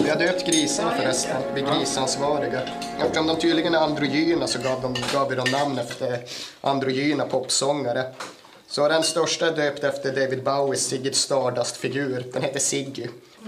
[0.00, 2.60] Vi har döpt grisarna förresten, vi är grisansvariga.
[3.00, 6.20] Eftersom de tydligen är androgyna så gav, de, gav vi dem namn efter
[6.60, 8.04] androgyna popsångare.
[8.68, 12.24] Så den största är döpt efter David Bowies Ziggy Stardust-figur.
[12.32, 13.06] Den heter Ziggy.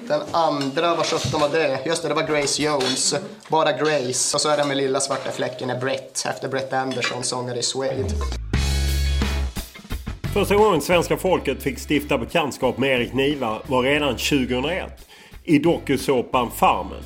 [0.09, 1.79] Den andra, vad sjutton var det?
[1.87, 3.15] Just det, det var Grace Jones.
[3.49, 4.37] Bara Grace.
[4.37, 7.63] Och så är den med lilla svarta fläcken är Brett, efter Brett Anderson, sångare i
[7.63, 8.15] Suede.
[10.35, 15.08] Första gången svenska folket fick stifta bekantskap med Erik Niva var redan 2001
[15.49, 17.03] i dokusåpan Farmen.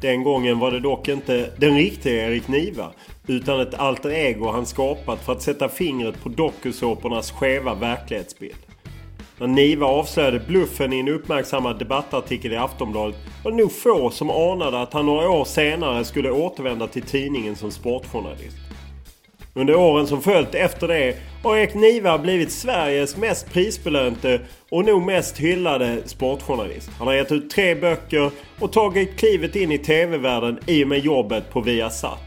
[0.00, 2.90] Den gången var det dock inte den riktiga Erik Niva
[3.26, 8.56] utan ett alter ego han skapat för att sätta fingret på dokusåpornas skeva verklighetsbild.
[9.38, 14.30] När Niva avslöjade bluffen i en uppmärksammad debattartikel i Aftonbladet var det nog få som
[14.30, 18.69] anade att han några år senare skulle återvända till tidningen som sportjournalist.
[19.54, 24.40] Under åren som följt efter det har Erik Niva blivit Sveriges mest prisbelönte
[24.70, 26.90] och nog mest hyllade sportjournalist.
[26.98, 28.30] Han har gett ut tre böcker
[28.60, 32.18] och tagit klivet in i TV-världen i och med jobbet på Viasat.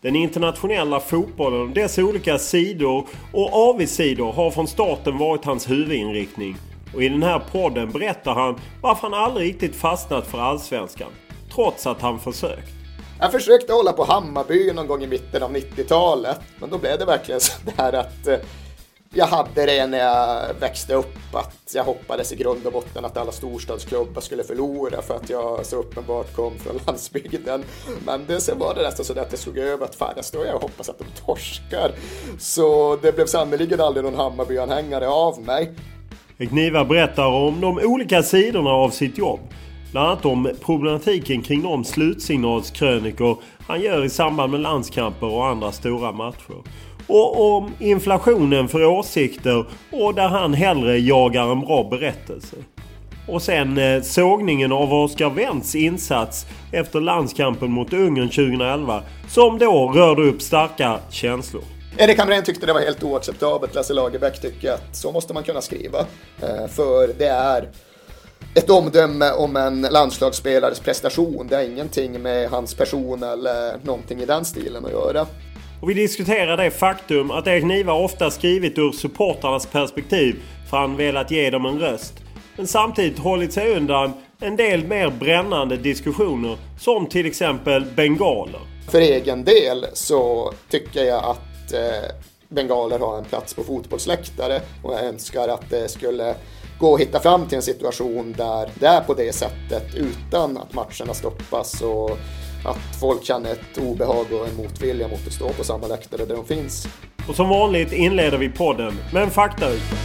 [0.00, 6.56] Den internationella fotbollen och dess olika sidor och avigsidor har från starten varit hans huvudinriktning.
[6.94, 11.10] Och i den här podden berättar han varför han aldrig riktigt fastnat för Allsvenskan.
[11.54, 12.77] Trots att han försökt.
[13.20, 17.04] Jag försökte hålla på Hammarby någon gång i mitten av 90-talet, men då blev det
[17.04, 18.38] verkligen så där att eh,
[19.14, 23.16] jag hade det när jag växte upp, att jag hoppades i grund och botten att
[23.16, 27.64] alla storstadsklubbar skulle förlora för att jag så uppenbart kom från landsbygden.
[28.06, 30.46] Men det, sen var det nästan så att det såg över att fan, jag står
[30.46, 31.92] jag och hoppas att de torskar.
[32.38, 35.74] Så det blev sannerligen aldrig någon Hammarby-anhängare av mig.
[36.48, 39.40] Kniva berättar om de olika sidorna av sitt jobb.
[39.92, 45.72] Bland annat om problematiken kring de slutsignalskrönikor han gör i samband med landskamper och andra
[45.72, 46.62] stora matcher.
[47.06, 52.56] Och om inflationen för åsikter och där han hellre jagar en bra berättelse.
[53.28, 59.92] Och sen eh, sågningen av Oscar Wendts insats efter landskampen mot Ungern 2011 som då
[59.94, 61.62] rörde upp starka känslor.
[61.98, 63.74] Erik Hamrén tyckte det var helt oacceptabelt.
[63.74, 65.98] Lasse Lagerbäck tycker att så måste man kunna skriva.
[66.42, 67.68] Eh, för det är
[68.54, 71.46] ett omdöme om en landslagsspelares prestation.
[71.48, 75.26] Det har ingenting med hans person eller någonting i den stilen att göra.
[75.82, 80.36] Och vi diskuterar det faktum att Erik Niva ofta skrivit ur supportarnas perspektiv
[80.70, 82.14] för han velat ge dem en röst.
[82.56, 88.60] Men samtidigt hållit sig undan en del mer brännande diskussioner som till exempel bengaler.
[88.90, 92.10] För egen del så tycker jag att eh,
[92.48, 96.34] bengaler har en plats på fotbollsläktare och jag önskar att det skulle
[96.78, 100.74] gå och hitta fram till en situation där det är på det sättet utan att
[100.74, 102.10] matcherna stoppas och
[102.64, 106.36] att folk känner ett obehag och en motvilja mot att stå på samma läktare där
[106.36, 106.88] de finns.
[107.28, 109.96] Och som vanligt inleder vi podden med en faktaruta.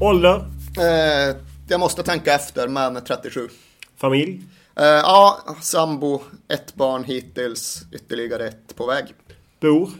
[0.00, 0.36] Ålder?
[0.78, 1.36] Eh,
[1.68, 3.48] jag måste tänka efter, men 37.
[3.96, 4.42] Familj?
[4.76, 9.14] Eh, ja, sambo, ett barn hittills, ytterligare ett på väg.
[9.60, 9.90] Bor?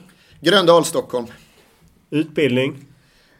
[0.41, 1.25] Gröndal, Stockholm.
[2.09, 2.85] Utbildning?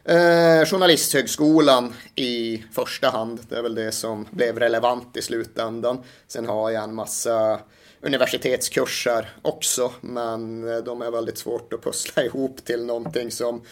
[0.04, 3.40] Eh, journalisthögskolan i första hand.
[3.48, 6.02] Det är väl det som blev relevant i slutändan.
[6.26, 7.60] Sen har jag en massa
[8.00, 13.62] universitetskurser också, men de är väldigt svårt att pussla ihop till någonting som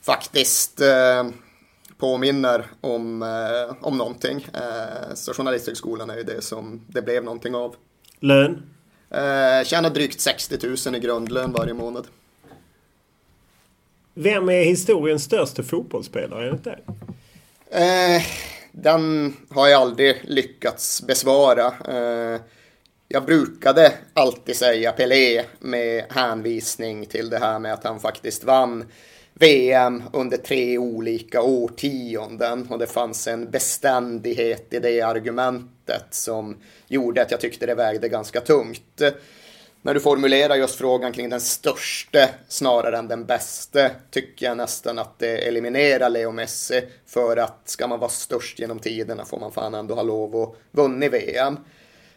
[0.00, 1.24] faktiskt eh,
[2.02, 4.46] påminner om, eh, om någonting.
[4.54, 7.74] Eh, så Journalisthögskolan är ju det som det blev någonting av.
[8.20, 8.62] Lön?
[9.10, 12.06] Eh, tjänar drygt 60 000 i grundlön varje månad.
[14.14, 16.84] Vem är historiens största fotbollsspelare enligt dig?
[17.70, 18.22] Eh,
[18.72, 21.66] den har jag aldrig lyckats besvara.
[21.66, 22.40] Eh,
[23.08, 28.84] jag brukade alltid säga Pelé med hänvisning till det här med att han faktiskt vann
[29.34, 36.56] VM under tre olika årtionden och det fanns en beständighet i det argumentet som
[36.88, 39.02] gjorde att jag tyckte det vägde ganska tungt.
[39.84, 44.98] När du formulerar just frågan kring den största snarare än den bästa tycker jag nästan
[44.98, 49.52] att det eliminerar Leo Messi för att ska man vara störst genom tiderna får man
[49.52, 51.56] fan ändå ha lov att vunnit VM.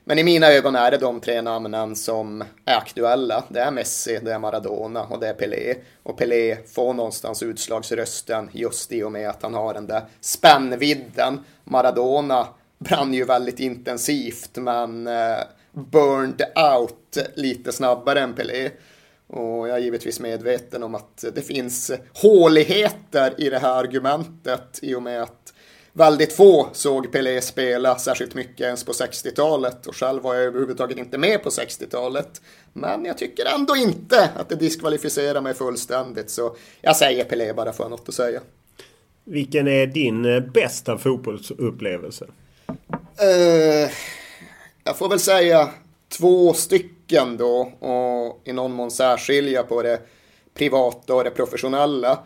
[0.07, 3.43] Men i mina ögon är det de tre namnen som är aktuella.
[3.49, 5.75] Det är Messi, det är Maradona och det är Pelé.
[6.03, 11.39] Och Pelé får någonstans utslagsrösten just i och med att han har den där spännvidden.
[11.63, 12.47] Maradona
[12.77, 15.37] brann ju väldigt intensivt men eh,
[15.71, 16.41] burned
[16.73, 18.69] out lite snabbare än Pelé.
[19.27, 24.95] Och jag är givetvis medveten om att det finns håligheter i det här argumentet i
[24.95, 25.44] och med att
[25.97, 30.97] Väldigt få såg Pelé spela särskilt mycket ens på 60-talet och själv var jag överhuvudtaget
[30.97, 32.41] inte med på 60-talet.
[32.73, 37.73] Men jag tycker ändå inte att det diskvalificerar mig fullständigt så jag säger Pelé bara
[37.73, 38.41] för något att säga.
[39.23, 42.25] Vilken är din eh, bästa fotbollsupplevelse?
[43.23, 43.89] Uh,
[44.83, 45.69] jag får väl säga
[46.17, 49.99] två stycken då och i någon mån särskilja på det
[50.53, 52.19] privata och det professionella.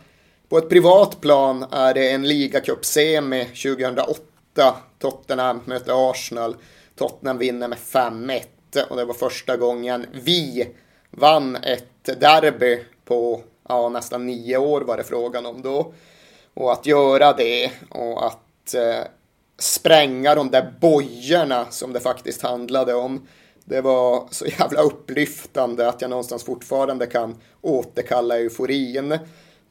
[0.49, 4.75] På ett privat plan är det en ligacup-semi 2008.
[4.99, 6.55] Tottenham möter Arsenal.
[6.95, 8.41] Tottenham vinner med 5-1
[8.89, 10.67] och det var första gången vi
[11.11, 15.93] vann ett derby på ja, nästan nio år var det frågan om då.
[16.53, 19.03] Och att göra det och att eh,
[19.57, 23.27] spränga de där bojorna som det faktiskt handlade om.
[23.65, 29.19] Det var så jävla upplyftande att jag någonstans fortfarande kan återkalla euforin.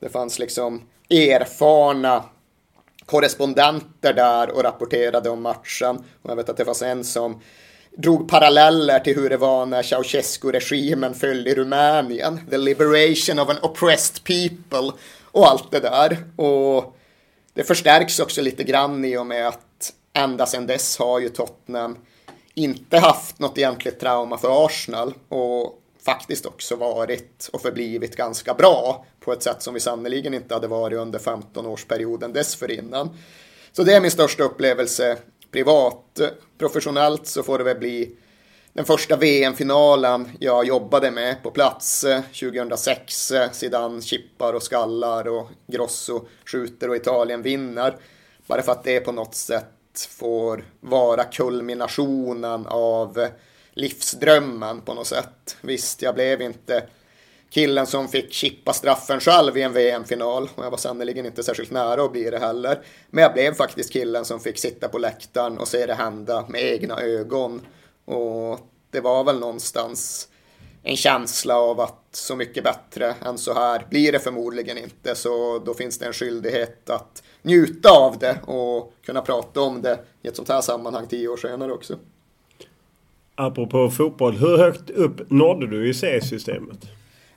[0.00, 2.24] Det fanns liksom erfarna
[3.06, 5.96] korrespondenter där och rapporterade om matchen.
[6.22, 7.40] Och jag vet att det fanns en som
[7.96, 12.40] drog paralleller till hur det var när Ceausescu-regimen föll i Rumänien.
[12.50, 14.92] The liberation of an oppressed people
[15.24, 16.16] och allt det där.
[16.36, 16.96] Och
[17.54, 21.96] det förstärks också lite grann i och med att ända sedan dess har ju Tottenham
[22.54, 25.14] inte haft något egentligt trauma för Arsenal.
[25.28, 30.54] Och faktiskt också varit och förblivit ganska bra på ett sätt som vi sannerligen inte
[30.54, 33.16] hade varit under 15-årsperioden dessförinnan.
[33.72, 35.16] Så det är min största upplevelse
[35.50, 36.20] privat.
[36.58, 38.16] Professionellt så får det väl bli
[38.72, 42.04] den första VM-finalen jag jobbade med på plats
[42.40, 43.32] 2006.
[43.52, 47.96] Zidane chippar och skallar och Grosso skjuter och Italien vinner.
[48.46, 53.28] Bara för att det på något sätt får vara kulminationen av
[53.78, 55.56] livsdrömmen på något sätt.
[55.60, 56.82] Visst, jag blev inte
[57.50, 61.70] killen som fick chippa straffen själv i en VM-final och jag var sannerligen inte särskilt
[61.70, 62.82] nära att bli det heller.
[63.10, 66.62] Men jag blev faktiskt killen som fick sitta på läktaren och se det hända med
[66.62, 67.60] egna ögon.
[68.04, 68.60] Och
[68.90, 70.28] det var väl någonstans
[70.82, 75.14] en känsla av att så mycket bättre än så här blir det förmodligen inte.
[75.14, 79.98] Så då finns det en skyldighet att njuta av det och kunna prata om det
[80.22, 81.98] i ett sånt här sammanhang tio år senare också.
[83.40, 86.78] Apropå fotboll, hur högt upp nådde du i C-systemet?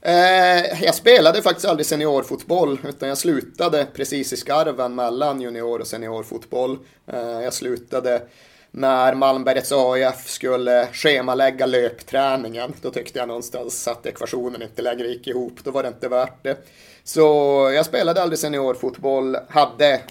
[0.02, 5.88] Eh, jag spelade faktiskt aldrig seniorfotboll utan jag slutade precis i skarven mellan junior och
[5.88, 6.78] seniorfotboll.
[7.08, 8.22] Eh, jag slutade
[8.72, 12.74] när Malmbergets AIF skulle schemalägga löpträningen.
[12.82, 15.54] Då tyckte jag någonstans att ekvationen inte längre gick ihop.
[15.64, 16.58] Då var det inte värt det.
[17.04, 17.22] Så
[17.76, 20.02] jag spelade aldrig seniorfotboll, hade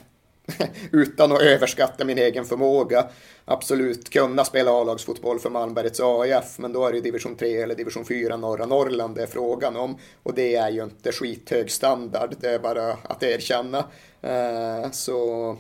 [0.93, 3.07] utan att överskatta min egen förmåga
[3.45, 8.05] absolut kunna spela A-lagsfotboll för Malmbergets AIF, men då är det division 3 eller division
[8.05, 9.99] 4 norra Norrland det är frågan om.
[10.23, 13.85] Och det är ju inte skithög standard, det är bara att erkänna.
[14.23, 15.57] Eh, så,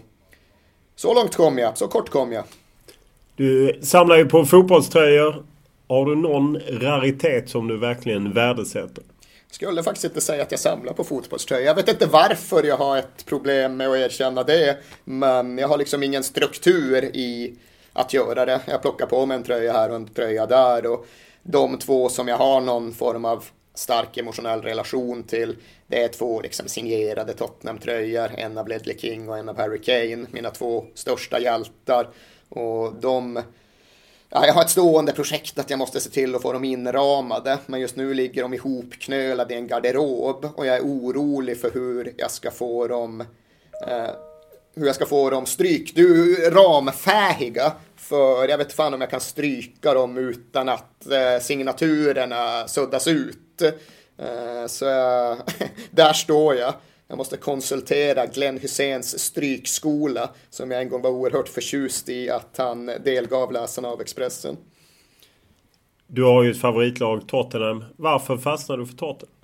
[0.96, 2.44] så långt kom jag, så kort kom jag.
[3.36, 5.44] Du samlar ju på fotbollströjor.
[5.88, 9.04] Har du någon raritet som du verkligen värdesätter?
[9.50, 11.66] Skulle faktiskt inte säga att jag samlar på fotbollströjor.
[11.66, 14.78] Jag vet inte varför jag har ett problem med att erkänna det.
[15.04, 17.54] Men jag har liksom ingen struktur i
[17.92, 18.60] att göra det.
[18.66, 20.86] Jag plockar på mig en tröja här och en tröja där.
[20.86, 21.06] Och
[21.42, 25.56] de två som jag har någon form av stark emotionell relation till.
[25.86, 28.30] Det är två liksom signerade Tottenham-tröjor.
[28.36, 30.26] En av Ledley King och en av Harry Kane.
[30.30, 32.08] Mina två största hjältar.
[32.48, 33.42] Och de
[34.32, 37.58] Ja, jag har ett stående projekt att jag måste se till att få dem inramade,
[37.66, 42.14] men just nu ligger de ihopknölade i en garderob och jag är orolig för hur
[42.16, 43.20] jag ska få dem
[43.86, 44.10] eh,
[44.74, 47.72] hur jag ska få dem stryk, du, ramfähiga.
[47.96, 53.62] För jag vet fan om jag kan stryka dem utan att eh, signaturerna suddas ut.
[54.18, 55.38] Eh, så jag,
[55.90, 56.74] där står jag.
[57.10, 62.54] Jag måste konsultera Glenn Hyséns strykskola som jag en gång var oerhört förtjust i att
[62.56, 64.56] han delgav läsarna av Expressen.
[66.06, 67.84] Du har ju ett favoritlag, Tottenham.
[67.96, 69.34] Varför fastnade du för Tottenham?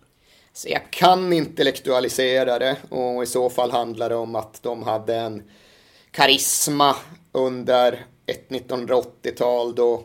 [0.52, 5.14] Så jag kan intellektualisera det och i så fall handlar det om att de hade
[5.14, 5.42] en
[6.11, 6.96] karisma
[7.32, 10.04] under ett 1980-tal då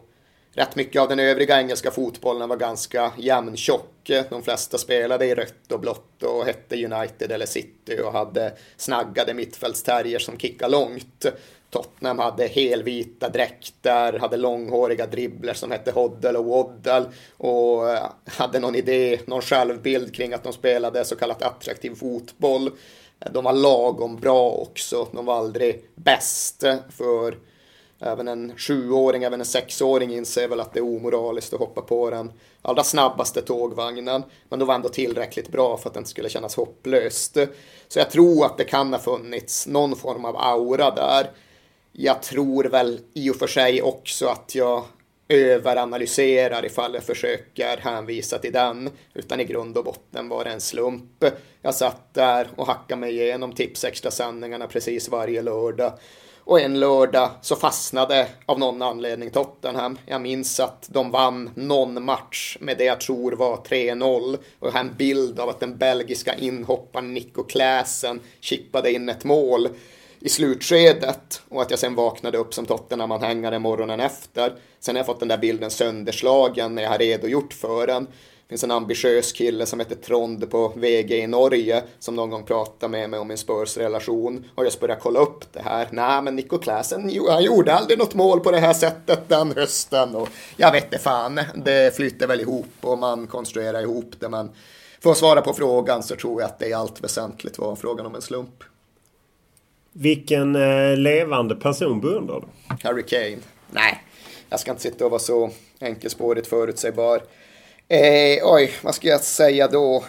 [0.61, 4.11] rätt mycket av den övriga engelska fotbollen var ganska jämntjock.
[4.29, 9.33] De flesta spelade i rött och blått och hette United eller City och hade snaggade
[9.33, 11.25] mittfältsterrier som kickade långt.
[11.69, 17.05] Tottenham hade helvita dräkter, hade långhåriga dribbler som hette Hoddle och Waddle
[17.37, 22.71] och eh, hade någon idé, någon självbild kring att de spelade så kallat attraktiv fotboll.
[23.31, 27.35] De var lagom bra också, de var aldrig bäst för
[28.03, 32.09] Även en sjuåring, även en sexåring inser väl att det är omoraliskt att hoppa på
[32.09, 32.31] den
[32.61, 34.23] allra snabbaste tågvagnen.
[34.49, 37.37] Men de var ändå tillräckligt bra för att det inte skulle kännas hopplöst.
[37.87, 41.31] Så jag tror att det kan ha funnits någon form av aura där.
[41.91, 44.83] Jag tror väl i och för sig också att jag
[45.27, 48.89] överanalyserar ifall jag försöker hänvisa till den.
[49.13, 51.25] Utan i grund och botten var det en slump.
[51.61, 55.93] Jag satt där och hackade mig igenom tips extra sändningarna precis varje lördag.
[56.51, 59.97] Och en lördag så fastnade av någon anledning Tottenham.
[60.05, 64.37] Jag minns att de vann någon match med det jag tror var 3-0.
[64.59, 69.23] Och jag har en bild av att den belgiska inhopparen Nico Kläsen chippade in ett
[69.23, 69.69] mål
[70.19, 74.53] i slutskedet och att jag sen vaknade upp som Tottenham-anhängare morgonen efter.
[74.79, 78.07] Sen har jag fått den där bilden sönderslagen när jag har redogjort för den.
[78.51, 82.43] Det finns en ambitiös kille som heter Trond på VG i Norge som någon gång
[82.43, 85.87] pratade med mig om min Spurs-relation och jag började kolla upp det här.
[85.91, 90.15] Nej, men Nico Klasen, han gjorde aldrig något mål på det här sättet den hösten
[90.15, 94.49] och jag vet inte fan, det flyter väl ihop och man konstruerar ihop det, men
[94.99, 98.05] för att svara på frågan så tror jag att det i allt väsentligt var frågan
[98.05, 98.63] om en slump.
[99.91, 102.47] Vilken eh, levande person beundrar du?
[102.83, 103.37] Harry Kane.
[103.71, 104.03] Nej,
[104.49, 107.21] jag ska inte sitta och vara så enkelspårigt förutsägbar.
[107.93, 110.03] Eh, oj, vad ska jag säga då?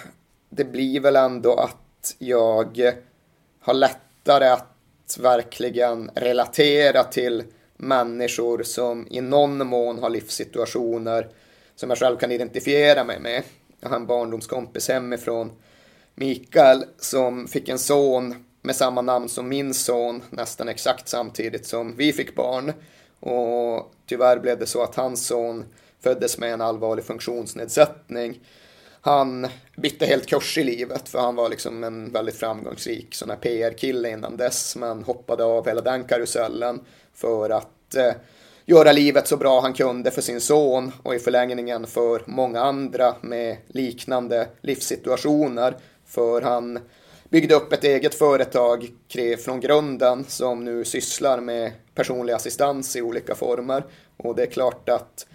[0.50, 2.92] Det blir väl ändå att jag
[3.60, 7.44] har lättare att verkligen relatera till
[7.76, 11.28] människor som i någon mån har livssituationer
[11.74, 13.42] som jag själv kan identifiera mig med.
[13.80, 15.50] Jag har en barndomskompis hemifrån,
[16.14, 21.96] Mikael, som fick en son med samma namn som min son nästan exakt samtidigt som
[21.96, 22.72] vi fick barn.
[23.20, 25.64] Och tyvärr blev det så att hans son
[26.02, 28.40] föddes med en allvarlig funktionsnedsättning.
[29.00, 33.36] Han bytte helt kurs i livet för han var liksom en väldigt framgångsrik sån här
[33.36, 36.80] PR-kille innan dess men hoppade av hela den karusellen
[37.14, 38.12] för att eh,
[38.64, 43.14] göra livet så bra han kunde för sin son och i förlängningen för många andra
[43.20, 45.76] med liknande livssituationer.
[46.06, 46.78] För han
[47.28, 48.88] byggde upp ett eget företag
[49.44, 53.84] från grunden som nu sysslar med personlig assistans i olika former.
[54.16, 55.26] Och det är klart att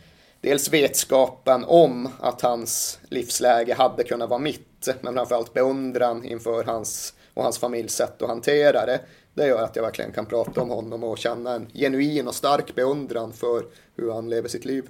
[0.42, 7.14] dels vetskapen om att hans livsläge hade kunnat vara mitt, men framförallt beundran inför hans
[7.34, 9.00] och hans familjs sätt att hantera det.
[9.34, 12.76] Det gör att jag verkligen kan prata om honom och känna en genuin och stark
[12.76, 13.66] beundran för
[13.96, 14.88] hur han lever sitt liv.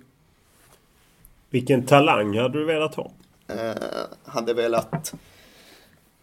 [1.49, 3.11] Vilken talang hade du velat ha?
[3.47, 3.75] Eh,
[4.25, 5.13] hade velat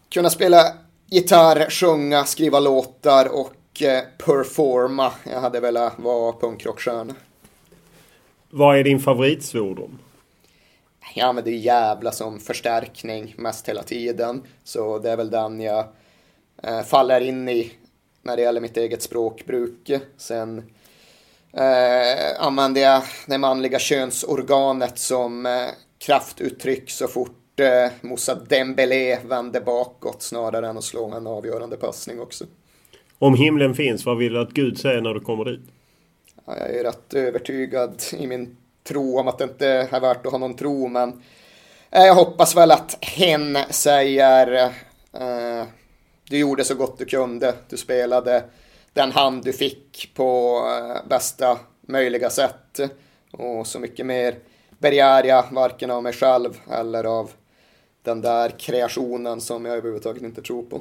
[0.09, 0.73] kunna spela
[1.07, 5.12] gitarr, sjunga, skriva låtar och eh, performa.
[5.33, 7.14] Jag hade velat vara punkrockstjärna.
[8.56, 9.99] Vad är din favoritsvordom?
[11.14, 14.42] Jag använder jävla som förstärkning mest hela tiden.
[14.64, 15.84] Så det är väl den jag
[16.62, 17.73] eh, faller in i
[18.23, 19.90] när det gäller mitt eget språkbruk.
[20.16, 20.58] Sen
[21.52, 25.52] eh, använder jag det manliga könsorganet som eh,
[26.06, 32.20] kraftuttryck så fort eh, Moussa Dembélé vänder bakåt snarare än att slå en avgörande passning
[32.20, 32.44] också.
[33.18, 35.70] Om himlen finns, vad vill du att Gud säger när du kommer dit?
[36.46, 40.38] Jag är rätt övertygad i min tro om att det inte är värt att ha
[40.38, 41.22] någon tro, men
[41.90, 44.72] eh, jag hoppas väl att hen säger
[45.12, 45.64] eh,
[46.28, 48.44] du gjorde så gott du kunde, du spelade
[48.92, 52.80] den hand du fick på eh, bästa möjliga sätt
[53.30, 54.34] och så mycket mer
[54.78, 57.30] begär jag varken av mig själv eller av
[58.02, 60.80] den där kreationen som jag överhuvudtaget inte tror på.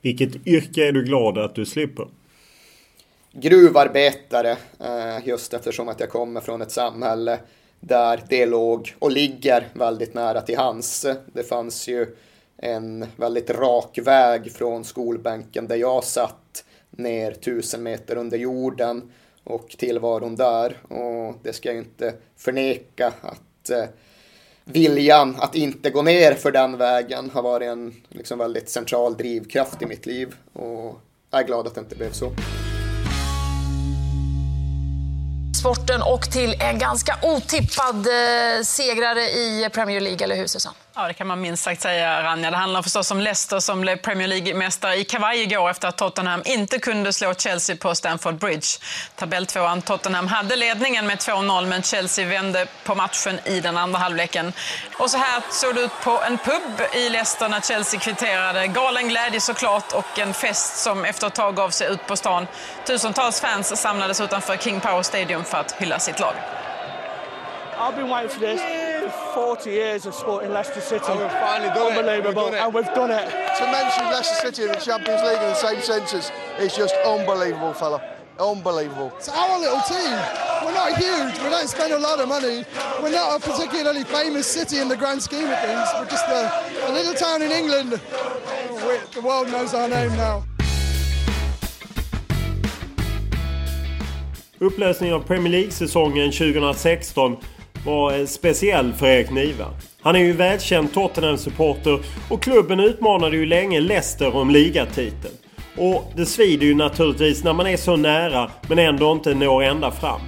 [0.00, 2.06] Vilket yrke är du glad att du slipper?
[3.32, 7.38] Gruvarbetare, eh, just eftersom att jag kommer från ett samhälle
[7.80, 11.06] där det låg och ligger väldigt nära till hans.
[11.32, 12.16] Det fanns ju
[12.56, 19.12] en väldigt rak väg från skolbänken där jag satt ner tusen meter under jorden
[19.44, 20.76] och tillvaron där.
[20.88, 23.84] Och det ska jag inte förneka att eh,
[24.64, 29.82] viljan att inte gå ner för den vägen har varit en liksom, väldigt central drivkraft
[29.82, 30.34] i mitt liv.
[30.52, 32.32] Och jag är glad att det inte blev så
[35.62, 40.76] sporten och till en ganska otippad eh, segrare i Premier League, eller hur Susanne?
[40.94, 42.50] Ja, det kan man minst sagt säga, Ranja.
[42.50, 46.42] Det handlar förstås om Leicester som blev Premier League-mästare i kavaj igår efter att Tottenham
[46.44, 48.66] inte kunde slå Chelsea på Stamford Bridge.
[49.16, 54.52] Tabelltvåan Tottenham hade ledningen med 2-0 men Chelsea vände på matchen i den andra halvleken.
[54.98, 58.66] Och så här såg det ut på en pub i Leicester när Chelsea kvitterade.
[58.66, 62.46] Galen glädje såklart och en fest som efter ett tag gav sig ut på stan.
[62.86, 66.34] Tusentals fans samlades utanför King Power Stadium för att hylla sitt lag.
[67.76, 68.60] I've been waiting for this
[69.34, 71.04] for 40 years of supporting Leicester City.
[71.08, 72.46] And we've finally done Unbelievable.
[72.48, 72.52] it.
[72.52, 73.28] We've and we've done it.
[73.58, 77.72] To mention Leicester City in the Champions League in the same sentence is just unbelievable,
[77.72, 78.02] fella.
[78.38, 79.12] Unbelievable.
[79.16, 80.16] It's our little team.
[80.64, 81.38] We're not huge.
[81.42, 82.64] We don't spend a lot of money.
[83.02, 85.88] We're not a particularly famous city in the grand scheme of things.
[85.94, 88.00] We're just a, a little town in England.
[88.12, 90.44] Oh, we, the world knows our name now.
[94.60, 97.36] Upplösningen av Premier League-säsongen 2016
[97.84, 99.66] var speciell för Erik Niva.
[100.00, 105.34] Han är ju välkänd Tottenham-supporter och klubben utmanade ju länge Leicester om ligatiteln.
[105.76, 109.90] Och det svider ju naturligtvis när man är så nära men ändå inte når ända
[109.90, 110.20] fram.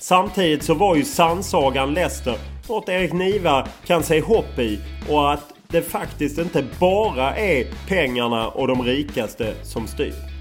[0.00, 5.52] Samtidigt så var ju sannsagan Leicester något Erik Niva kan se hopp i och att
[5.68, 10.35] det faktiskt inte bara är pengarna och de rikaste som styr.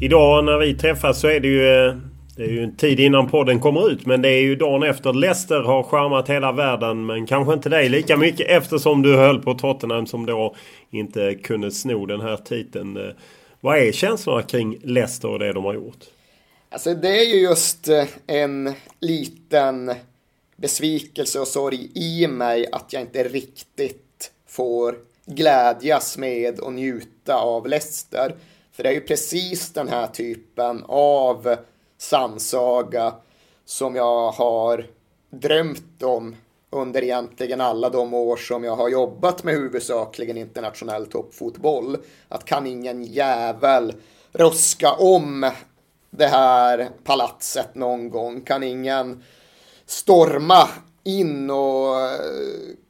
[0.00, 1.86] Idag när vi träffas så är det ju...
[1.86, 1.96] Eh,
[2.36, 5.12] det är ju en tid innan podden kommer ut men det är ju dagen efter
[5.12, 9.54] Leicester har charmat hela världen men kanske inte dig lika mycket eftersom du höll på
[9.54, 10.54] Tottenham som då
[10.90, 12.96] inte kunde sno den här titeln.
[12.96, 13.12] Eh,
[13.60, 16.04] vad är känslorna kring Leicester och det de har gjort?
[16.68, 19.92] Alltså det är ju just eh, en liten
[20.56, 24.94] besvikelse och sorg i mig att jag inte riktigt får
[25.26, 28.34] glädjas med och njuta av Leicester.
[28.76, 31.56] För det är ju precis den här typen av
[31.98, 33.14] sannsaga
[33.64, 34.86] som jag har
[35.30, 36.36] drömt om
[36.70, 41.96] under egentligen alla de år som jag har jobbat med huvudsakligen internationell toppfotboll.
[42.28, 43.94] Att kan ingen jävel
[44.32, 45.50] ruska om
[46.10, 48.40] det här palatset någon gång?
[48.40, 49.22] Kan ingen
[49.86, 50.68] storma
[51.04, 52.16] in och eh,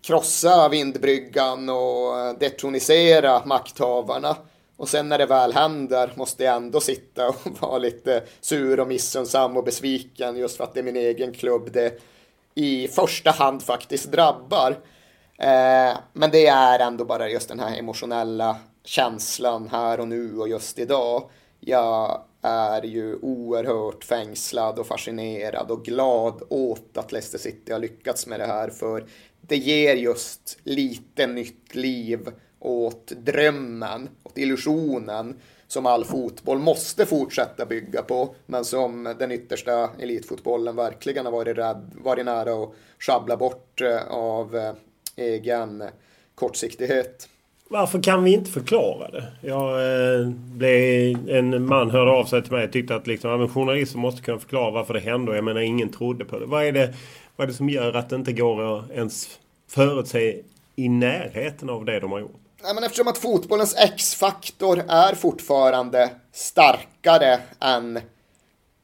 [0.03, 4.37] krossa vindbryggan och eh, detronisera makthavarna?
[4.77, 8.89] Och sen när det väl händer måste jag ändå sitta och vara lite sur och
[8.89, 12.01] missunnsam och besviken just för att det är min egen klubb det
[12.55, 14.71] i första hand faktiskt drabbar.
[15.39, 20.49] Eh, men det är ändå bara just den här emotionella känslan här och nu och
[20.49, 21.31] just idag.
[21.61, 28.27] Jag är ju oerhört fängslad och fascinerad och glad åt att Leicester City har lyckats
[28.27, 29.07] med det här för
[29.41, 32.29] det ger just lite nytt liv
[32.65, 35.35] åt drömmen, åt illusionen
[35.67, 41.59] som all fotboll måste fortsätta bygga på, men som den yttersta elitfotbollen verkligen har varit,
[41.59, 44.73] rädd, varit nära att sjabbla bort eh, av eh,
[45.17, 45.83] egen
[46.35, 47.29] kortsiktighet.
[47.69, 49.33] Varför kan vi inte förklara det?
[49.41, 49.71] Jag
[50.21, 53.99] eh, blev, en man hörde av sig till mig och tyckte att liksom, ja, journalister
[53.99, 55.35] måste kunna förklara varför det hände.
[55.35, 56.47] Jag menar ingen trodde på det.
[56.47, 56.95] Vad är det,
[57.37, 60.37] vad är det som gör att det inte går att ens förutse
[60.77, 62.44] i närheten av det de har gjort?
[62.65, 68.01] Nej, men eftersom att fotbollens X-faktor är fortfarande starkare än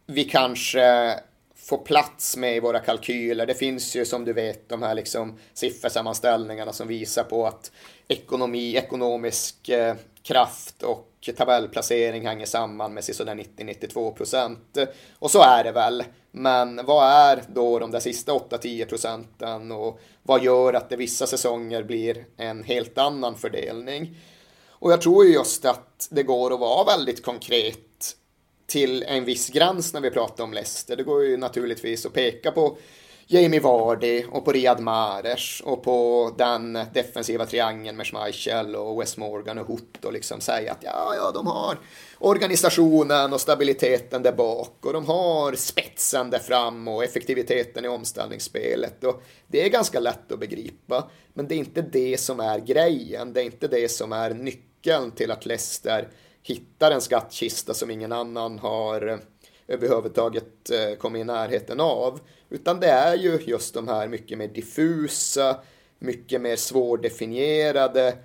[0.06, 1.14] vi kanske
[1.56, 3.46] får plats med i våra kalkyler.
[3.46, 7.72] Det finns ju som du vet de här liksom siffersammanställningarna som visar på att
[8.08, 14.78] ekonomi, ekonomisk eh, kraft och tabellplacering hänger samman med sådär 90-92 procent.
[15.18, 16.04] Och så är det väl.
[16.30, 21.26] Men vad är då de där sista 8-10 procenten och vad gör att det vissa
[21.26, 24.16] säsonger blir en helt annan fördelning?
[24.68, 28.16] Och jag tror ju just att det går att vara väldigt konkret
[28.66, 30.96] till en viss gräns när vi pratar om Leicester.
[30.96, 32.76] Det går ju naturligtvis att peka på
[33.32, 39.16] Jamie Vardy och på Riyad Mahrez och på den defensiva triangeln med Schmeichel och Wes
[39.16, 41.78] Morgan och Hutt och liksom säga att ja, ja, de har
[42.18, 49.04] organisationen och stabiliteten där bak och de har spetsen där fram och effektiviteten i omställningsspelet
[49.04, 51.10] och det är ganska lätt att begripa.
[51.34, 55.10] Men det är inte det som är grejen, det är inte det som är nyckeln
[55.10, 56.08] till att Leicester
[56.42, 59.18] hittar en skattkista som ingen annan har eh,
[59.68, 62.20] överhuvudtaget eh, kommit i närheten av.
[62.50, 65.56] Utan det är ju just de här mycket mer diffusa,
[65.98, 68.16] mycket mer svårdefinierade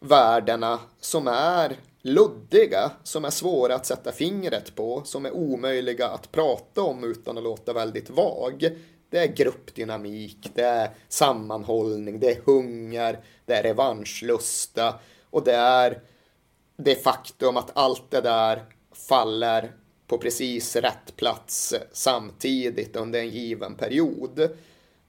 [0.00, 6.32] värdena som är luddiga, som är svåra att sätta fingret på, som är omöjliga att
[6.32, 8.68] prata om utan att låta väldigt vag.
[9.10, 14.94] Det är gruppdynamik, det är sammanhållning, det är hunger, det är revanschlusta
[15.30, 16.00] och det är
[16.76, 18.64] det faktum att allt det där
[19.08, 19.72] faller
[20.12, 24.48] på precis rätt plats samtidigt under en given period.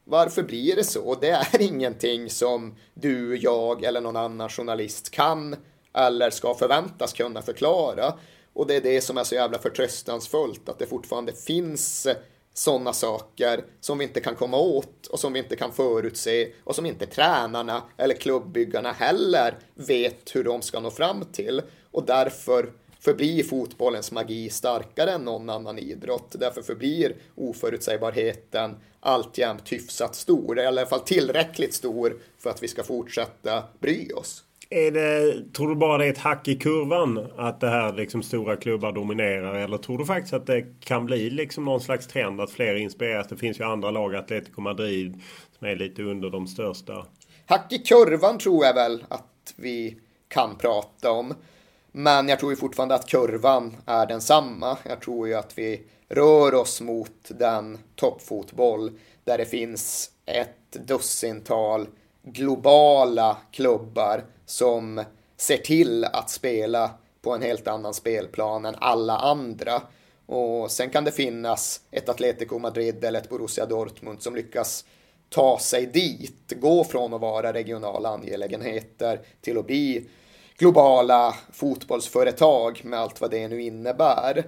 [0.03, 1.15] Varför blir det så?
[1.21, 5.55] Det är ingenting som du, jag eller någon annan journalist kan
[5.93, 8.13] eller ska förväntas kunna förklara.
[8.53, 12.07] Och det är det som är så jävla förtröstansfullt, att det fortfarande finns
[12.53, 16.75] sådana saker som vi inte kan komma åt och som vi inte kan förutse och
[16.75, 21.61] som inte tränarna eller klubbbyggarna heller vet hur de ska nå fram till.
[21.91, 26.35] Och därför förblir fotbollens magi starkare än någon annan idrott.
[26.39, 32.67] Därför förblir oförutsägbarheten alltjämt hyfsat stor, eller i alla fall tillräckligt stor för att vi
[32.67, 34.43] ska fortsätta bry oss.
[34.69, 38.23] Är det, tror du bara det är ett hack i kurvan att det här liksom
[38.23, 39.55] stora klubbar dominerar?
[39.55, 43.27] Eller tror du faktiskt att det kan bli liksom någon slags trend att fler inspireras?
[43.27, 45.21] Det finns ju andra lag, Atletico Madrid,
[45.57, 47.05] som är lite under de största.
[47.45, 51.33] Hack i kurvan tror jag väl att vi kan prata om.
[51.95, 54.77] Men jag tror ju fortfarande att kurvan är densamma.
[54.83, 58.91] Jag tror ju att vi rör oss mot den toppfotboll
[59.23, 61.87] där det finns ett dussintal
[62.23, 65.03] globala klubbar som
[65.37, 69.81] ser till att spela på en helt annan spelplan än alla andra.
[70.25, 74.85] Och sen kan det finnas ett Atletico Madrid eller ett Borussia Dortmund som lyckas
[75.29, 80.07] ta sig dit, gå från att vara regionala angelägenheter till att bli
[80.57, 84.45] globala fotbollsföretag med allt vad det nu innebär.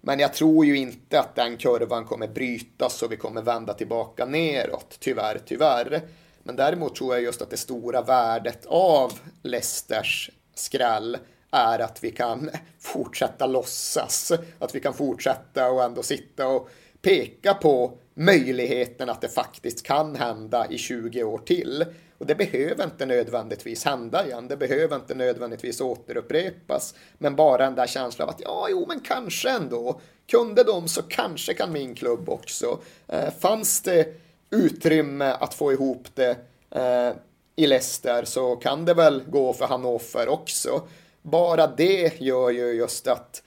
[0.00, 4.26] Men jag tror ju inte att den kurvan kommer brytas och vi kommer vända tillbaka
[4.26, 6.02] neråt, tyvärr, tyvärr.
[6.42, 11.18] Men däremot tror jag just att det stora värdet av Leicesters skräll
[11.50, 14.32] är att vi kan fortsätta låtsas.
[14.58, 16.68] Att vi kan fortsätta och ändå sitta och
[17.02, 21.84] peka på möjligheten att det faktiskt kan hända i 20 år till.
[22.18, 24.48] Och det behöver inte nödvändigtvis hända igen.
[24.48, 26.94] Det behöver inte nödvändigtvis återupprepas.
[27.18, 30.00] Men bara den där känslan av att ja, jo, men kanske ändå.
[30.26, 32.78] Kunde de så kanske kan min klubb också.
[33.08, 34.14] Eh, fanns det
[34.50, 36.36] utrymme att få ihop det
[36.70, 37.12] eh,
[37.56, 40.82] i Leicester så kan det väl gå för Hannover också.
[41.22, 43.42] Bara det gör ju just att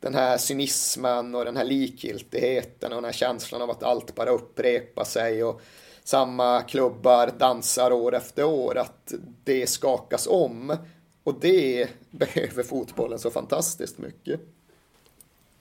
[0.00, 4.30] den här cynismen och den här likgiltigheten och den här känslan av att allt bara
[4.30, 5.60] upprepar sig och
[6.04, 10.76] samma klubbar dansar år efter år, att det skakas om.
[11.24, 14.40] Och det behöver fotbollen så fantastiskt mycket.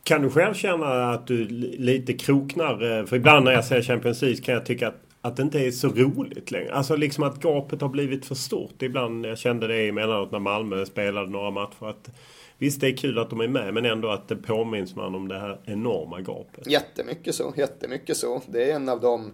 [0.04, 3.00] Kan du själv känna att du lite kroknar?
[3.00, 5.60] Eh, för ibland när jag ser Champions League kan jag tycka att, att det inte
[5.60, 6.74] är så roligt längre.
[6.74, 8.82] Alltså liksom att gapet har blivit för stort.
[8.82, 11.90] Ibland jag kände det emellanåt när Malmö spelade några matcher.
[11.90, 12.10] Att,
[12.58, 15.28] visst, det är kul att de är med men ändå att det påminns man om
[15.28, 16.68] det här enorma gapet.
[16.68, 18.42] Jättemycket så, jättemycket så.
[18.48, 19.32] Det är en av de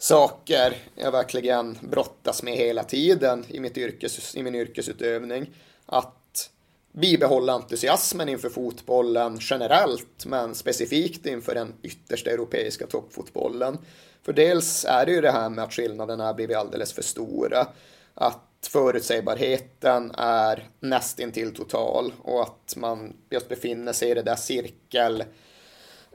[0.00, 5.50] saker jag verkligen brottas med hela tiden i, mitt yrkes, i min yrkesutövning.
[5.86, 6.50] Att
[6.92, 13.78] bibehålla entusiasmen inför fotbollen generellt, men specifikt inför den yttersta europeiska toppfotbollen.
[14.22, 17.66] För dels är det ju det här med att skillnaderna har blivit alldeles för stora,
[18.14, 25.24] att förutsägbarheten är nästintill total och att man just befinner sig i det där cirkel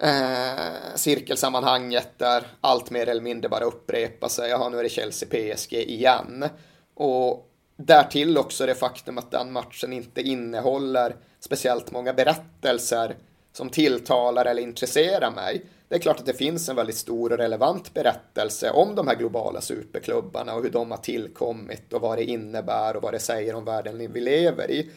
[0.02, 4.50] eh, cirkelsammanhanget där allt mer eller mindre bara upprepar sig.
[4.50, 6.46] Jaha, nu är det Chelsea PSG igen.
[6.94, 13.16] Och Därtill också det faktum att den matchen inte innehåller speciellt många berättelser
[13.54, 15.66] som tilltalar eller intresserar mig.
[15.88, 19.16] Det är klart att det finns en väldigt stor och relevant berättelse om de här
[19.16, 23.56] globala superklubbarna och hur de har tillkommit och vad det innebär och vad det säger
[23.56, 24.92] om världen vi lever i.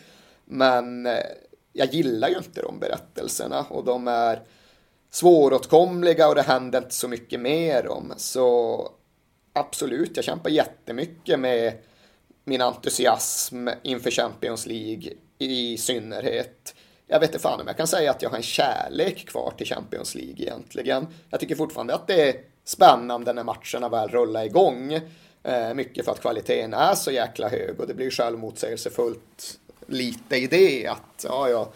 [0.45, 1.19] Men eh,
[1.73, 4.43] jag gillar ju inte de berättelserna och de är
[5.11, 8.13] svåråtkomliga och det händer inte så mycket med dem.
[8.17, 8.89] Så
[9.53, 11.73] absolut, jag kämpar jättemycket med
[12.45, 16.75] min entusiasm inför Champions League i synnerhet.
[17.07, 19.67] Jag vet inte fan om jag kan säga att jag har en kärlek kvar till
[19.67, 21.07] Champions League egentligen.
[21.31, 25.01] Jag tycker fortfarande att det är spännande när matcherna väl rullar igång.
[25.43, 30.47] Eh, mycket för att kvaliteten är så jäkla hög och det blir självmotsägelsefullt lite i
[30.47, 31.69] det att ja, jag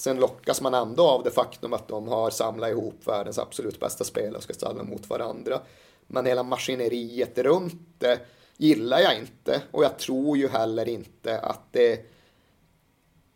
[0.00, 4.04] sen lockas man ändå av det faktum att de har samlat ihop världens absolut bästa
[4.04, 5.60] spelare och ska ställa mot varandra.
[6.06, 8.18] Men hela maskineriet runt det
[8.56, 12.06] gillar jag inte och jag tror ju heller inte att det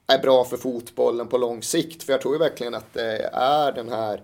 [0.06, 2.02] är bra för fotbollen på lång sikt.
[2.02, 4.22] För jag tror ju verkligen att det är den här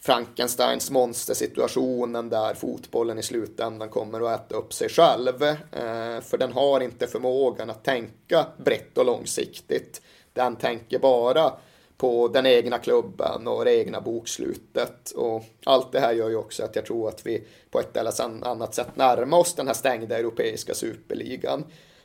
[0.00, 5.42] Frankensteins monstersituationen där fotbollen i slutändan kommer att äta upp sig själv.
[5.42, 10.02] Eh, för den har inte förmågan att tänka brett och långsiktigt.
[10.32, 11.52] Den tänker bara
[11.98, 15.10] på den egna klubben och det egna bokslutet.
[15.10, 18.46] Och allt det här gör ju också att jag tror att vi på ett eller
[18.46, 21.64] annat sätt närmar oss den här stängda europeiska superligan.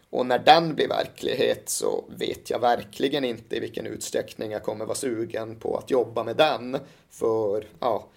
[0.10, 4.86] Och när den blir verklighet så vet jag verkligen inte i vilken utsträckning jag kommer
[4.86, 6.78] vara sugen på att jobba med den.
[7.10, 8.08] För ja,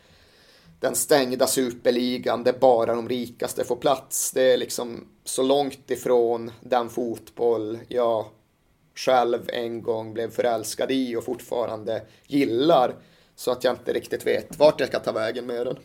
[0.81, 4.33] den stängda superligan där bara de rikaste får plats.
[4.33, 8.27] Det är liksom så långt ifrån den fotboll jag
[8.97, 12.93] själv en gång blev förälskad i och fortfarande gillar.
[13.37, 15.77] Så att jag inte riktigt vet vart jag ska ta vägen med den.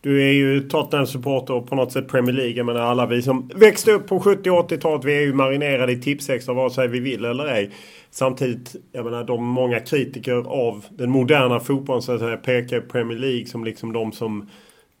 [0.00, 2.52] Du är ju Tottenham-supporter och på något sätt Premier League.
[2.52, 5.04] Jag menar alla vi som växte upp på 70 och 80-talet.
[5.04, 7.70] Vi är ju marinerade i tipsextra vare sig vi vill eller ej.
[8.10, 13.18] Samtidigt, jag menar de många kritiker av den moderna fotbollen så att säga pekar Premier
[13.18, 14.50] League som liksom de som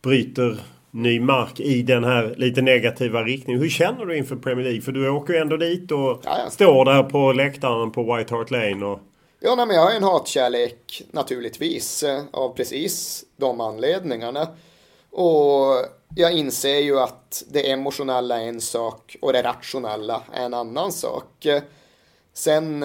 [0.02, 0.58] bryter
[0.94, 3.62] ny mark i den här lite negativa riktningen.
[3.62, 4.82] Hur känner du inför Premier League?
[4.82, 6.50] För du åker ju ändå dit och ja, ja.
[6.50, 8.86] står där på läktaren på White Hart Lane.
[8.86, 9.00] Och...
[9.40, 14.48] Ja, nej, men jag har en hatkärlek naturligtvis eh, av precis de anledningarna.
[15.10, 15.84] Och
[16.16, 20.92] jag inser ju att det emotionella är en sak och det rationella är en annan
[20.92, 21.46] sak.
[22.34, 22.84] Sen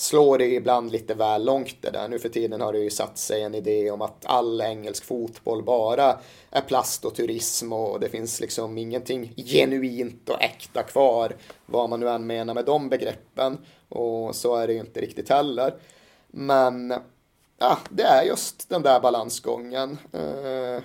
[0.00, 2.08] slår det ibland lite väl långt det där.
[2.08, 5.62] Nu för tiden har det ju satt sig en idé om att all engelsk fotboll
[5.62, 6.18] bara
[6.50, 11.36] är plast och turism och det finns liksom ingenting genuint och äkta kvar.
[11.66, 13.58] Vad man nu än menar med de begreppen.
[13.88, 15.74] Och så är det ju inte riktigt heller.
[16.26, 16.94] Men
[17.58, 19.98] ja, det är just den där balansgången.
[20.12, 20.82] Eh,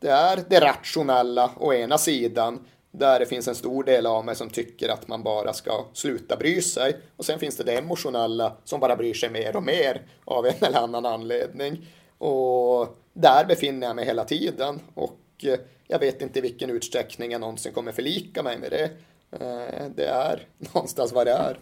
[0.00, 4.36] det är det rationella å ena sidan där det finns en stor del av mig
[4.36, 6.96] som tycker att man bara ska sluta bry sig.
[7.16, 10.54] Och sen finns det det emotionella som bara bryr sig mer och mer av en
[10.60, 11.86] eller annan anledning.
[12.18, 14.80] Och där befinner jag mig hela tiden.
[14.94, 18.84] Och eh, jag vet inte i vilken utsträckning jag någonsin kommer förlika mig med det.
[19.30, 21.58] Eh, det är någonstans vad det är.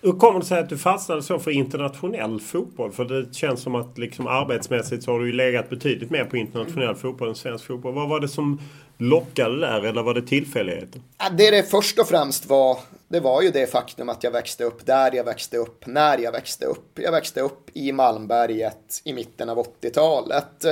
[0.00, 2.92] Hur kommer det sig att du fastnade så för internationell fotboll?
[2.92, 6.36] För det känns som att liksom arbetsmässigt så har du ju legat betydligt mer på
[6.36, 7.94] internationell fotboll än svensk fotboll.
[7.94, 8.60] Vad var det som
[8.98, 11.00] lockade där eller var det tillfälligheter?
[11.32, 12.78] Det det först och främst var,
[13.08, 16.32] det var ju det faktum att jag växte upp där jag växte upp, när jag
[16.32, 16.98] växte upp.
[16.98, 20.64] Jag växte upp i Malmberget i mitten av 80-talet.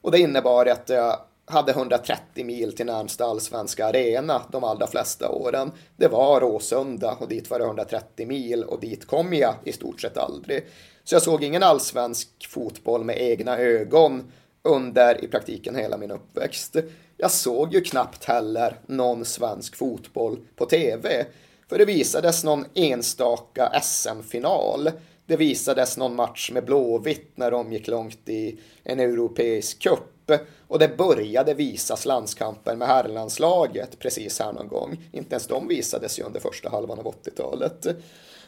[0.00, 1.16] Och det innebar att jag
[1.50, 5.72] hade 130 mil till närmsta allsvenska arena de allra flesta åren.
[5.96, 10.00] Det var Råsunda och dit var det 130 mil och dit kom jag i stort
[10.00, 10.66] sett aldrig.
[11.04, 16.76] Så jag såg ingen allsvensk fotboll med egna ögon under i praktiken hela min uppväxt.
[17.20, 21.26] Jag såg ju knappt heller någon svensk fotboll på tv.
[21.68, 24.90] För det visades någon enstaka SM-final.
[25.26, 30.30] Det visades någon match med Blåvitt när de gick långt i en europeisk cup
[30.68, 34.96] och det började visas landskamper med herrlandslaget precis här någon gång.
[35.12, 37.86] Inte ens de visades ju under första halvan av 80-talet.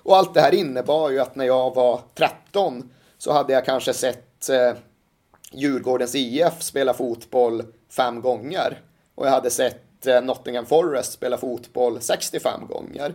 [0.02, 3.92] Och allt det här innebar ju att när jag var 13 så hade jag kanske
[3.92, 4.72] sett eh,
[5.52, 8.80] Djurgårdens IF spela fotboll fem gånger.
[9.14, 13.14] Och jag hade sett eh, Nottingham Forest spela fotboll 65 gånger.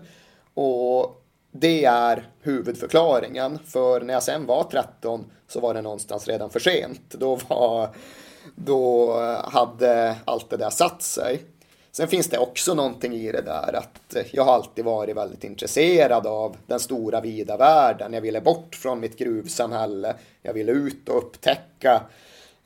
[0.54, 3.60] Och det är huvudförklaringen.
[3.66, 7.02] För när jag sen var 13 så var det någonstans redan för sent.
[7.10, 7.90] Då var
[8.56, 11.42] då eh, hade allt det där satt sig.
[11.92, 15.44] Sen finns det också någonting i det där att eh, jag har alltid varit väldigt
[15.44, 18.14] intresserad av den stora vida världen.
[18.14, 20.16] Jag ville bort från mitt gruvsamhälle.
[20.42, 22.02] Jag ville ut och upptäcka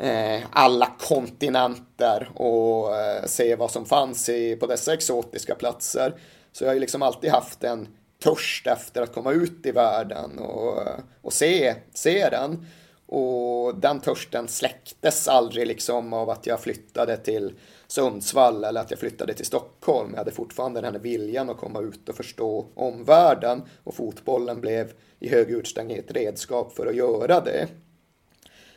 [0.02, 6.14] Eh, alla kontinenter och eh, se vad som fanns i, på dessa exotiska platser.
[6.52, 7.88] Så jag har ju liksom alltid haft en
[8.24, 12.68] törst efter att komma ut i världen och, eh, och se, se den.
[13.06, 17.54] Och den törsten släcktes aldrig liksom av att jag flyttade till
[17.88, 20.10] Sundsvall eller att jag flyttade till Stockholm.
[20.12, 24.92] Jag hade fortfarande den här viljan att komma ut och förstå omvärlden och fotbollen blev
[25.20, 27.68] i hög utsträckning ett redskap för att göra det.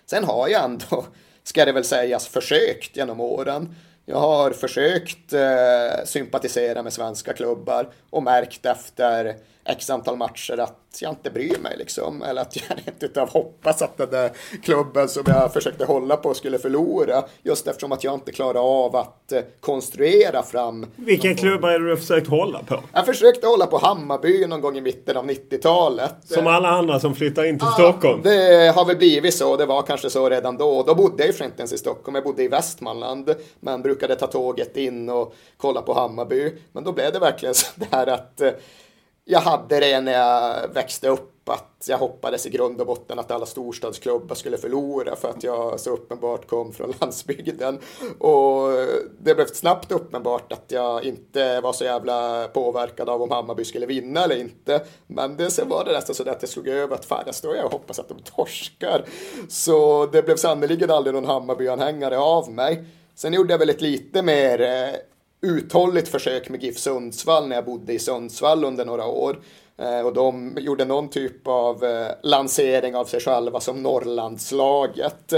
[0.07, 1.05] Sen har jag ändå,
[1.43, 3.75] ska det väl sägas, försökt genom åren.
[4.07, 10.79] Jag har försökt eh, sympatisera med svenska klubbar och märkt efter x antal matcher att
[11.01, 12.23] jag inte bryr mig liksom.
[12.23, 14.31] Eller att jag rent utav hoppas att den där
[14.63, 17.25] klubben som jag försökte hålla på skulle förlora.
[17.43, 20.87] Just eftersom att jag inte klarar av att eh, konstruera fram.
[20.97, 22.81] Vilka klubbar är det du har försökt hålla på?
[22.93, 26.15] Jag försökte hålla på Hammarby någon gång i mitten av 90-talet.
[26.25, 28.21] Som alla andra som flyttar in till ja, Stockholm?
[28.23, 29.57] Det har väl blivit så.
[29.57, 30.83] Det var kanske så redan då.
[30.83, 32.15] Då bodde jag ju inte ens i Stockholm.
[32.15, 33.35] Jag bodde i Västmanland.
[33.61, 36.53] Men brukade ta tåget in och kolla på Hammarby.
[36.73, 38.51] Men då blev det verkligen så där att eh,
[39.25, 43.31] jag hade det när jag växte upp att jag hoppades i grund och botten att
[43.31, 47.79] alla storstadsklubbar skulle förlora för att jag så uppenbart kom från landsbygden.
[48.19, 48.69] Och
[49.21, 53.87] det blev snabbt uppenbart att jag inte var så jävla påverkad av om Hammarby skulle
[53.87, 54.81] vinna eller inte.
[55.07, 57.57] Men det, sen var det nästan så att jag slog över att fan, jag står
[57.57, 59.05] jag och hoppas att de torskar.
[59.49, 62.85] Så det blev sannerligen aldrig någon Hammarby-anhängare av mig.
[63.15, 64.95] Sen gjorde jag väl ett lite mer eh,
[65.43, 69.43] uthålligt försök med GIF Sundsvall när jag bodde i Sundsvall under några år.
[69.77, 75.33] Eh, och de gjorde någon typ av eh, lansering av sig själva som Norrlandslaget.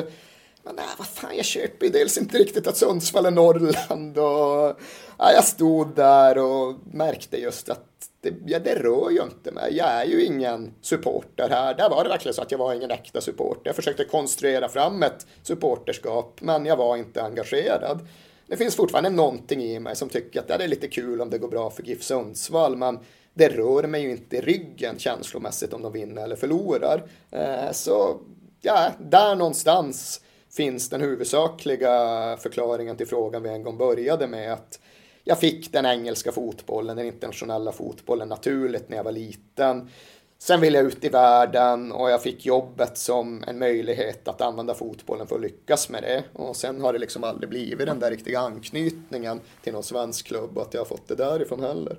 [0.62, 4.80] Men nej, vad fan, jag köper ju dels inte riktigt att Sundsvall är Norrland och
[5.18, 7.84] ja, jag stod där och märkte just att
[8.20, 9.76] det, ja, det rör ju inte mig.
[9.76, 11.74] Jag är ju ingen supporter här.
[11.74, 13.62] Där var det verkligen så att jag var ingen äkta supporter.
[13.64, 18.00] Jag försökte konstruera fram ett supporterskap, men jag var inte engagerad.
[18.46, 21.38] Det finns fortfarande någonting i mig som tycker att det är lite kul om det
[21.38, 22.98] går bra för GIF Sundsvall, men
[23.34, 27.08] det rör mig ju inte i ryggen känslomässigt om de vinner eller förlorar.
[27.30, 28.20] Eh, så
[28.60, 34.80] ja, där någonstans finns den huvudsakliga förklaringen till frågan vi en gång började med att
[35.24, 39.90] jag fick den engelska fotbollen, den internationella fotbollen naturligt när jag var liten.
[40.38, 44.74] Sen ville jag ut i världen och jag fick jobbet som en möjlighet att använda
[44.74, 46.24] fotbollen för att lyckas med det.
[46.32, 50.58] Och sen har det liksom aldrig blivit den där riktiga anknytningen till någon svensk klubb
[50.58, 51.98] och att jag har fått det därifrån heller.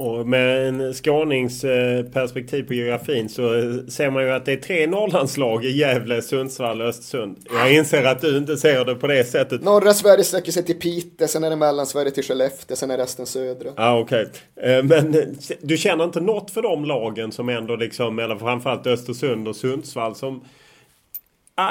[0.00, 3.42] Och med en skåningsperspektiv på geografin så
[3.88, 7.36] ser man ju att det är tre Norrlandslag i Gävle, Sundsvall och Östersund.
[7.50, 9.62] Jag inser att du inte ser det på det sättet.
[9.62, 13.26] Norra Sverige sträcker sig till Piteå, sen är det Mellansverige till Skellefteå, sen är resten
[13.26, 13.68] södra.
[13.68, 14.26] Ja, ah, okej.
[14.56, 14.72] Okay.
[14.72, 15.28] Eh, men eh,
[15.60, 20.14] du känner inte något för de lagen som ändå liksom, eller framförallt Östersund och Sundsvall
[20.14, 20.44] som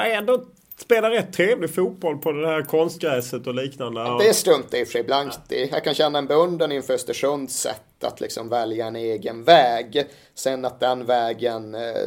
[0.05, 0.43] ändå
[0.77, 4.17] spelar rätt trevlig fotboll på det här konstgräset och liknande.
[4.19, 5.69] Det struntar i och för sig blankt i.
[5.71, 10.05] Jag kan känna en beundran inför Östersunds sätt att liksom välja en egen väg.
[10.33, 12.03] Sen att den vägen eh,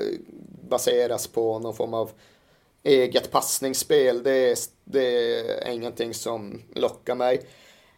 [0.69, 2.11] baseras på någon form av
[2.83, 7.41] eget passningsspel, det är, det är ingenting som lockar mig.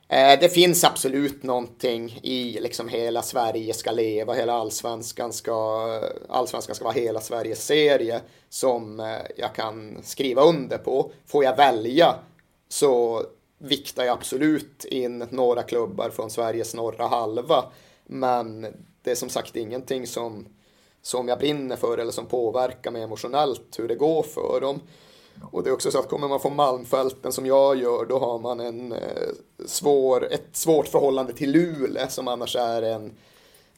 [0.08, 5.88] Eh, det finns absolut någonting i liksom hela Sverige ska leva, hela allsvenskan ska,
[6.28, 11.10] allsvenskan ska vara hela Sveriges serie som eh, jag kan skriva under på.
[11.26, 12.14] Får jag välja
[12.68, 13.22] så
[13.64, 17.64] viktar jag absolut in några klubbar från Sveriges norra halva.
[18.06, 18.66] Men
[19.02, 20.46] det är som sagt ingenting som,
[21.02, 24.80] som jag brinner för eller som påverkar mig emotionellt hur det går för dem.
[25.50, 28.38] Och det är också så att kommer man från Malmfälten som jag gör, då har
[28.38, 29.28] man en eh,
[29.66, 33.12] svår, ett svårt förhållande till Luleå som annars är en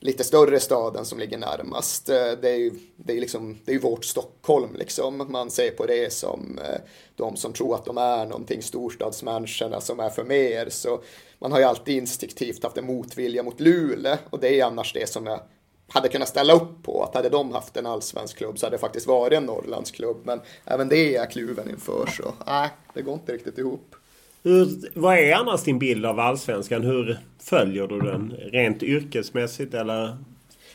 [0.07, 2.09] lite större staden som ligger närmast.
[2.09, 5.27] Eh, det är ju det är liksom, det är vårt Stockholm liksom.
[5.29, 6.81] Man ser på det som eh,
[7.17, 10.69] de som tror att de är någonting, storstadsmänniskorna som är för mer.
[10.69, 11.03] Så
[11.39, 15.09] man har ju alltid instinktivt haft en motvilja mot Luleå och det är annars det
[15.09, 15.41] som jag
[15.89, 18.81] hade kunnat ställa upp på att hade de haft en allsvensk klubb så hade det
[18.81, 20.17] faktiskt varit en Norrlandsklubb.
[20.25, 23.95] Men även det är jag kluven inför så nej, det går inte riktigt ihop.
[24.47, 26.83] Hur, vad är annars din bild av allsvenskan?
[26.83, 28.33] Hur följer du den?
[28.53, 30.17] Rent yrkesmässigt eller?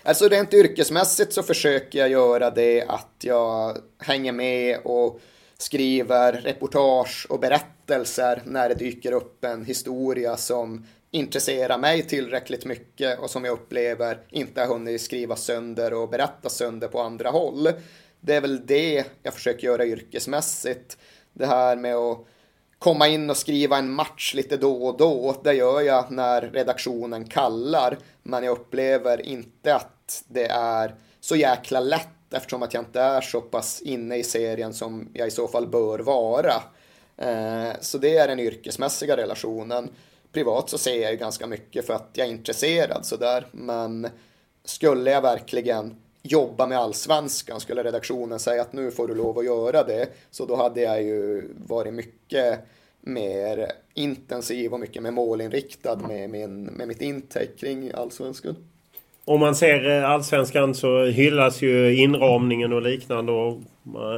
[0.03, 5.19] Alltså rent yrkesmässigt så försöker jag göra det att jag hänger med och
[5.57, 13.19] skriver reportage och berättelser när det dyker upp en historia som intresserar mig tillräckligt mycket
[13.19, 17.69] och som jag upplever inte har hunnit skriva sönder och berätta sönder på andra håll.
[18.19, 20.97] Det är väl det jag försöker göra yrkesmässigt.
[21.33, 22.27] Det här med att
[22.81, 27.25] komma in och skriva en match lite då och då, det gör jag när redaktionen
[27.25, 27.97] kallar.
[28.23, 33.21] Men jag upplever inte att det är så jäkla lätt eftersom att jag inte är
[33.21, 36.53] så pass inne i serien som jag i så fall bör vara.
[37.17, 39.89] Eh, så det är den yrkesmässiga relationen
[40.33, 43.47] privat så ser jag ju ganska mycket för att jag är intresserad sådär.
[43.51, 44.07] Men
[44.65, 49.45] skulle jag verkligen jobba med allsvenskan, skulle redaktionen säga att nu får du lov att
[49.45, 52.59] göra det, så då hade jag ju varit mycket
[53.01, 58.55] mer intensiv och mycket mer målinriktad med, min, med mitt intake kring allsvenskan.
[59.25, 63.31] Om man ser eh, allsvenskan så hyllas ju inramningen och liknande.
[63.31, 63.59] Och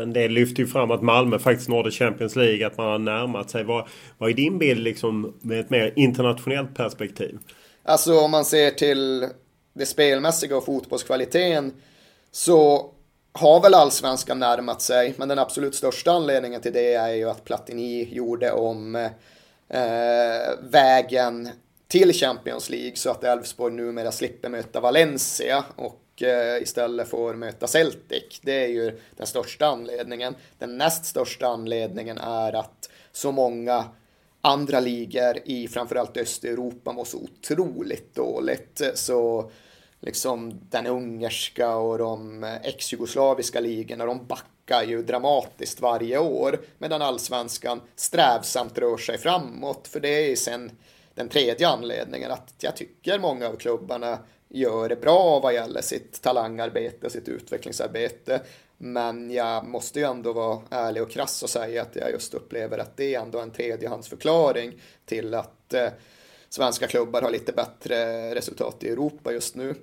[0.02, 2.68] en del lyfter ju fram att Malmö faktiskt nådde Champions League.
[2.68, 3.64] Att man har närmat sig.
[3.64, 7.38] Vad, vad är din bild liksom med ett mer internationellt perspektiv?
[7.84, 9.28] Alltså om man ser till
[9.74, 11.74] det spelmässiga och fotbollskvaliteten
[12.34, 12.90] så
[13.32, 15.14] har väl allsvenskan närmat sig.
[15.18, 18.96] Men den absolut största anledningen till det är ju att Platini gjorde om
[19.70, 19.82] eh,
[20.62, 21.50] vägen
[21.88, 27.68] till Champions League så att Elfsborg numera slipper möta Valencia och eh, istället får möta
[27.68, 28.40] Celtic.
[28.42, 30.36] Det är ju den största anledningen.
[30.60, 33.86] Den näst största anledningen är att så många
[34.42, 38.82] andra ligor i framförallt Östeuropa mår så otroligt dåligt.
[38.96, 39.52] Så
[40.04, 47.02] liksom den ungerska och de eh, ex-jugoslaviska ligorna, de backar ju dramatiskt varje år, medan
[47.02, 50.72] allsvenskan strävsamt rör sig framåt, för det är sen
[51.16, 56.22] den tredje anledningen att jag tycker många av klubbarna gör det bra vad gäller sitt
[56.22, 58.42] talangarbete och sitt utvecklingsarbete.
[58.78, 62.78] Men jag måste ju ändå vara ärlig och krass och säga att jag just upplever
[62.78, 65.90] att det är ändå en tredjehandsförklaring till att eh,
[66.50, 69.76] svenska klubbar har lite bättre resultat i Europa just nu.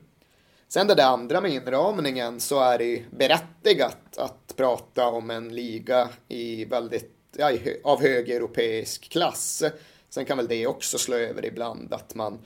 [0.72, 6.08] Sen det där andra med inramningen så är det berättigat att prata om en liga
[6.28, 7.50] i väldigt, ja,
[7.84, 9.62] av hög europeisk klass.
[10.10, 12.38] Sen kan väl det också slå över ibland att man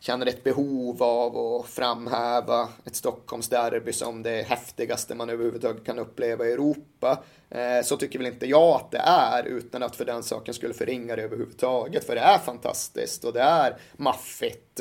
[0.00, 6.46] känner ett behov av att framhäva ett Stockholmsderby som det häftigaste man överhuvudtaget kan uppleva
[6.46, 7.24] i Europa.
[7.50, 10.74] Eh, så tycker väl inte jag att det är, utan att för den saken skulle
[10.74, 12.04] förringa det överhuvudtaget.
[12.04, 14.80] För det är fantastiskt och det är maffigt.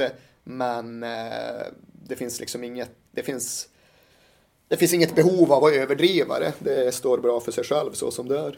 [0.49, 1.65] Men eh,
[2.03, 3.69] det finns liksom inget, det finns,
[4.67, 6.53] det finns inget behov av att överdriva det.
[6.59, 8.57] Det står bra för sig själv så som det är.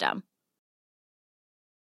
[0.01, 0.30] system.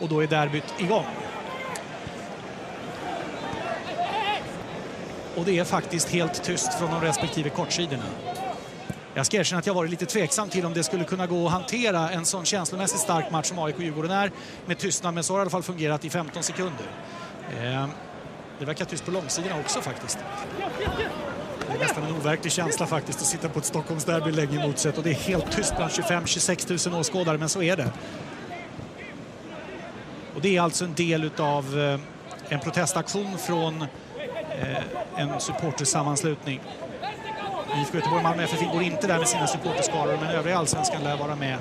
[0.00, 1.06] Och då är derbyt igång.
[5.36, 8.04] Och det är faktiskt helt tyst från de respektive kortsidorna.
[9.14, 11.52] Jag ska erkänna att jag varit lite tveksam till om det skulle kunna gå att
[11.52, 14.30] hantera en sån känslomässigt stark match som AIK-Djurgården är
[14.66, 16.86] med tystnad, men så har det i alla fall fungerat i 15 sekunder.
[17.60, 17.88] Eh,
[18.58, 20.18] det verkar tyst på långsidorna också faktiskt.
[21.68, 24.92] Det är nästan en overklig känsla faktiskt att sitta på ett Stockholmsderby länge emot sig
[24.92, 27.92] och det är helt tyst bland 25-26 000 åskådare, men så är det.
[30.38, 32.00] Och det är alltså en del av eh,
[32.48, 34.82] en protestaktion från eh,
[35.16, 36.60] en supportersammanslutning.
[37.80, 41.16] IFK Göteborg och Malmö FF går inte där med sina supporterskaror men övriga allsvenskan lär
[41.16, 41.58] vara med.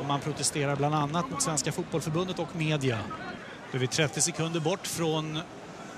[0.00, 2.98] Och man protesterar bland annat mot Svenska Fotbollförbundet och media.
[3.70, 5.38] Då är vi 30 sekunder bort från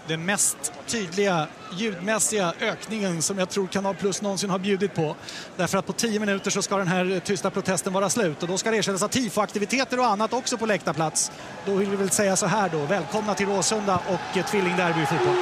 [0.08, 5.16] den mest tydliga ljudmässiga ökningen som jag tror Kanal Plus någonsin har bjudit på.
[5.56, 8.48] Därför att på tio minuter så ska den här eh, tysta protesten vara slut och
[8.48, 11.32] då ska det ersättas av tifo-aktiviteter och annat också på läktarplats.
[11.66, 15.06] Då vill vi väl säga så här då, välkomna till Råsunda och eh, tvillingderby i
[15.06, 15.36] fotboll.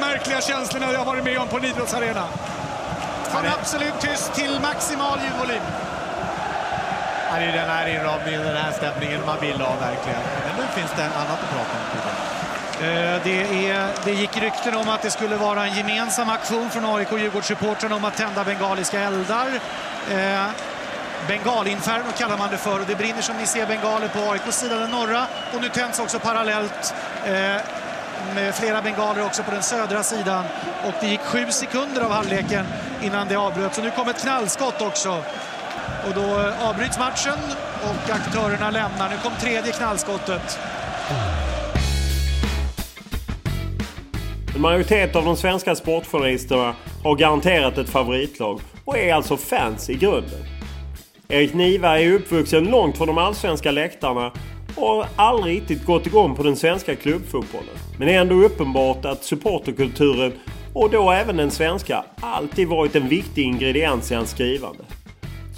[0.00, 2.24] Märkliga känslorna jag varit med om på en idrottsarena.
[3.30, 5.62] Från absolut tyst till maximal ljudvolym.
[7.30, 10.20] Ja, det är den här inramningen, den här stämningen man vill ha verkligen.
[10.46, 12.36] Men nu finns det annat att prata om.
[12.80, 16.84] Eh, det, är, det gick rykten om att det skulle vara en gemensam aktion från
[16.84, 19.48] AIK och Djurgårdssupportrarna om att tända bengaliska eldar.
[20.10, 20.46] Eh,
[21.28, 24.76] Bengalinferno kallar man det för och det brinner som ni ser bengaler på AIKs sida,
[24.76, 25.26] den norra.
[25.54, 27.56] Och nu tänds också parallellt eh,
[28.34, 30.44] med flera bengaler också på den södra sidan.
[30.86, 32.66] Och det gick sju sekunder av halvleken
[33.02, 33.76] innan det avbröts.
[33.76, 35.22] Så nu kom ett knallskott också.
[36.08, 37.38] Och då eh, avbryts matchen
[37.82, 39.10] och aktörerna lämnar.
[39.10, 40.58] Nu kom tredje knallskottet.
[44.54, 49.94] En majoritet av de svenska sportjournalisterna har garanterat ett favoritlag och är alltså fans i
[49.94, 50.44] grunden.
[51.28, 54.32] Erik Niva är uppvuxen långt från de allsvenska läktarna
[54.76, 57.76] och har aldrig riktigt gått igång på den svenska klubbfotbollen.
[57.98, 60.32] Men det är ändå uppenbart att supporterkulturen
[60.74, 64.84] och då även den svenska alltid varit en viktig ingrediens i hans skrivande.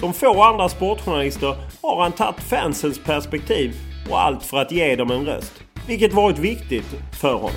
[0.01, 3.75] Som få andra sportjournalister har han tagit fansens perspektiv
[4.11, 5.63] och allt för att ge dem en röst.
[5.89, 7.51] Vilket varit viktigt för honom.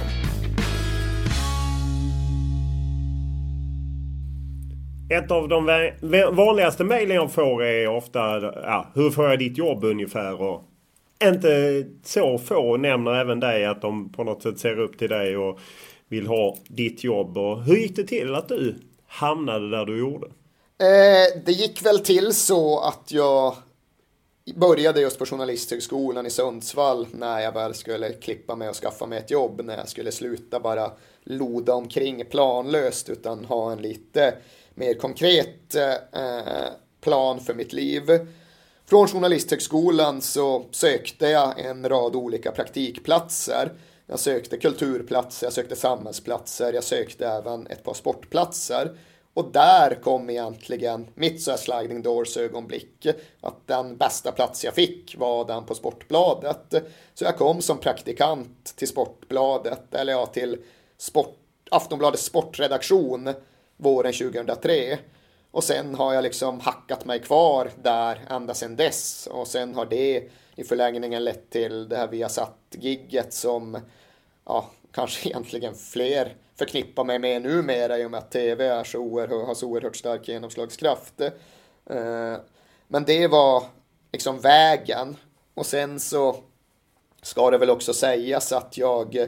[5.11, 5.65] Ett av de
[6.31, 10.41] vanligaste mejlen jag får är ofta ja, Hur får jag ditt jobb ungefär?
[10.41, 10.70] Och
[11.23, 15.37] inte så få nämner även dig att de på något sätt ser upp till dig
[15.37, 15.59] och
[16.07, 17.37] vill ha ditt jobb.
[17.37, 18.75] Och hur gick det till att du
[19.07, 20.27] hamnade där du gjorde?
[20.77, 23.55] Eh, det gick väl till så att jag
[24.55, 29.17] började just på Journalisthögskolan i Sundsvall när jag väl skulle klippa mig och skaffa mig
[29.17, 29.61] ett jobb.
[29.63, 30.91] När jag skulle sluta bara
[31.23, 34.33] loda omkring planlöst utan ha en lite
[34.75, 35.93] mer konkret eh,
[37.01, 38.03] plan för mitt liv.
[38.91, 43.71] Från Journalisthögskolan så sökte jag en rad olika praktikplatser.
[44.07, 48.97] Jag sökte kulturplatser, jag sökte samhällsplatser, jag sökte även ett par sportplatser.
[49.33, 53.07] Och där kom egentligen mitt så sliding doors ögonblick.
[53.41, 56.73] Att den bästa plats jag fick var den på Sportbladet.
[57.13, 60.57] Så jag kom som praktikant till Sportbladet, eller ja till
[60.97, 61.37] sport,
[61.69, 63.33] Aftonbladets sportredaktion
[63.77, 64.99] våren 2003.
[65.51, 69.27] Och sen har jag liksom hackat mig kvar där ända sedan dess.
[69.31, 73.77] Och sen har det i förlängningen lett till det här vi har satt gigget som
[74.45, 78.99] ja, kanske egentligen fler förknippar mig med numera i och med att tv är så
[78.99, 81.21] oerhört, har så oerhört stark genomslagskraft.
[81.85, 82.35] Eh,
[82.87, 83.63] men det var
[84.11, 85.17] liksom vägen.
[85.53, 86.35] Och sen så
[87.21, 89.27] ska det väl också sägas att jag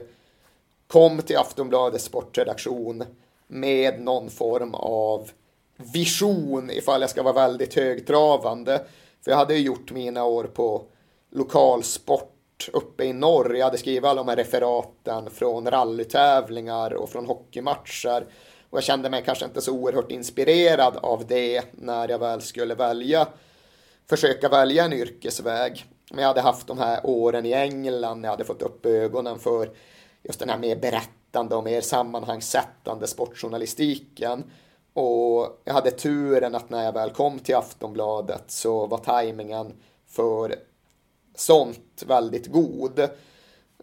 [0.87, 3.03] kom till Aftonbladets sportredaktion
[3.47, 5.29] med någon form av
[5.75, 8.85] vision ifall jag ska vara väldigt högtravande.
[9.23, 10.83] För jag hade ju gjort mina år på
[11.31, 13.55] lokalsport uppe i norr.
[13.55, 18.25] Jag hade skrivit alla de här referaten från rallytävlingar och från hockeymatcher.
[18.69, 22.75] Och jag kände mig kanske inte så oerhört inspirerad av det när jag väl skulle
[22.75, 23.27] välja,
[24.09, 25.85] försöka välja en yrkesväg.
[26.11, 29.69] Men jag hade haft de här åren i England, jag hade fått upp ögonen för
[30.23, 34.43] just den här mer berättande och mer sammanhangssättande sportjournalistiken.
[34.93, 39.73] Och jag hade turen att när jag väl kom till Aftonbladet så var tajmingen
[40.07, 40.55] för
[41.35, 42.99] sånt väldigt god.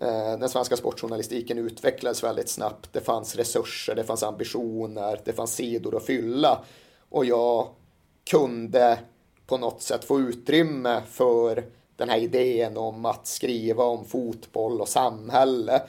[0.00, 2.92] Eh, den svenska sportjournalistiken utvecklades väldigt snabbt.
[2.92, 6.64] Det fanns resurser, det fanns ambitioner, det fanns sidor att fylla.
[7.08, 7.68] Och jag
[8.30, 8.98] kunde
[9.46, 11.64] på något sätt få utrymme för
[11.96, 15.82] den här idén om att skriva om fotboll och samhälle.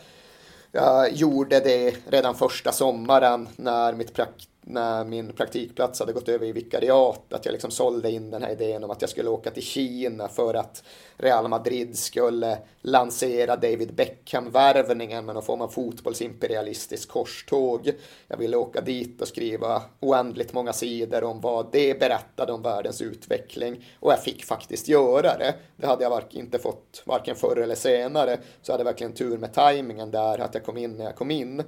[0.72, 6.46] Jag gjorde det redan första sommaren när mitt prakt när min praktikplats hade gått över
[6.46, 9.52] i vikariat, att jag liksom sålde in den här idén om att jag skulle åka
[9.52, 10.84] till Kina för att
[11.18, 17.92] Real Madrid skulle lansera David Beckham-värvningen med någon form av fotbollsimperialistisk korståg.
[18.28, 23.02] Jag ville åka dit och skriva oändligt många sidor om vad det berättade om världens
[23.02, 25.56] utveckling och jag fick faktiskt göra det.
[25.76, 29.54] Det hade jag inte fått varken förr eller senare, så jag hade verkligen tur med
[29.54, 31.64] tajmingen där, att jag kom in när jag kom in.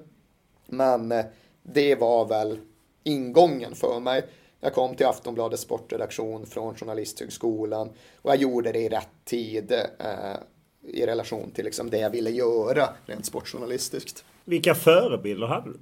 [0.65, 1.25] Men eh,
[1.63, 2.59] det var väl
[3.03, 4.25] ingången för mig.
[4.59, 7.89] Jag kom till Aftonbladets sportredaktion från Journalisthögskolan
[8.21, 10.37] och jag gjorde det i rätt tid eh,
[10.87, 14.25] i relation till liksom det jag ville göra rent sportjournalistiskt.
[14.45, 15.79] Vilka förebilder hade du?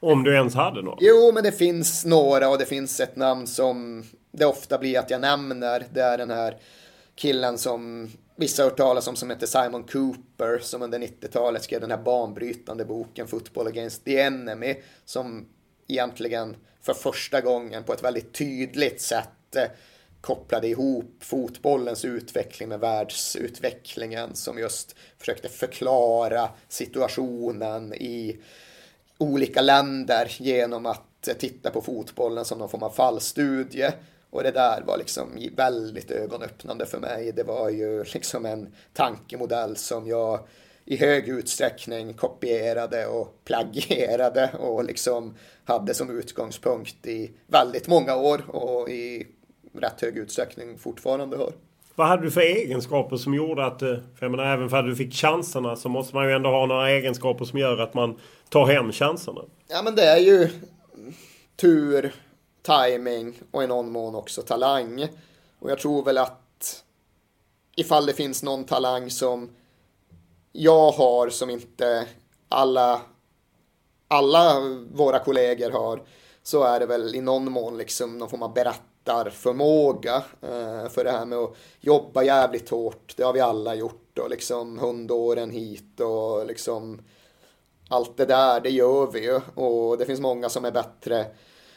[0.00, 0.98] Om du ens hade några?
[1.00, 5.10] Jo, men det finns några och det finns ett namn som det ofta blir att
[5.10, 5.86] jag nämner.
[5.92, 6.56] Det är den här
[7.14, 11.80] killen som vissa har hört talas om som heter Simon Cooper som under 90-talet skrev
[11.80, 15.46] den här banbrytande boken Football Against the Enemy som
[15.88, 19.64] egentligen för första gången på ett väldigt tydligt sätt eh,
[20.20, 28.36] kopplade ihop fotbollens utveckling med världsutvecklingen som just försökte förklara situationen i
[29.18, 33.92] olika länder genom att eh, titta på fotbollen som någon form av fallstudie.
[34.30, 37.32] Och det där var liksom väldigt ögonöppnande för mig.
[37.32, 40.40] Det var ju liksom en tankemodell som jag
[40.90, 45.34] i hög utsträckning kopierade och plagierade och liksom
[45.64, 49.26] hade som utgångspunkt i väldigt många år och i
[49.72, 51.52] rätt hög utsträckning fortfarande har.
[51.94, 54.84] Vad hade du för egenskaper som gjorde att, eh, för jag menar även för att
[54.84, 58.20] du fick chanserna så måste man ju ändå ha några egenskaper som gör att man
[58.48, 59.40] tar hem chanserna.
[59.68, 60.48] Ja men det är ju
[61.56, 62.14] tur,
[62.62, 65.08] timing och i någon mån också talang.
[65.58, 66.84] Och jag tror väl att
[67.76, 69.48] ifall det finns någon talang som
[70.58, 72.06] jag har som inte
[72.48, 73.00] alla
[74.08, 74.60] alla
[74.92, 76.02] våra kollegor har
[76.42, 80.16] så är det väl i någon mån liksom någon form av berättarförmåga.
[80.42, 84.30] Eh, för det här med att jobba jävligt hårt, det har vi alla gjort och
[84.30, 87.00] liksom hundåren hit och liksom
[87.88, 91.26] allt det där, det gör vi ju och det finns många som är bättre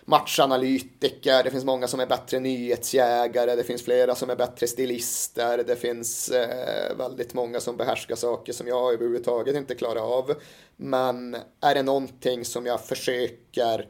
[0.05, 5.63] matchanalytiker, det finns många som är bättre nyhetsjägare, det finns flera som är bättre stilister,
[5.67, 10.33] det finns eh, väldigt många som behärskar saker som jag överhuvudtaget inte klarar av.
[10.75, 13.87] Men är det någonting som jag försöker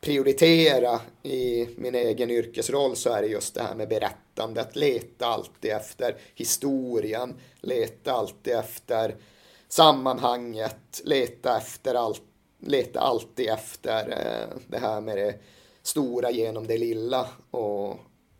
[0.00, 4.76] prioritera i min egen yrkesroll så är det just det här med berättandet.
[4.76, 9.16] Leta alltid efter historien, leta alltid efter
[9.68, 12.22] sammanhanget, leta efter allt
[12.66, 15.34] leta alltid efter eh, det här med det
[15.82, 17.96] stora genom det lilla och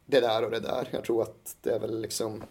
[0.07, 0.89] det där och det där.
[0.91, 2.43] Jag tror att det är väl liksom,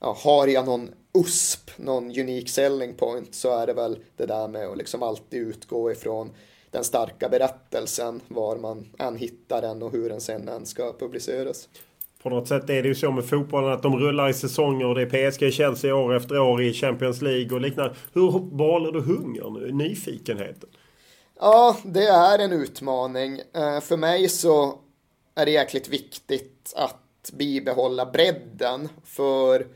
[0.00, 4.48] ja, har jag någon USP, någon unique selling point så är det väl det där
[4.48, 6.32] med att liksom alltid utgå ifrån
[6.70, 11.68] den starka berättelsen, var man än hittar den och hur den sen än ska publiceras.
[12.26, 14.94] På något sätt är det ju så med fotbollen att de rullar i säsonger och
[14.94, 17.94] det är PSG Chelsea år efter år i Champions League och liknande.
[18.12, 19.78] Hur behåller du hungern?
[19.78, 20.68] Nyfikenheten?
[21.40, 23.40] Ja, det är en utmaning.
[23.54, 24.78] Eh, för mig så
[25.34, 28.88] är det jäkligt viktigt att bibehålla bredden.
[29.04, 29.66] För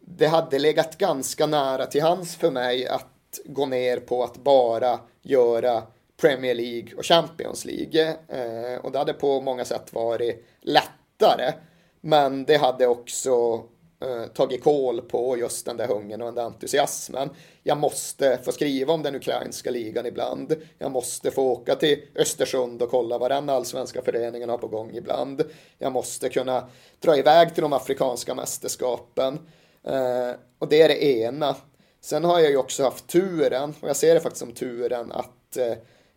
[0.00, 4.98] det hade legat ganska nära till hands för mig att gå ner på att bara
[5.22, 5.82] göra
[6.20, 8.08] Premier League och Champions League.
[8.28, 11.52] Eh, och det hade på många sätt varit lättare.
[12.00, 13.64] Men det hade också
[14.00, 17.30] eh, tagit koll på just den där hungern och den där entusiasmen.
[17.62, 20.56] Jag måste få skriva om den ukrainska ligan ibland.
[20.78, 24.90] Jag måste få åka till Östersund och kolla vad den allsvenska föreningen har på gång
[24.94, 25.42] ibland.
[25.78, 29.38] Jag måste kunna dra iväg till de afrikanska mästerskapen.
[29.84, 31.56] Eh, och det är det ena.
[32.00, 35.56] Sen har jag ju också haft turen, och jag ser det faktiskt som turen, att
[35.56, 35.74] eh,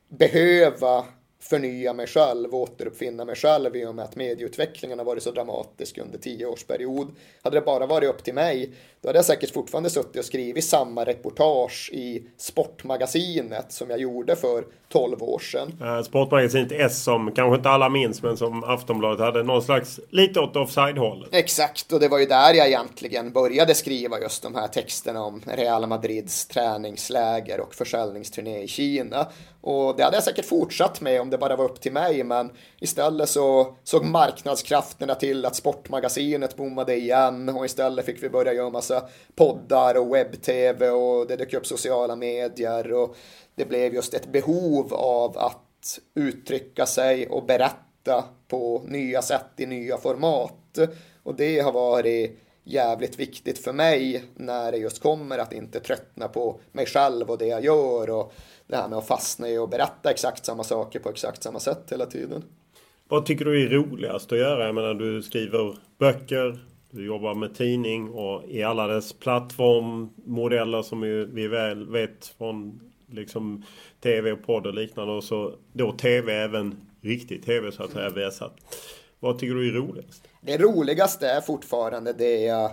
[0.08, 1.06] behöva
[1.50, 5.32] förnya mig själv och återuppfinna mig själv i och med att medieutvecklingen har varit så
[5.32, 7.16] dramatisk under tio års period.
[7.42, 10.64] Hade det bara varit upp till mig, då hade jag säkert fortfarande suttit och skrivit
[10.64, 15.74] samma reportage i Sportmagasinet som jag gjorde för 12 år sedan.
[15.82, 20.40] Uh, Sportmagasinet S som kanske inte alla minns men som Aftonbladet hade någon slags lite
[20.40, 21.30] åt offside-hållet.
[21.32, 25.42] Exakt, och det var ju där jag egentligen började skriva just de här texterna om
[25.48, 29.28] Real Madrids träningsläger och försäljningsturné i Kina.
[29.66, 32.52] Och det hade jag säkert fortsatt med om det bara var upp till mig, men
[32.80, 38.70] istället så såg marknadskrafterna till att Sportmagasinet bommade igen och istället fick vi börja göra
[38.70, 39.04] massa
[39.36, 43.16] poddar och webb-tv och det dök upp sociala medier och
[43.56, 49.66] det blev just ett behov av att uttrycka sig och berätta på nya sätt i
[49.66, 50.80] nya format.
[51.24, 56.28] Och det har varit jävligt viktigt för mig när det just kommer att inte tröttna
[56.28, 58.34] på mig själv och det jag gör och
[58.68, 61.92] det här med att fastna i och berätta exakt samma saker på exakt samma sätt
[61.92, 62.44] hela tiden.
[63.08, 64.66] Vad tycker du är roligast att göra?
[64.66, 66.60] Jag menar du skriver böcker,
[66.92, 71.02] du jobbar med tidning och i alla dess plattformmodeller som
[71.34, 72.80] vi väl vet från
[73.12, 73.66] liksom
[74.02, 78.10] tv och podd och liknande och så då tv även riktig tv så att säga
[78.10, 78.54] väsat.
[79.20, 80.28] Vad tycker du är roligast?
[80.42, 82.72] Det roligaste är fortfarande det jag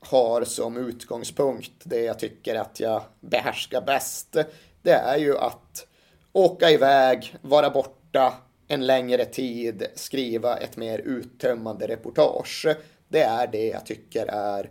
[0.00, 4.36] har som utgångspunkt, det jag tycker att jag behärskar bäst.
[4.84, 5.86] Det är ju att
[6.32, 8.34] åka iväg, vara borta
[8.68, 12.66] en längre tid, skriva ett mer uttömmande reportage.
[13.08, 14.70] Det är det jag tycker är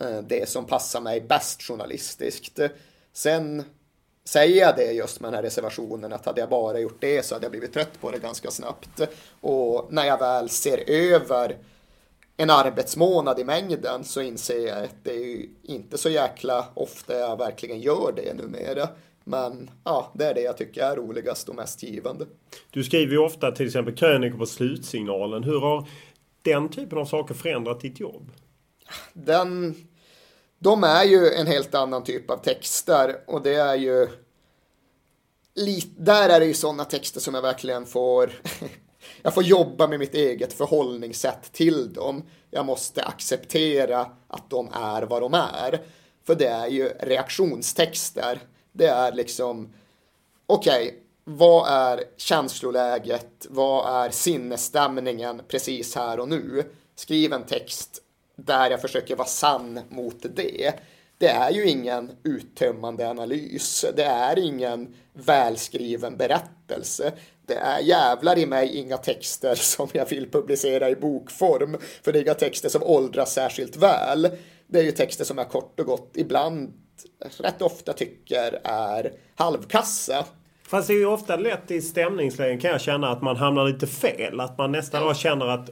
[0.00, 2.58] eh, det som passar mig bäst journalistiskt.
[3.12, 3.64] Sen
[4.24, 7.34] säger jag det just med den här reservationen att hade jag bara gjort det så
[7.34, 9.00] hade jag blivit trött på det ganska snabbt.
[9.40, 11.56] Och när jag väl ser över
[12.36, 17.18] en arbetsmånad i mängden så inser jag att det är ju inte så jäkla ofta
[17.18, 18.88] jag verkligen gör det numera.
[19.28, 22.26] Men ja, det är det jag tycker är roligast och mest givande.
[22.70, 25.44] Du skriver ju ofta till exempel krönikor på slutsignalen.
[25.44, 25.88] Hur har
[26.42, 28.30] den typen av saker förändrat ditt jobb?
[29.12, 29.74] Den
[30.58, 34.08] de är ju en helt annan typ av texter och det är ju
[35.96, 38.32] där är det ju sådana texter som jag verkligen får
[39.22, 42.22] jag får jobba med mitt eget förhållningssätt till dem.
[42.50, 45.80] Jag måste acceptera att de är vad de är.
[46.26, 48.40] För det är ju reaktionstexter.
[48.78, 49.72] Det är liksom,
[50.46, 53.46] okej, okay, vad är känsloläget?
[53.48, 56.64] Vad är sinnesstämningen precis här och nu?
[56.94, 58.02] Skriv en text
[58.36, 60.74] där jag försöker vara sann mot det.
[61.18, 63.84] Det är ju ingen uttömmande analys.
[63.96, 67.12] Det är ingen välskriven berättelse.
[67.46, 71.76] Det är jävlar i mig inga texter som jag vill publicera i bokform.
[72.02, 74.28] För det är inga texter som åldras särskilt väl.
[74.66, 76.72] Det är ju texter som jag kort och gott ibland
[77.38, 80.24] rätt ofta tycker är halvkassa.
[80.68, 83.86] Fast det är ju ofta lätt i stämningslägen kan jag känna att man hamnar lite
[83.86, 84.40] fel.
[84.40, 85.70] Att man nästan då känner att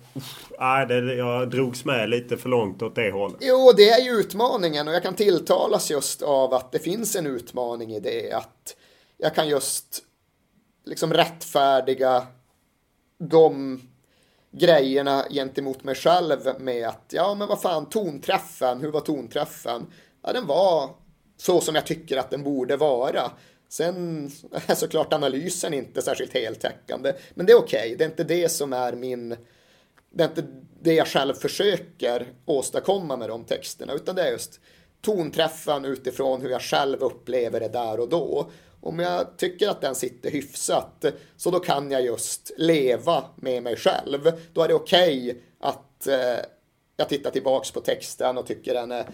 [0.60, 3.38] nej, det, jag drogs med lite för långt åt det hållet.
[3.40, 7.26] Jo, det är ju utmaningen och jag kan tilltalas just av att det finns en
[7.26, 8.32] utmaning i det.
[8.32, 8.76] Att
[9.18, 10.02] jag kan just
[10.84, 12.26] liksom rättfärdiga
[13.18, 13.80] de
[14.50, 19.86] grejerna gentemot mig själv med att ja, men vad fan, tonträffen, hur var tonträffen?
[20.22, 20.90] Ja, den var
[21.36, 23.30] så som jag tycker att den borde vara.
[23.68, 24.30] Sen
[24.66, 27.78] är såklart analysen inte särskilt heltäckande, men det är okej.
[27.78, 27.96] Okay.
[27.96, 29.36] Det är inte det som är min...
[30.10, 30.44] Det är inte
[30.82, 34.60] det jag själv försöker åstadkomma med de texterna, utan det är just
[35.00, 38.50] tonträffen utifrån hur jag själv upplever det där och då.
[38.80, 41.04] Om jag tycker att den sitter hyfsat,
[41.36, 44.32] så då kan jag just leva med mig själv.
[44.52, 46.44] Då är det okej okay att eh,
[46.96, 49.06] jag tittar tillbaks på texten och tycker den är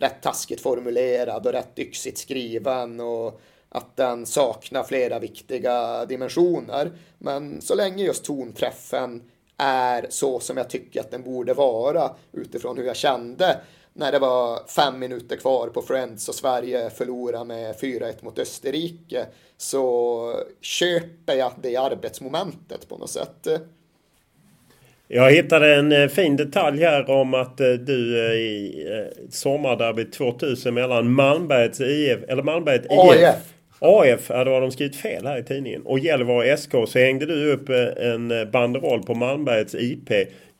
[0.00, 6.92] rätt taskigt formulerad och rätt yxigt skriven och att den saknar flera viktiga dimensioner.
[7.18, 12.78] Men så länge just tonträffen är så som jag tycker att den borde vara utifrån
[12.78, 13.60] hur jag kände
[13.92, 19.26] när det var fem minuter kvar på Friends och Sverige förlorade med 4-1 mot Österrike
[19.56, 23.48] så köper jag det arbetsmomentet på något sätt.
[25.12, 28.86] Jag hittade en eh, fin detalj här om att eh, du eh, i
[29.30, 33.34] sommarderbyt 2000 mellan Malmbergets IF, eller Malmberget IF
[33.80, 35.82] AF, ja då har de skrivit fel här i tidningen.
[35.84, 40.10] Och Gällivare SK så hängde du upp en banderoll på Malmbergets IP.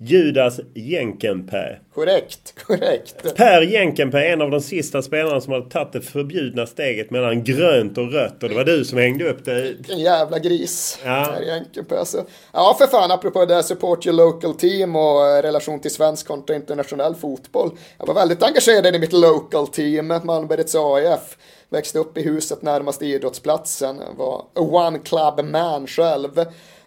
[0.03, 1.81] Judas Jenkenpää.
[1.95, 3.37] Korrekt, korrekt.
[3.37, 7.45] Per Jenkenpää är en av de sista spelarna som hade tagit det förbjudna steget mellan
[7.45, 8.43] grönt och rött.
[8.43, 9.63] Och det var du som hängde upp det.
[9.63, 10.99] Vilken jävla gris.
[11.05, 11.35] Ja.
[11.35, 12.05] Per Jenkenpää.
[12.05, 12.25] Så.
[12.53, 17.15] Ja, för fan, apropå det support your local team och relation till svensk kontra internationell
[17.15, 17.71] fotboll.
[17.99, 21.37] Jag var väldigt engagerad i mitt local team, Malmbergets AIF
[21.71, 26.39] växte upp i huset närmast idrottsplatsen, var one club man själv.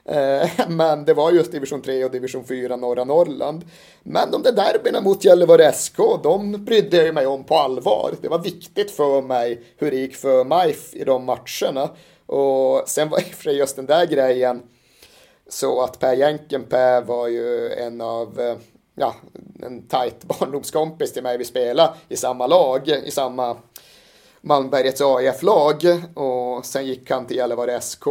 [0.06, 3.66] Eh, men det var just division 3 och division 4 norra Norrland.
[4.04, 8.14] Men de där derbyna mot Gällivare SK, de brydde jag mig om på allvar.
[8.22, 11.90] Det var viktigt för mig hur det gick för mig i de matcherna.
[12.26, 14.62] Och sen var i och för sig just den där grejen
[15.48, 18.58] så att Per Jänkenpää var ju en av, eh,
[18.96, 19.16] ja,
[19.64, 21.38] en tajt barndomskompis till mig.
[21.38, 23.58] Vi spelade i samma lag, i samma
[24.46, 25.84] Malmbergets AIF-lag
[26.14, 28.06] och sen gick han till Gällivare SK.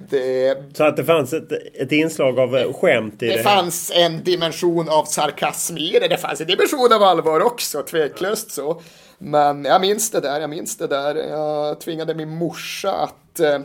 [0.10, 3.36] det, så att det fanns ett, ett inslag av skämt i det?
[3.36, 6.08] Det fanns en dimension av sarkasm i det.
[6.08, 8.82] Det fanns en dimension av allvar också, tveklöst så.
[9.18, 11.14] Men jag minns det där, jag minns det där.
[11.14, 13.58] Jag tvingade min morsa att eh,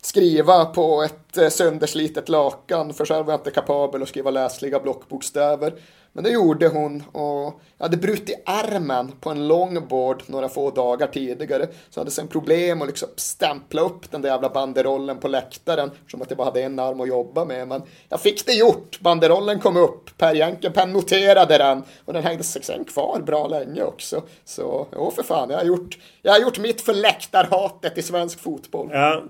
[0.00, 4.80] skriva på ett eh, sönderslitet lakan, för själv var jag inte kapabel att skriva läsliga
[4.80, 5.72] blockbokstäver.
[6.12, 11.06] Men det gjorde hon och jag hade brutit armen på en longboard några få dagar
[11.06, 11.66] tidigare.
[11.66, 15.90] Så jag hade sen problem att liksom stämpla upp den där jävla banderollen på läktaren.
[16.10, 17.68] Som att jag bara hade en arm att jobba med.
[17.68, 19.00] Men jag fick det gjort.
[19.00, 20.18] Banderollen kom upp.
[20.18, 21.82] Per Jankenpen noterade den.
[22.04, 24.22] Och den hängde sig sen kvar bra länge också.
[24.44, 28.40] Så, ja, för fan, jag har gjort, jag har gjort mitt för läktarhatet i svensk
[28.40, 28.88] fotboll.
[28.92, 29.22] Ja,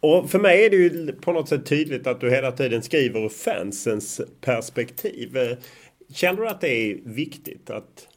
[0.00, 3.24] och för mig är det ju på något sätt tydligt att du hela tiden skriver
[3.24, 5.38] ur fansens perspektiv.
[6.14, 8.08] Känner du att det är viktigt att...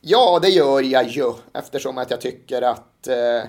[0.00, 3.42] Ja, det gör jag ju eftersom att jag tycker att eh,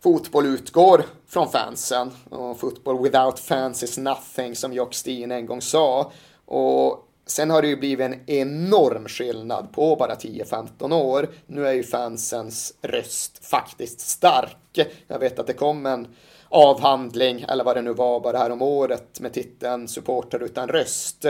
[0.00, 2.10] fotboll utgår från fansen.
[2.30, 6.12] Och fotboll without fans is nothing som Jock Steen en gång sa.
[6.44, 11.28] Och sen har det ju blivit en enorm skillnad på bara 10-15 år.
[11.46, 14.88] Nu är ju fansens röst faktiskt stark.
[15.06, 16.08] Jag vet att det kom en
[16.48, 21.26] avhandling, eller vad det nu var, bara här om året med titeln Supporter utan röst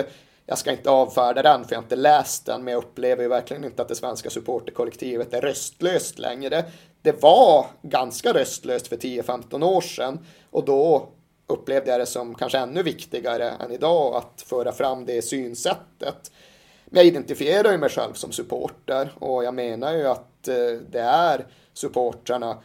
[0.53, 3.29] jag ska inte avfärda den för jag har inte läst den, men jag upplever ju
[3.29, 6.65] verkligen inte att det svenska supporterkollektivet är röstlöst längre.
[7.03, 10.19] Det var ganska röstlöst för 10-15 år sedan
[10.51, 11.09] och då
[11.47, 16.33] upplevde jag det som kanske ännu viktigare än idag att föra fram det synsättet.
[16.85, 20.55] Men jag identifierar ju mig själv som supporter och jag menar ju att eh,
[20.91, 22.59] det är supportrarna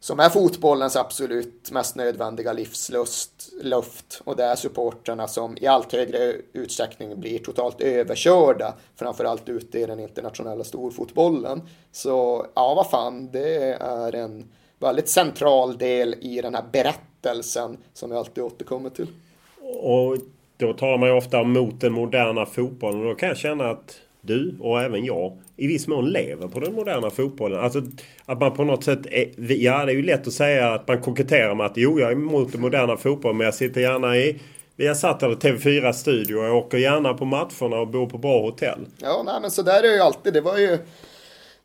[0.00, 5.92] som är fotbollens absolut mest nödvändiga livslust, luft och det är supportrarna som i allt
[5.92, 11.62] högre utsträckning blir totalt överkörda, framförallt ute i den internationella storfotbollen.
[11.92, 18.10] Så ja, vad fan, det är en väldigt central del i den här berättelsen som
[18.10, 19.06] jag alltid återkommer till.
[19.82, 20.16] Och
[20.56, 24.00] då talar man ju ofta mot den moderna fotbollen och då kan jag känna att
[24.28, 27.60] du och även jag i viss mån lever på den moderna fotbollen.
[27.60, 27.82] Alltså
[28.26, 31.00] att man på något sätt är, Ja, det är ju lätt att säga att man
[31.00, 34.40] koketterar med att jo, jag är emot den moderna fotbollen men jag sitter gärna i
[34.76, 36.44] Viasat eller TV4 studio.
[36.44, 38.86] Jag åker gärna på matcherna och bor på bra hotell.
[39.02, 40.32] Ja, nej men så där är det ju alltid.
[40.32, 40.78] Det var ju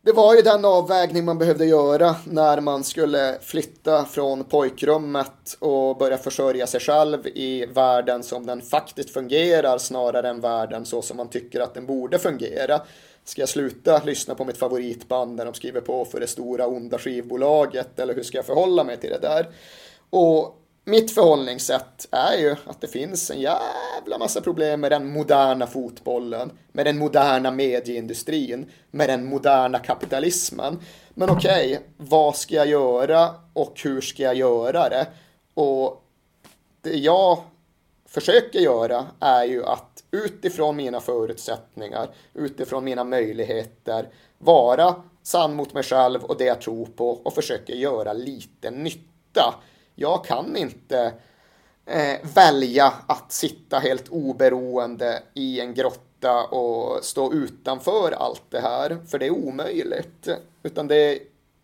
[0.06, 5.97] det var ju den avvägning man behövde göra när man skulle flytta från pojkrummet och
[5.97, 11.18] börja försörja sig själv i världen som den faktiskt fungerar snarare än världen så som
[11.18, 12.82] man tycker att den borde fungera.
[13.24, 16.97] Ska jag sluta lyssna på mitt favoritband när de skriver på för det stora onda
[16.97, 19.49] skivbolaget eller hur ska jag förhålla mig till det där?
[20.10, 25.67] Och mitt förhållningssätt är ju att det finns en jävla massa problem med den moderna
[25.67, 30.79] fotbollen, med den moderna medieindustrin, med den moderna kapitalismen.
[31.13, 35.07] Men okej, okay, vad ska jag göra och hur ska jag göra det?
[35.53, 36.03] Och
[36.81, 37.38] det jag
[38.05, 45.84] försöker göra är ju att utifrån mina förutsättningar, utifrån mina möjligheter, vara sann mot mig
[45.84, 49.55] själv och det jag tror på och försöka göra lite nytta
[49.96, 51.14] jag kan inte
[51.86, 58.98] eh, välja att sitta helt oberoende i en grotta och stå utanför allt det här,
[59.08, 60.30] för det är omöjligt.
[60.64, 61.20] Utan det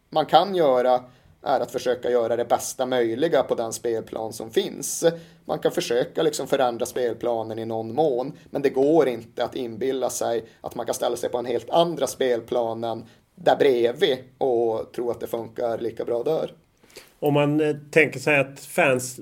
[0.10, 1.04] man kan göra
[1.42, 5.06] är att försöka göra det bästa möjliga på den spelplan som finns.
[5.46, 10.10] Man kan försöka liksom förändra spelplanen i någon mån, men det går inte att inbilla
[10.10, 13.06] sig att man kan ställa sig på en helt andra spelplanen
[13.36, 16.54] där bredvid och tro att det funkar lika bra där.
[17.20, 19.20] Om man eh, tänker sig att fans...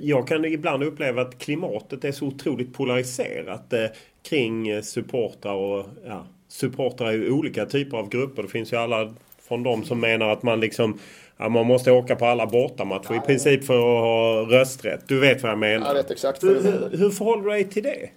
[0.00, 3.86] Jag kan ibland uppleva att klimatet är så otroligt polariserat eh,
[4.22, 5.86] kring eh, supportrar och...
[6.06, 8.42] Ja, supportrar i olika typer av grupper.
[8.42, 9.14] Det finns ju alla
[9.48, 10.98] från de som menar att man liksom...
[11.36, 15.08] Ja, man måste åka på alla bortamatcher i princip för att ha rösträtt.
[15.08, 15.86] Du vet vad jag menar.
[15.86, 16.60] Jag vet exakt menar.
[16.60, 18.10] Hur, hur förhåller du dig till det?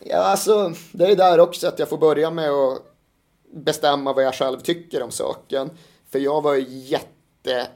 [0.00, 2.78] Ja, alltså det är där också att jag får börja med att
[3.54, 5.70] bestämma vad jag själv tycker om saken.
[6.10, 7.13] För jag var ju jätte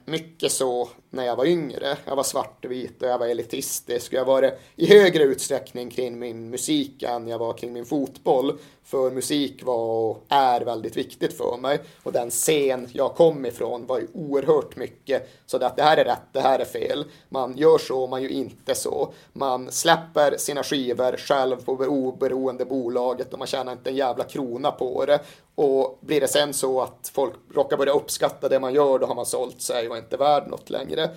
[0.04, 1.96] mycket så när jag var yngre.
[2.04, 4.12] Jag var svartvit och jag var elitistisk.
[4.12, 8.58] Jag var det i högre utsträckning kring min musik än jag var kring min fotboll.
[8.90, 11.80] För musik var och är väldigt viktigt för mig.
[12.02, 15.28] Och den scen jag kom ifrån var ju oerhört mycket.
[15.46, 17.04] Så att det här är rätt, det här är fel.
[17.28, 19.12] Man gör så, man gör inte så.
[19.32, 24.70] Man släpper sina skivor själv på oberoende bolaget och man tjänar inte en jävla krona
[24.70, 25.20] på det.
[25.54, 29.14] Och blir det sen så att folk råkar börja uppskatta det man gör, då har
[29.14, 31.10] man sålt sig och är inte värd något längre.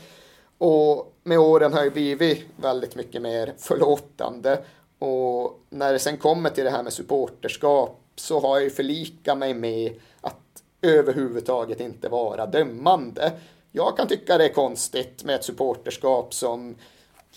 [0.58, 4.60] Och med åren har jag blivit väldigt mycket mer förlåtande.
[5.02, 9.38] Och när det sen kommer till det här med supporterskap så har jag ju förlikat
[9.38, 13.32] mig med att överhuvudtaget inte vara dömande.
[13.72, 16.76] Jag kan tycka det är konstigt med ett supporterskap som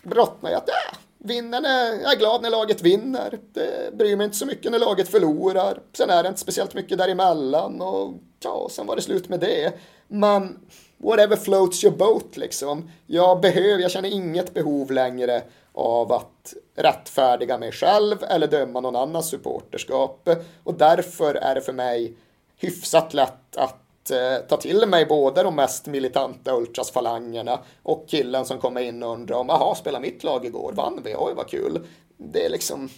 [0.02, 1.68] brottnar i att äh, Vinnarna,
[2.02, 3.38] jag är glad när laget vinner.
[3.52, 5.78] Det bryr mig inte så mycket när laget förlorar.
[5.92, 9.72] Sen är det inte speciellt mycket däremellan och ja, sen var det slut med det.
[10.08, 10.58] Men
[10.98, 12.90] whatever floats your boat liksom.
[13.06, 15.42] Jag behöver, jag känner inget behov längre
[15.74, 20.28] av att rättfärdiga mig själv eller döma någon annans supporterskap.
[20.64, 22.12] Och därför är det för mig
[22.56, 28.58] hyfsat lätt att eh, ta till mig både de mest militanta ultrasfalangerna och killen som
[28.58, 31.80] kommer in och undrar om, jaha, spelade mitt lag igår, vann vi, oj vad kul.
[32.16, 32.88] Det är liksom,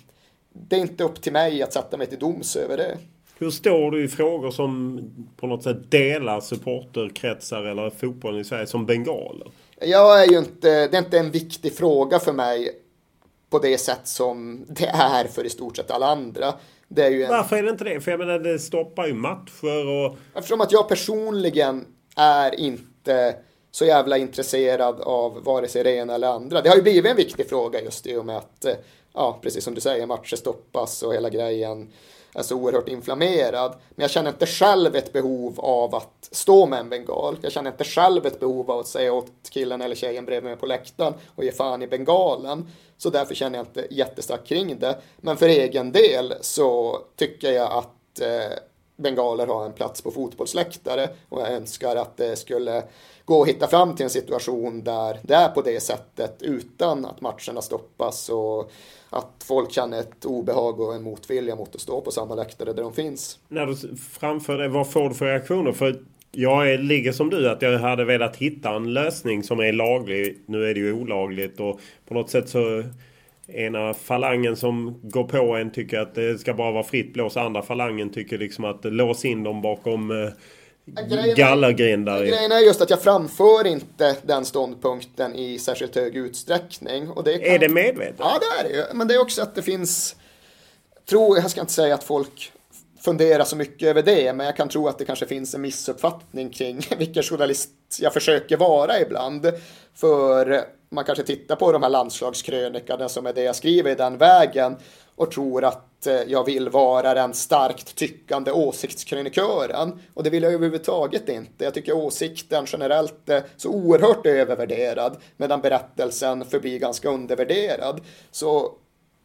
[0.53, 2.99] det är inte upp till mig att sätta mig till doms över det.
[3.39, 5.01] Hur står du i frågor som
[5.37, 9.49] på något sätt delar supporterkretsar eller fotbollen i Sverige som bengaler?
[9.81, 12.83] Jag är ju inte, det är inte en viktig fråga för mig
[13.51, 16.55] på det sätt som det är för i stort sett alla andra.
[16.89, 17.31] Det är ju en...
[17.31, 18.01] Varför är det inte det?
[18.01, 20.17] För jag menar det stoppar ju matcher och...
[20.35, 23.37] Eftersom att jag personligen är inte
[23.71, 26.63] så jävla intresserad av vare sig det ena eller andra.
[26.63, 28.67] Det har ju blivit en viktig fråga just i och med att,
[29.13, 31.93] ja, precis som du säger, matcher stoppas och hela grejen
[32.37, 33.73] är så oerhört inflammerad.
[33.91, 37.37] Men jag känner inte själv ett behov av att stå med en bengal.
[37.43, 40.57] Jag känner inte själv ett behov av att säga åt killen eller tjejen bredvid mig
[40.57, 42.71] på läktaren och ge fan i bengalen.
[42.97, 44.99] Så därför känner jag inte jättestarkt kring det.
[45.17, 48.59] Men för egen del så tycker jag att eh,
[48.97, 52.83] bengaler har en plats på fotbollsläktare och jag önskar att det skulle
[53.27, 57.21] gå och hitta fram till en situation där det är på det sättet utan att
[57.21, 58.71] matcherna stoppas och
[59.11, 62.83] att folk känner ett obehag och en motvilja mot att stå på samma läktare där
[62.83, 63.39] de finns.
[63.49, 65.73] När du framför det, vad får du för reaktioner?
[65.73, 65.97] För
[66.33, 70.39] jag är, ligger som du att jag hade velat hitta en lösning som är laglig.
[70.47, 72.83] Nu är det ju olagligt och på något sätt så
[73.47, 77.37] ena falangen som går på en tycker att det ska bara vara fritt blås.
[77.37, 80.29] Andra falangen tycker liksom att lås in dem bakom eh,
[81.37, 82.25] gallergrindar.
[82.25, 87.11] Grejen är just att jag framför inte den ståndpunkten i särskilt hög utsträckning.
[87.11, 87.55] Och det kan...
[87.55, 88.17] Är det medvetet?
[88.19, 88.85] Ja, det är det ju.
[88.95, 90.17] Men det är också att det finns...
[91.09, 92.53] Tror, jag ska inte säga att folk
[93.01, 96.51] funderar så mycket över det, men jag kan tro att det kanske finns en missuppfattning
[96.51, 97.71] kring vilken journalist
[98.01, 99.53] jag försöker vara ibland.
[99.95, 104.19] För man kanske tittar på de här landslagskrönikorna som är det jag skriver i den
[104.19, 104.77] vägen
[105.17, 110.01] och tror att eh, jag vill vara den starkt tyckande åsiktskrönikören.
[110.15, 111.65] Och det vill jag överhuvudtaget inte.
[111.65, 118.01] Jag tycker åsikten generellt är så oerhört övervärderad medan berättelsen förblir ganska undervärderad.
[118.31, 118.73] Så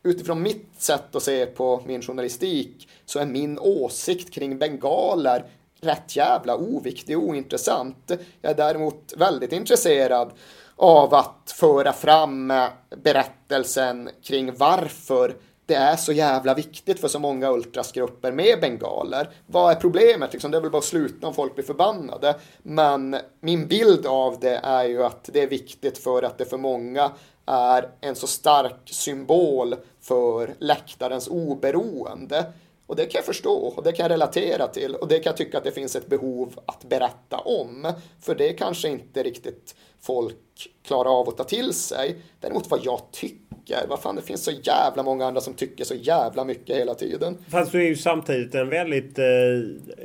[0.03, 5.45] utifrån mitt sätt att se på min journalistik så är min åsikt kring bengaler
[5.81, 8.11] rätt jävla oviktig och ointressant.
[8.41, 10.31] Jag är däremot väldigt intresserad
[10.75, 12.67] av att föra fram eh,
[13.03, 15.35] berättelsen kring varför
[15.71, 19.29] det är så jävla viktigt för så många ultrasgrupper med bengaler.
[19.47, 20.33] Vad är problemet?
[20.33, 22.35] Liksom, det är väl bara att sluta om folk blir förbannade.
[22.63, 26.57] Men min bild av det är ju att det är viktigt för att det för
[26.57, 27.11] många
[27.45, 32.45] är en så stark symbol för läktarens oberoende.
[32.87, 35.37] Och det kan jag förstå och det kan jag relatera till och det kan jag
[35.37, 37.93] tycka att det finns ett behov att berätta om.
[38.21, 42.21] För det kanske inte riktigt folk klarar av att ta till sig.
[42.39, 43.40] Däremot vad jag tycker,
[43.89, 47.37] vad fan det finns så jävla många andra som tycker så jävla mycket hela tiden.
[47.49, 49.25] Fast du är ju samtidigt en väldigt, eh,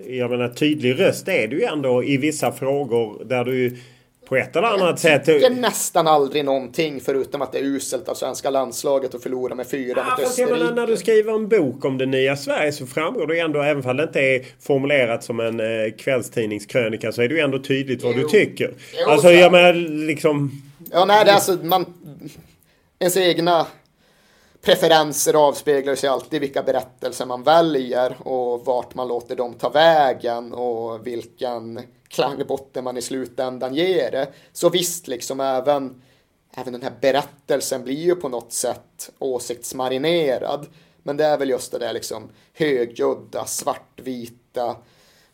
[0.07, 3.77] jag menar tydlig röst är du ju ändå i vissa frågor där du
[4.29, 5.29] på ett eller annat sätt.
[5.29, 9.55] Jag tycker nästan aldrig någonting förutom att det är uselt av svenska landslaget att förlora
[9.55, 10.51] med fyra ja, mot Österrike.
[10.51, 13.63] Jag menar, när du skriver en bok om det nya Sverige så framgår det ändå,
[13.63, 17.59] även om det inte är formulerat som en eh, kvällstidningskrönika så är det ju ändå
[17.59, 18.23] tydligt vad jo.
[18.23, 18.75] du tycker.
[19.01, 19.73] Jo, alltså jag menar
[20.07, 20.63] liksom...
[20.93, 21.85] Ja, nej, det är alltså man...
[22.99, 23.67] Ens egna
[24.61, 30.53] preferenser avspeglar sig alltid vilka berättelser man väljer och vart man låter dem ta vägen
[30.53, 34.29] och vilken klangbotten man i slutändan ger det.
[34.53, 36.03] Så visst, liksom även,
[36.55, 40.67] även den här berättelsen blir ju på något sätt åsiktsmarinerad.
[41.03, 44.77] Men det är väl just det där liksom högljudda, svartvita,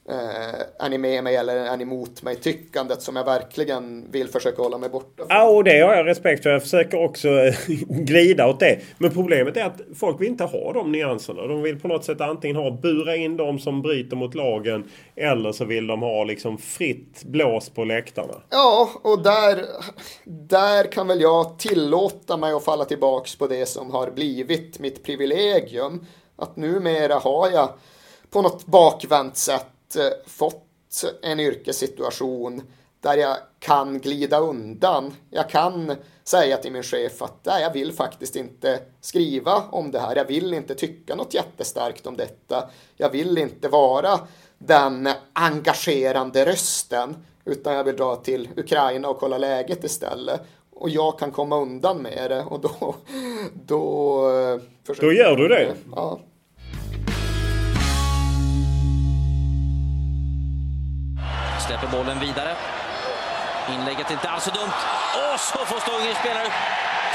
[0.08, 4.28] eh, är ni med mig eller är ni mot mig tyckandet som jag verkligen vill
[4.28, 5.26] försöka hålla mig borta från.
[5.28, 6.50] Ja, och det har jag respekt för.
[6.50, 7.54] Jag försöker också eh,
[7.88, 8.78] glida åt det.
[8.98, 11.46] Men problemet är att folk vill inte ha de nyanserna.
[11.46, 15.52] De vill på något sätt antingen ha bura in de som bryter mot lagen eller
[15.52, 18.34] så vill de ha liksom fritt blås på läktarna.
[18.50, 19.64] Ja, och där,
[20.24, 25.04] där kan väl jag tillåta mig att falla tillbaks på det som har blivit mitt
[25.04, 26.06] privilegium.
[26.36, 27.68] Att numera har jag
[28.30, 29.71] på något bakvänt sätt
[30.26, 32.62] fått en yrkessituation
[33.00, 35.14] där jag kan glida undan.
[35.30, 40.00] Jag kan säga till min chef att nej, jag vill faktiskt inte skriva om det
[40.00, 40.16] här.
[40.16, 42.70] Jag vill inte tycka något jättestarkt om detta.
[42.96, 44.20] Jag vill inte vara
[44.58, 50.40] den engagerande rösten utan jag vill dra till Ukraina och kolla läget istället.
[50.70, 52.94] Och jag kan komma undan med det och då...
[53.66, 54.60] Då, eh,
[55.00, 55.74] då gör du det?
[55.96, 56.20] Ja.
[61.66, 62.56] Släpper bollen vidare.
[63.74, 64.72] Inlägget är inte alls så dumt.
[65.22, 66.48] Och så får Stånge spelare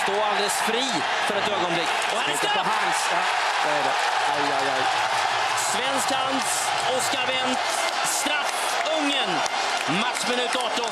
[0.03, 0.85] stå alldeles fri
[1.27, 1.89] för ett ögonblick.
[2.11, 3.01] Och här är hands.
[3.11, 3.21] Ja,
[3.63, 3.95] det är det.
[4.33, 4.83] Aj, aj, aj.
[5.71, 6.67] Svensk hands,
[6.97, 7.59] Oskar Wendt,
[8.05, 8.51] straff,
[8.97, 9.31] Ungern.
[10.01, 10.85] Matchminut 18.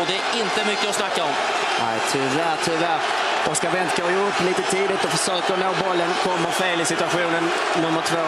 [0.00, 1.34] Och det är inte mycket att snacka om.
[1.82, 3.00] Nej, tyvärr, tyvärr.
[3.50, 6.14] Oskar Wendt går ju upp lite tidigt och försöker nå bollen.
[6.24, 8.24] Kommer fel i situationen nummer två.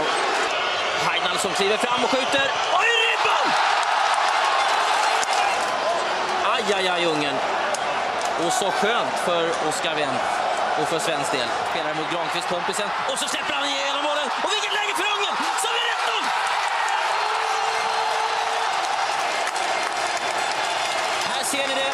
[1.08, 2.46] Heidalsson kliver fram och skjuter.
[2.80, 3.46] Oj, ribban!
[6.62, 7.38] Aj, aj, aj, Ungern.
[8.46, 10.22] Och så skönt för Oskar Wendt
[10.80, 11.48] och för svensk del.
[11.70, 12.88] Spelar mot Granqvist, kompisen.
[13.10, 14.28] Och så släpper han igenom bollen.
[14.44, 15.36] Och vilket läge för Ungern!
[15.62, 15.98] Så är det 1
[21.32, 21.92] Här ser ni det.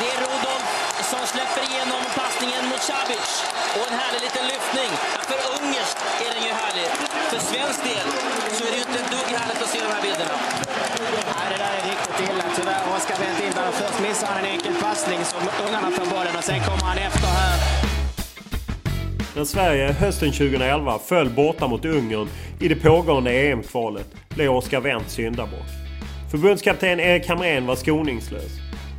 [0.00, 0.66] Det är Rudolf
[1.10, 3.28] som släpper igenom passningen mot Cabic.
[3.76, 4.90] Och en härlig liten lyftning.
[5.28, 6.88] För ungerskt är den ju härlig.
[7.30, 8.06] För svensk del
[8.56, 10.36] så är det ju inte ett dugg härligt att se de här bilderna.
[11.36, 12.96] Nej, det där är riktigt illa tyvärr.
[12.96, 15.36] Oskar Wendt in Först missar han en enkel passning så
[15.68, 17.58] ungarna får bollen och sen kommer han efter här.
[19.36, 22.28] När Sverige hösten 2011 föll borta mot Ungern
[22.60, 25.66] i det pågående EM-kvalet blev Oskar Wendt syndabock.
[26.30, 28.52] Förbundskapten Erik Hamrén var skoningslös.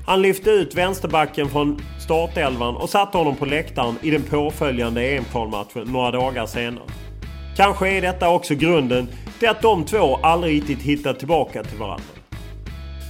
[0.07, 5.91] Han lyfte ut vänsterbacken från startelvan och satte honom på läktaren i den påföljande EM-kvalmatchen
[5.91, 6.85] några dagar senare.
[7.55, 9.07] Kanske är detta också grunden
[9.39, 12.16] till att de två aldrig riktigt hittat tillbaka till varandra.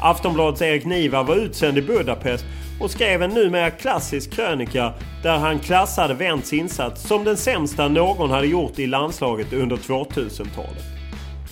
[0.02, 2.46] Aftonbladets Erik Niva var utsänd i Budapest
[2.80, 4.94] och skrev en numera klassisk krönika
[5.24, 10.84] där han klassade Wendts insats som den sämsta någon hade gjort i landslaget under 2000-talet.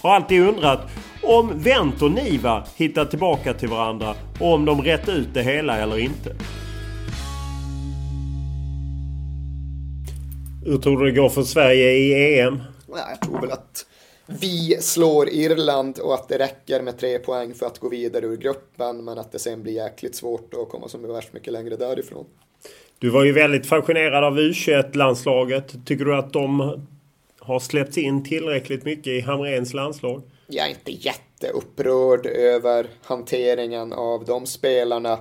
[0.02, 0.80] Har alltid undrat
[1.24, 5.78] om Wendt och Niva hittat tillbaka till varandra och om de rätt ut det hela
[5.78, 6.36] eller inte.
[10.66, 12.60] Hur tror du det går för Sverige i EM?
[12.88, 13.86] Jag tror väl att
[14.28, 18.38] vi slår Irland och att det räcker med tre poäng för att gå vidare ur
[18.38, 22.26] gruppen men att det sen blir jäkligt svårt att komma så värst mycket längre därifrån.
[23.00, 25.86] Du var ju väldigt fascinerad av U21-landslaget.
[25.86, 26.80] Tycker du att de
[27.40, 30.22] har släppts in tillräckligt mycket i Hamrens landslag?
[30.48, 35.20] Jag är inte jätteupprörd över hanteringen av de spelarna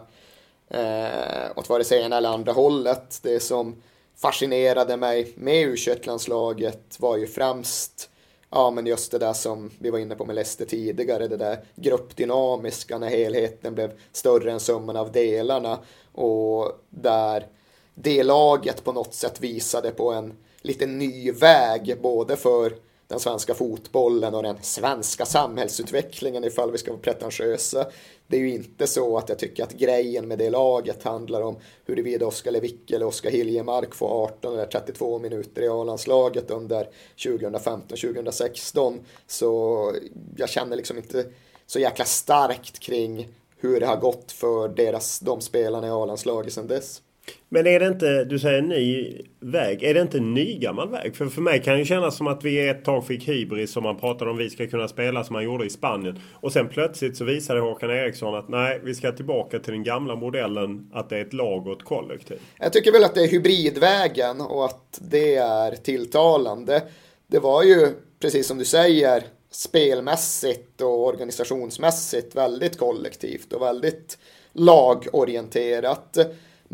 [0.70, 3.20] eh, åt vare sig ena eller andra hållet.
[3.22, 3.82] Det som
[4.22, 8.10] fascinerade mig med U21-landslaget var ju främst
[8.54, 11.64] ja, men just det där som vi var inne på med Leicester tidigare, det där
[11.74, 15.78] gruppdynamiska när helheten blev större än summan av delarna
[16.12, 17.46] och där
[17.94, 20.32] det laget på något sätt visade på en
[20.62, 22.72] lite ny väg både för
[23.08, 27.86] den svenska fotbollen och den svenska samhällsutvecklingen ifall vi ska vara pretentiösa.
[28.26, 31.56] Det är ju inte så att jag tycker att grejen med det laget handlar om
[31.84, 38.98] huruvida Oskar Lewicki eller Oskar Hiljemark får 18 eller 32 minuter i A-landslaget under 2015-2016.
[39.26, 39.92] Så
[40.36, 41.26] jag känner liksom inte
[41.66, 46.66] så jäkla starkt kring hur det har gått för deras, de spelarna i A-landslaget sedan
[46.66, 47.02] dess.
[47.48, 51.16] Men är det inte, du säger ny väg, är det inte en ny gammal väg?
[51.16, 53.96] För för mig kan det kännas som att vi ett tag fick hybris som man
[53.96, 56.18] pratade om vi ska kunna spela som man gjorde i Spanien.
[56.32, 60.16] Och sen plötsligt så visade Håkan Eriksson att nej, vi ska tillbaka till den gamla
[60.16, 62.38] modellen att det är ett lag och ett kollektiv.
[62.58, 66.82] Jag tycker väl att det är hybridvägen och att det är tilltalande.
[67.26, 67.88] Det var ju,
[68.20, 74.18] precis som du säger, spelmässigt och organisationsmässigt väldigt kollektivt och väldigt
[74.52, 76.18] lagorienterat.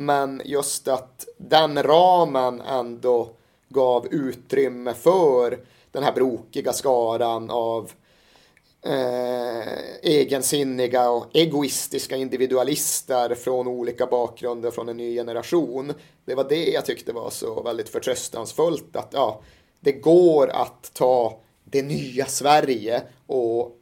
[0.00, 3.30] Men just att den ramen ändå
[3.68, 5.58] gav utrymme för
[5.90, 7.92] den här brokiga skaran av
[8.82, 9.68] eh,
[10.02, 15.92] egensinniga och egoistiska individualister från olika bakgrunder från en ny generation.
[16.24, 19.40] Det var det jag tyckte var så väldigt förtröstansfullt att ja,
[19.80, 23.76] det går att ta det nya Sverige och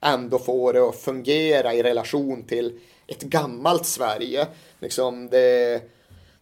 [0.00, 2.80] ändå få det att fungera i relation till
[3.10, 4.46] ett gammalt Sverige.
[4.78, 5.82] Liksom det,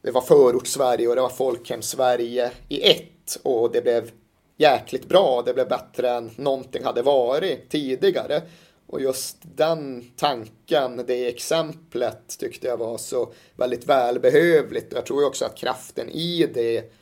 [0.03, 4.11] det var förortssverige och det var folkhem-Sverige i ett och det blev
[4.57, 5.43] jäkligt bra.
[5.47, 8.43] Det blev bättre än någonting hade varit tidigare.
[8.87, 14.93] Och just den tanken, det exemplet tyckte jag var så väldigt välbehövligt.
[14.93, 16.93] Jag tror också att kraften i det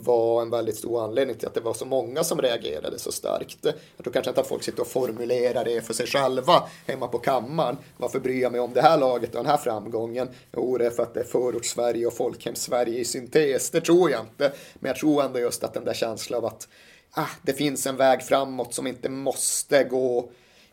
[0.00, 3.58] var en väldigt stor anledning till att det var så många som reagerade så starkt.
[3.62, 7.18] Jag tror kanske inte att folk sitter och formulerar det för sig själva hemma på
[7.18, 7.76] kammaren.
[7.96, 10.28] Varför bryr jag mig om det här laget och den här framgången?
[10.52, 13.70] Jo, det är för att det är förorts-Sverige och folkhem-Sverige i syntes.
[13.70, 14.52] Det tror jag inte.
[14.74, 16.68] Men jag tror ändå just att den där känslan av att
[17.10, 20.30] ah, det finns en väg framåt som inte måste gå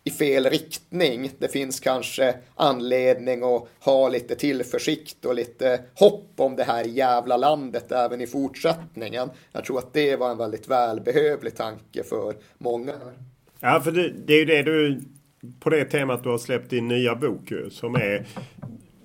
[0.10, 1.32] i fel riktning.
[1.38, 7.38] Det finns kanske anledning att ha lite tillförsikt och lite hopp om det här jävla
[7.38, 9.30] landet även i fortsättningen.
[9.52, 12.94] Jag tror att det var en väldigt välbehövlig tanke för många.
[13.60, 15.02] Ja, för det, det är ju det du
[15.60, 18.26] på det temat du har släppt din nya bok som är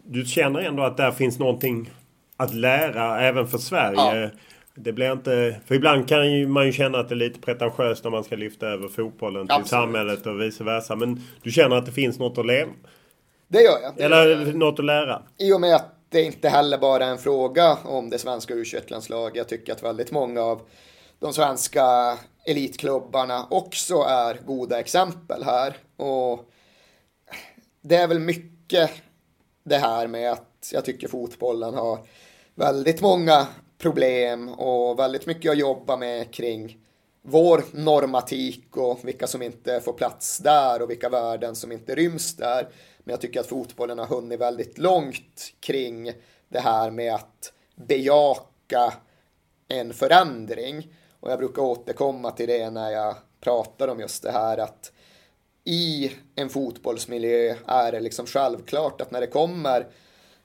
[0.06, 1.90] du känner ändå att där finns någonting
[2.36, 4.20] att lära även för Sverige.
[4.20, 4.30] Ja.
[4.76, 5.60] Det blir inte...
[5.66, 8.36] För ibland kan ju man ju känna att det är lite pretentiöst när man ska
[8.36, 9.68] lyfta över fotbollen till Absolut.
[9.68, 10.96] samhället och vice versa.
[10.96, 12.70] Men du känner att det finns något att leva?
[13.48, 13.96] Det gör jag.
[13.96, 14.54] Det Eller gör jag.
[14.54, 15.22] något att lära?
[15.38, 18.64] I och med att det inte heller bara är en fråga om det svenska u
[18.88, 20.60] landslaget Jag tycker att väldigt många av
[21.18, 25.76] de svenska elitklubbarna också är goda exempel här.
[25.96, 26.50] Och
[27.82, 28.90] det är väl mycket
[29.64, 31.98] det här med att jag tycker fotbollen har
[32.54, 33.46] väldigt många
[33.84, 36.78] problem och väldigt mycket att jobba med kring
[37.22, 42.36] vår normatik och vilka som inte får plats där och vilka värden som inte ryms
[42.36, 42.68] där.
[42.98, 46.12] Men jag tycker att fotbollen har hunnit väldigt långt kring
[46.48, 48.92] det här med att bejaka
[49.68, 50.94] en förändring.
[51.20, 54.92] Och jag brukar återkomma till det när jag pratar om just det här att
[55.64, 59.86] i en fotbollsmiljö är det liksom självklart att när det kommer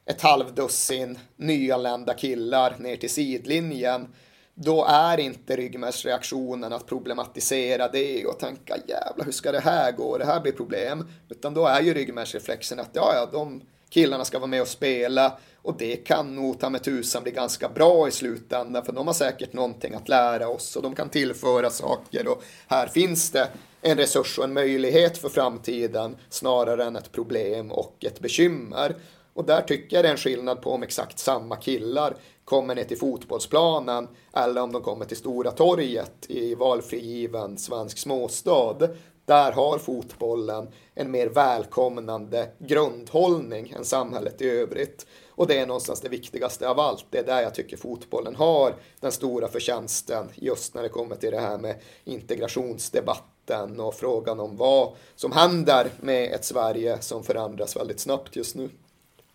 [0.09, 4.07] ett halvdussin nyanlända killar ner till sidlinjen
[4.53, 10.17] då är inte ryggmärgsreaktionen att problematisera det och tänka jävla hur ska det här gå,
[10.17, 11.07] det här blir problem.
[11.29, 15.37] Utan då är ju ryggmärgsreflexen att ja, ja, de killarna ska vara med och spela
[15.55, 19.13] och det kan nog ta med tusan bli ganska bra i slutändan för de har
[19.13, 23.47] säkert någonting att lära oss och de kan tillföra saker och här finns det
[23.81, 28.95] en resurs och en möjlighet för framtiden snarare än ett problem och ett bekymmer.
[29.39, 32.83] Och där tycker jag det är en skillnad på om exakt samma killar kommer ner
[32.83, 38.77] till fotbollsplanen eller om de kommer till Stora torget i valfrigiven svensk småstad.
[39.25, 45.05] Där har fotbollen en mer välkomnande grundhållning än samhället i övrigt.
[45.29, 47.05] Och det är någonstans det viktigaste av allt.
[47.09, 51.31] Det är där jag tycker fotbollen har den stora förtjänsten just när det kommer till
[51.31, 57.75] det här med integrationsdebatten och frågan om vad som händer med ett Sverige som förändras
[57.75, 58.69] väldigt snabbt just nu.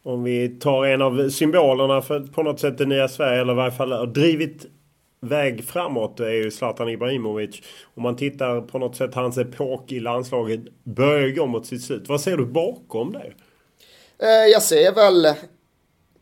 [0.04, 3.56] Om vi tar en av symbolerna för på något sätt det nya Sverige eller i
[3.56, 4.66] varje fall har drivit
[5.20, 7.62] väg framåt är ju Zlatan Ibrahimovic.
[7.94, 12.08] Om man tittar på något sätt hans epok i landslaget börjar gå mot sitt slut.
[12.08, 13.32] Vad ser du bakom det?
[14.26, 15.34] Eh, jag ser väl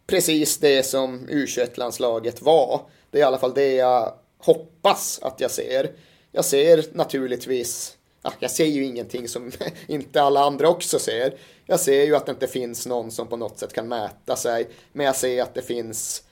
[0.06, 2.80] precis det som U21-landslaget var.
[3.10, 5.90] Det är i alla fall det jag hoppas att jag ser.
[6.32, 9.52] Jag ser naturligtvis, ja, jag ser ju ingenting som
[9.86, 11.34] inte alla andra också ser.
[11.66, 14.68] Jag ser ju att det inte finns någon som på något sätt kan mäta sig,
[14.92, 16.22] men jag ser att det finns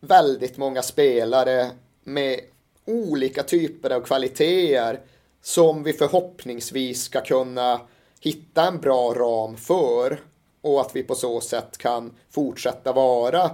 [0.00, 1.70] väldigt många spelare
[2.04, 2.40] med
[2.84, 5.00] olika typer av kvaliteter
[5.42, 7.80] som vi förhoppningsvis ska kunna
[8.20, 10.20] hitta en bra ram för
[10.60, 13.50] och att vi på så sätt kan fortsätta vara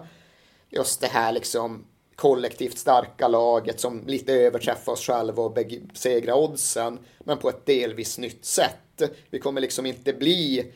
[0.70, 1.85] just det här liksom
[2.19, 8.19] kollektivt starka laget som lite överträffar oss själva och besegra oddsen, men på ett delvis
[8.19, 9.03] nytt sätt.
[9.31, 10.73] Vi kommer liksom inte bli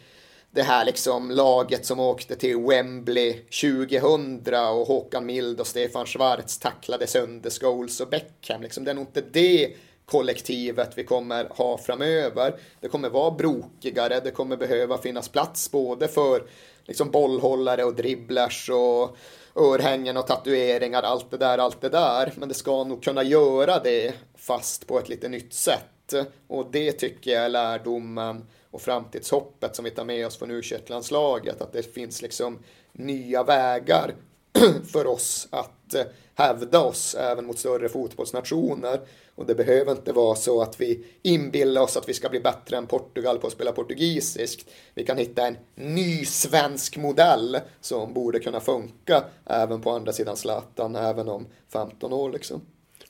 [0.51, 6.59] det här liksom laget som åkte till Wembley 2000 och Håkan Mild och Stefan Schwarz
[6.59, 8.63] tacklade sönder Scholes och Beckham.
[8.63, 12.55] Liksom, det är nog inte det kollektivet vi kommer ha framöver.
[12.81, 16.43] Det kommer vara brokigare, det kommer behöva finnas plats både för
[16.85, 19.17] liksom bollhållare och dribblers och
[19.57, 22.33] örhängen och tatueringar, allt det där, allt det där.
[22.37, 26.15] Men det ska nog kunna göra det fast på ett lite nytt sätt.
[26.49, 30.63] Och det tycker jag är lärdomen och framtidshoppet som vi tar med oss från u
[30.87, 32.59] landslaget att det finns liksom
[32.93, 34.15] nya vägar
[34.93, 36.05] för oss att eh,
[36.35, 39.01] hävda oss även mot större fotbollsnationer.
[39.35, 42.77] Och det behöver inte vara så att vi inbillar oss att vi ska bli bättre
[42.77, 44.71] än Portugal på att spela portugisiskt.
[44.95, 50.37] Vi kan hitta en ny svensk modell som borde kunna funka även på andra sidan
[50.37, 52.61] Zlatan, även om 15 år liksom.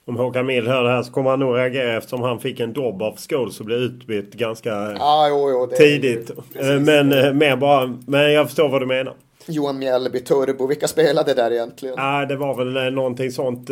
[0.04, 2.72] Om Håkan Mild hör det här så kommer han nog reagera eftersom han fick en
[2.72, 6.30] dobb av Scholes och blev utbytt ganska ah, jo, jo, tidigt.
[6.54, 9.14] Ju, men, eh, mer bara, men jag förstår vad du menar.
[9.46, 11.94] Johan Mjällby Turbo, vilka spelade där egentligen?
[11.98, 13.70] Ja, det var väl eh, någonting sånt.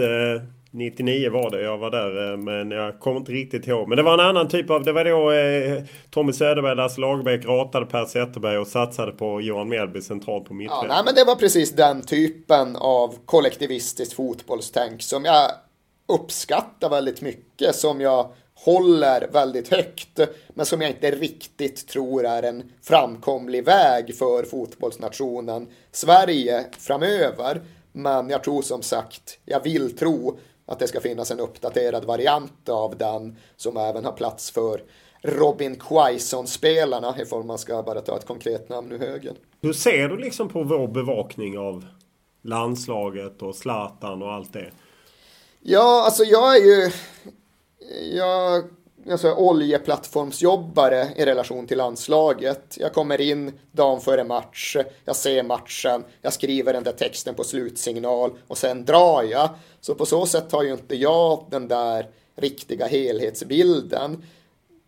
[0.73, 3.89] 99 var det, jag var där eh, men jag kommer inte riktigt ihåg.
[3.89, 7.45] Men det var en annan typ av, det var då eh, Tommy Söderberg, Lasse Lagerbäck
[7.45, 10.89] ratade Per Zetterberg och satsade på Johan Mjällby centralt på mittfältet.
[10.89, 15.51] Ja, nej, men det var precis den typen av kollektivistiskt fotbollstänk som jag
[16.09, 20.21] uppskattar väldigt mycket, som jag håller väldigt högt,
[20.55, 27.61] men som jag inte riktigt tror är en framkomlig väg för fotbollsnationen Sverige framöver.
[27.93, 30.39] Men jag tror som sagt, jag vill tro
[30.71, 34.83] att det ska finnas en uppdaterad variant av den som även har plats för
[35.23, 39.37] Robin Quaison-spelarna, ifall man ska bara ta ett konkret namn nu högen.
[39.61, 41.85] Hur ser du liksom på vår bevakning av
[42.43, 44.71] landslaget och Zlatan och allt det?
[45.61, 46.91] Ja, alltså jag är ju...
[48.17, 48.65] Jag
[49.13, 52.77] alltså, oljeplattformsjobbare i relation till landslaget.
[52.81, 57.45] Jag kommer in dagen före match, jag ser matchen, jag skriver den där texten på
[57.45, 59.49] slutsignal och sen drar jag.
[59.81, 64.25] Så på så sätt har ju inte jag den där riktiga helhetsbilden.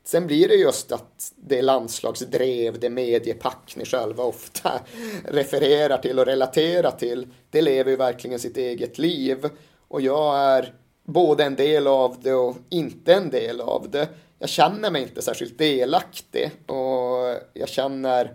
[0.05, 4.73] Sen blir det just att det landslagsdrev, det mediepack ni själva ofta
[5.25, 9.49] refererar till och relaterar till, det lever ju verkligen sitt eget liv.
[9.89, 14.09] Och jag är både en del av det och inte en del av det.
[14.39, 18.35] Jag känner mig inte särskilt delaktig och jag känner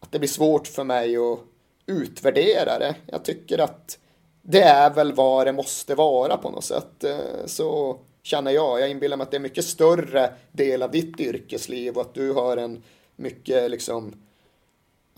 [0.00, 1.38] att det blir svårt för mig att
[1.86, 2.94] utvärdera det.
[3.06, 3.98] Jag tycker att
[4.42, 7.04] det är väl vad det måste vara på något sätt.
[7.04, 8.80] Eh, så känner jag.
[8.80, 12.32] Jag inbillar mig att det är mycket större del av ditt yrkesliv och att du
[12.32, 12.82] har en
[13.16, 14.14] mycket liksom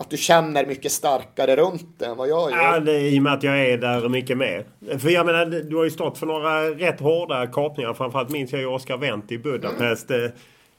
[0.01, 2.57] att du känner mycket starkare runt det än vad jag gör.
[2.57, 4.65] Ja, det är i och med att jag är där mycket mer.
[4.99, 7.93] För jag menar, du har ju stått för några rätt hårda kapningar.
[7.93, 10.09] Framförallt minns jag ju Oscar Wendt i Budapest.
[10.09, 10.31] Mm.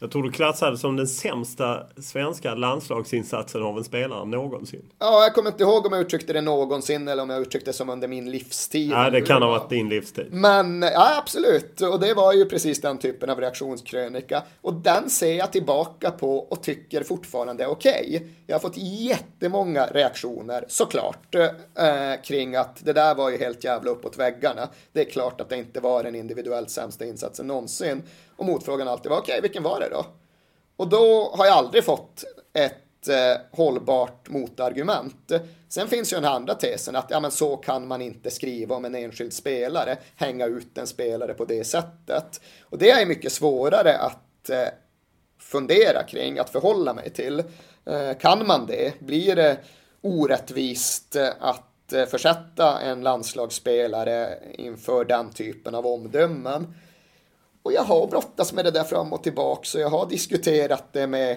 [0.03, 4.83] Jag tror du klassade som den sämsta svenska landslagsinsatsen av en spelare någonsin.
[4.99, 7.75] Ja, jag kommer inte ihåg om jag uttryckte det någonsin eller om jag uttryckte det
[7.75, 8.91] som under min livstid.
[8.91, 10.27] Ja, det kan ha varit din livstid.
[10.31, 11.81] Men ja, absolut.
[11.81, 14.43] Och det var ju precis den typen av reaktionskrönika.
[14.61, 18.05] Och den ser jag tillbaka på och tycker fortfarande är okej.
[18.17, 18.29] Okay.
[18.47, 23.91] Jag har fått jättemånga reaktioner, såklart, eh, kring att det där var ju helt jävla
[23.91, 24.69] uppåt väggarna.
[24.93, 28.03] Det är klart att det inte var den individuellt sämsta insatsen någonsin.
[28.37, 30.07] Och motfrågan alltid var, okej, okay, vilken var det då?
[30.77, 35.33] Och då har jag aldrig fått ett eh, hållbart motargument.
[35.69, 38.85] Sen finns ju den andra tesen att ja, men så kan man inte skriva om
[38.85, 42.41] en enskild spelare, hänga ut en spelare på det sättet.
[42.63, 44.69] Och det är mycket svårare att eh,
[45.39, 47.43] fundera kring, att förhålla mig till.
[47.85, 49.01] Eh, kan man det?
[49.01, 49.57] Blir det
[50.01, 56.75] orättvist att eh, försätta en landslagsspelare inför den typen av omdömen?
[57.63, 61.07] Och jag har brottats med det där fram och tillbaka så jag har diskuterat det
[61.07, 61.37] med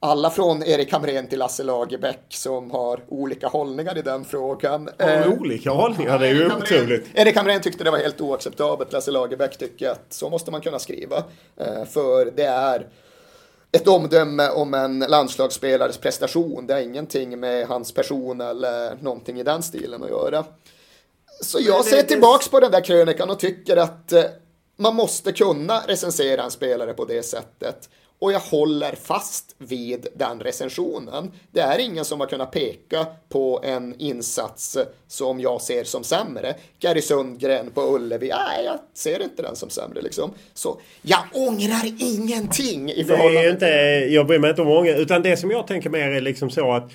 [0.00, 4.88] alla från Erik Hamrén till Lasse Lagerbäck som har olika hållningar i den frågan.
[4.98, 6.18] Har de eh, olika hållningar?
[6.18, 7.06] Det är ju otroligt.
[7.14, 8.92] Erik Hamrén tyckte det var helt oacceptabelt.
[8.92, 11.16] Lasse Lagerbäck tycker att så måste man kunna skriva.
[11.56, 12.86] Eh, för det är
[13.72, 16.66] ett omdöme om en landslagsspelares prestation.
[16.66, 20.44] Det har ingenting med hans person eller någonting i den stilen att göra.
[21.40, 24.24] Så jag ser tillbaks på den där krönikan och tycker att eh,
[24.80, 27.88] man måste kunna recensera en spelare på det sättet.
[28.18, 31.32] Och jag håller fast vid den recensionen.
[31.52, 34.78] Det är ingen som har kunnat peka på en insats
[35.08, 36.54] som jag ser som sämre.
[36.80, 40.30] Gary Sundgren på Ullevi, nej jag ser inte den som sämre liksom.
[40.54, 44.96] Så jag ångrar ingenting i förhållande det är inte, Jag bryr mig inte om många,
[44.96, 46.92] utan det som jag tänker mer är liksom så att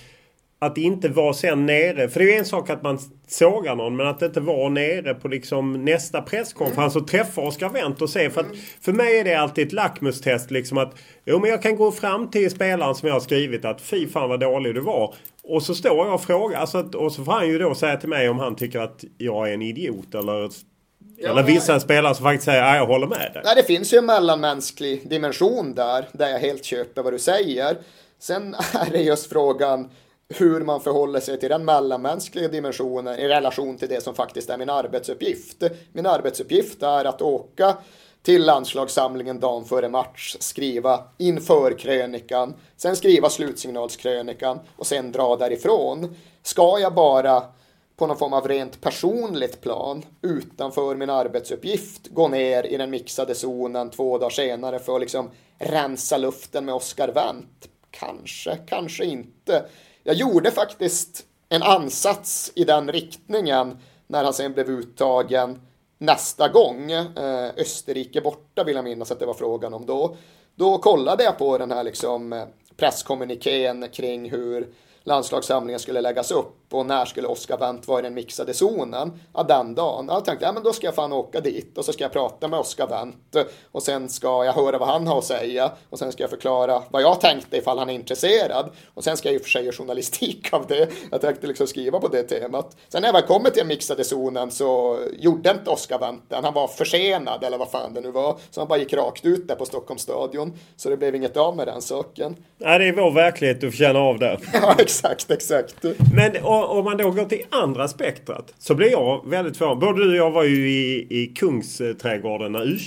[0.65, 2.09] att inte vara sen nere.
[2.09, 5.13] För det är ju en sak att man sågar någon men att inte vara nere
[5.13, 8.29] på liksom nästa presskonferens och träffa Oscar Wendt och se.
[8.29, 8.47] För, att,
[8.81, 12.31] för mig är det alltid ett lackmustest liksom att jo men jag kan gå fram
[12.31, 15.13] till spelaren som jag har skrivit att fy fan vad dålig du var.
[15.43, 16.59] Och så står jag och frågar.
[16.59, 19.49] Alltså, och så får han ju då säga till mig om han tycker att jag
[19.49, 20.49] är en idiot eller
[21.17, 23.41] Ja, Eller vissa spelare som faktiskt säger att jag håller med dig.
[23.45, 27.77] Nej, det finns ju en mellanmänsklig dimension där, där jag helt köper vad du säger.
[28.19, 29.89] Sen är det just frågan,
[30.29, 34.57] hur man förhåller sig till den mellanmänskliga dimensionen i relation till det som faktiskt är
[34.57, 35.63] min arbetsuppgift.
[35.93, 37.77] Min arbetsuppgift är att åka
[38.21, 46.15] till landslagssamlingen dagen före match, skriva inför krönikan, sen skriva slutsignalskrönikan och sen dra därifrån.
[46.43, 47.43] Ska jag bara
[47.95, 53.35] på någon form av rent personligt plan utanför min arbetsuppgift gå ner i den mixade
[53.35, 55.29] zonen två dagar senare för att liksom
[55.59, 57.69] rensa luften med Oscar Wendt?
[57.91, 59.65] Kanske, kanske inte.
[60.07, 63.77] Jag gjorde faktiskt en ansats i den riktningen
[64.07, 65.61] när han sen blev uttagen
[65.97, 66.91] nästa gång.
[66.91, 70.15] Eh, Österrike borta vill jag minnas att det var frågan om då.
[70.55, 72.43] Då kollade jag på den här liksom eh,
[72.77, 74.67] presskommunikén kring hur
[75.05, 79.19] landslagssamlingen skulle läggas upp och när skulle Oscar Wendt vara i den mixade zonen?
[79.33, 80.07] Ja, den dagen.
[80.09, 82.47] Jag tänkte, ja men då ska jag fan åka dit och så ska jag prata
[82.47, 86.11] med Oscar Wendt och sen ska jag höra vad han har att säga och sen
[86.11, 89.37] ska jag förklara vad jag tänkte ifall han är intresserad och sen ska jag i
[89.37, 90.89] och för sig göra journalistik av det.
[91.11, 92.77] Jag tänkte liksom skriva på det temat.
[92.89, 96.43] Sen när jag väl kommer till den mixade zonen så gjorde inte Oscar Wendt den.
[96.43, 98.37] Han var försenad eller vad fan det nu var.
[98.51, 100.53] Så han bara gick rakt ut där på Stockholms stadion.
[100.75, 102.35] Så det blev inget av med den saken.
[102.57, 104.15] Ja, det är vår verklighet du får känna av
[104.53, 104.94] ja, exakt,
[105.29, 105.85] exakt.
[106.15, 109.79] Men om man då går till andra spektrat så blir jag väldigt förvånad.
[109.79, 112.77] Både du och jag var ju i, i Kungsträdgården när u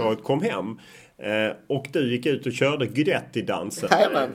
[0.00, 0.16] mm.
[0.16, 0.78] kom hem.
[1.22, 3.88] Eh, och du gick ut och körde Guidetti-dansen.
[3.92, 4.30] Jajamän.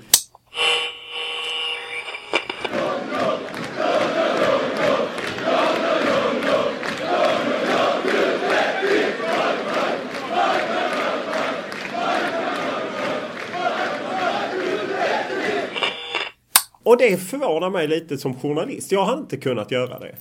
[16.95, 18.91] Och det förvånar mig lite som journalist.
[18.91, 20.15] Jag har inte kunnat göra det.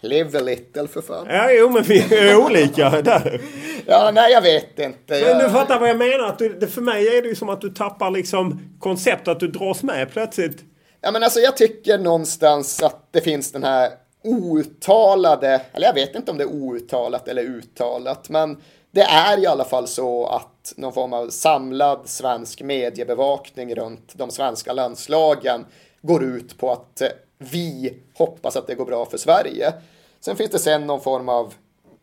[0.00, 1.26] Live a little för fan.
[1.30, 3.40] Ja, jo men vi är olika där.
[3.86, 5.22] ja, nej jag vet inte.
[5.24, 6.24] Men du fattar vad jag menar?
[6.24, 9.48] Att du, för mig är det ju som att du tappar liksom koncept, att du
[9.48, 10.58] dras med plötsligt.
[11.00, 13.90] Ja men alltså jag tycker någonstans att det finns den här
[14.24, 18.56] outtalade, eller jag vet inte om det är outtalat eller uttalat, men
[18.90, 24.30] det är i alla fall så att någon form av samlad svensk mediebevakning runt de
[24.30, 25.64] svenska landslagen
[26.02, 27.08] går ut på att eh,
[27.38, 29.72] vi hoppas att det går bra för Sverige.
[30.20, 31.54] Sen finns det sen någon form av,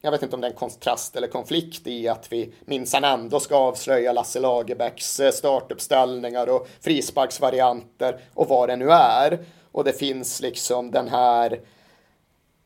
[0.01, 3.39] jag vet inte om det är en kontrast eller konflikt i att vi minsann ändå
[3.39, 9.39] ska avslöja Lasse Lagerbäcks eh, startuppställningar och frisparksvarianter och vad det nu är.
[9.71, 11.59] Och det finns liksom den här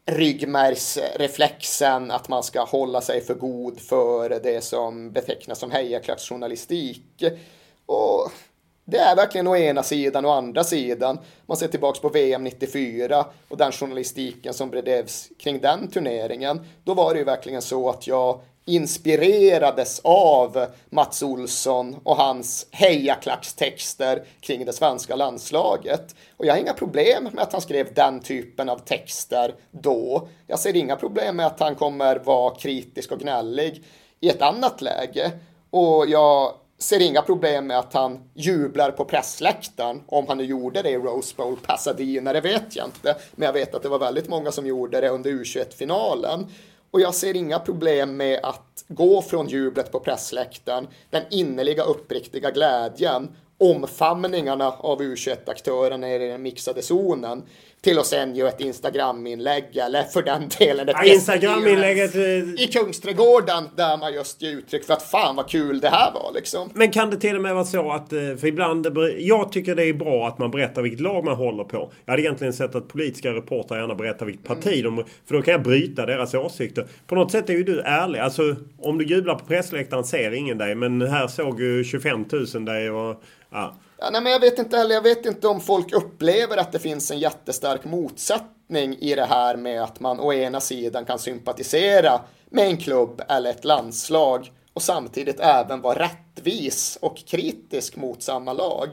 [0.06, 7.24] ryggmärgsreflexen att man ska hålla sig för god för det som betecknas som hejaklacksjournalistik.
[7.86, 8.32] Och
[8.86, 11.20] det är verkligen å ena sidan och andra sidan.
[11.46, 16.66] Man ser tillbaks på VM 94 och den journalistiken som bedrevs kring den turneringen.
[16.84, 24.24] Då var det ju verkligen så att jag inspirerades av Mats Olsson och hans hejaklackstexter
[24.42, 26.16] kring det svenska landslaget.
[26.38, 30.28] Och jag har inga problem med att han skrev den typen av texter då.
[30.48, 33.84] Jag ser inga problem med att han kommer vara kritisk och gnällig
[34.20, 35.32] i ett annat läge.
[35.70, 40.02] Och jag ser inga problem med att han jublar på pressläktaren.
[40.08, 43.16] Om han nu gjorde det i Rose Bowl, Pasadena, det vet jag inte.
[43.36, 46.48] Men jag vet att det var väldigt många som gjorde det under U21-finalen.
[46.92, 52.52] Och jag ser inga problem med att gå från jublet på pressläktaren, den innerliga uppriktiga
[52.52, 57.44] glädjen, omfamningarna av U21-aktörerna i den mixade zonen
[57.82, 62.16] till att sen göra ett Instagram-inlägg eller för den delen ett ja, Instagram-inlägget
[62.60, 66.32] i Kungsträdgården där man just ger uttryck för att fan vad kul det här var
[66.34, 66.70] liksom.
[66.74, 68.88] Men kan det till och med vara så att, eh, för ibland,
[69.18, 71.92] jag tycker det är bra att man berättar vilket lag man håller på.
[72.06, 74.96] Jag hade egentligen sett att politiska reportrar gärna berättar vilket parti mm.
[74.96, 76.88] de, för då kan jag bryta deras åsikter.
[77.08, 78.20] På något sätt är ju du ärlig.
[78.20, 82.66] Alltså om du jublar på pressläktaren ser ingen dig, men här såg ju 25 000
[82.66, 83.74] dig och ja.
[84.04, 86.80] Ja, nej, men jag vet inte heller, jag vet inte om folk upplever att det
[86.80, 92.22] finns en jättestark motsättning i det här med att man å ena sidan kan sympatisera
[92.50, 98.54] med en klubb eller ett landslag och samtidigt även vara rättvis och kritisk mot samma
[98.54, 98.90] lag.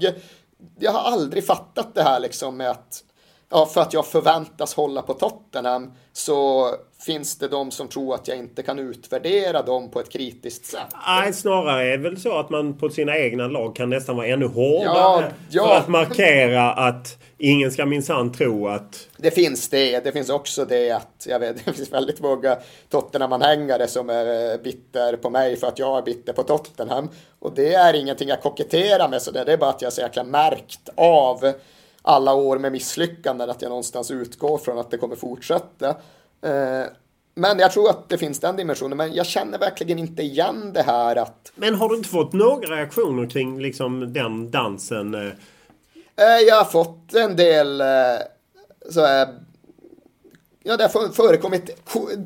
[0.78, 3.04] Jag har aldrig fattat det här liksom med att
[3.50, 6.70] ja, för att jag förväntas hålla på Tottenham så
[7.00, 10.94] finns det de som tror att jag inte kan utvärdera dem på ett kritiskt sätt.
[11.06, 14.26] Nej, snarare är det väl så att man på sina egna lag kan nästan vara
[14.26, 15.68] ännu hårdare ja, ja.
[15.68, 19.08] för att markera att ingen ska minsann tro att...
[19.16, 20.04] Det finns det.
[20.04, 22.56] Det finns också det att jag vet, det finns väldigt många
[22.90, 27.08] Tottenham-anhängare som är eh, bitter på mig för att jag är bitter på Tottenham.
[27.38, 30.00] Och det är ingenting jag koketterar med så det är bara att jag är så
[30.00, 31.52] jäkla märkt av
[32.08, 35.88] alla år med misslyckanden att jag någonstans utgår från att det kommer fortsätta.
[36.42, 36.84] Eh,
[37.34, 38.96] men jag tror att det finns den dimensionen.
[38.96, 41.52] Men jag känner verkligen inte igen det här att...
[41.54, 45.14] Men har du inte fått några reaktioner kring liksom den dansen?
[45.14, 45.32] Eh,
[46.48, 47.82] jag har fått en del
[48.90, 49.28] så här,
[50.68, 51.70] Ja, det har förekommit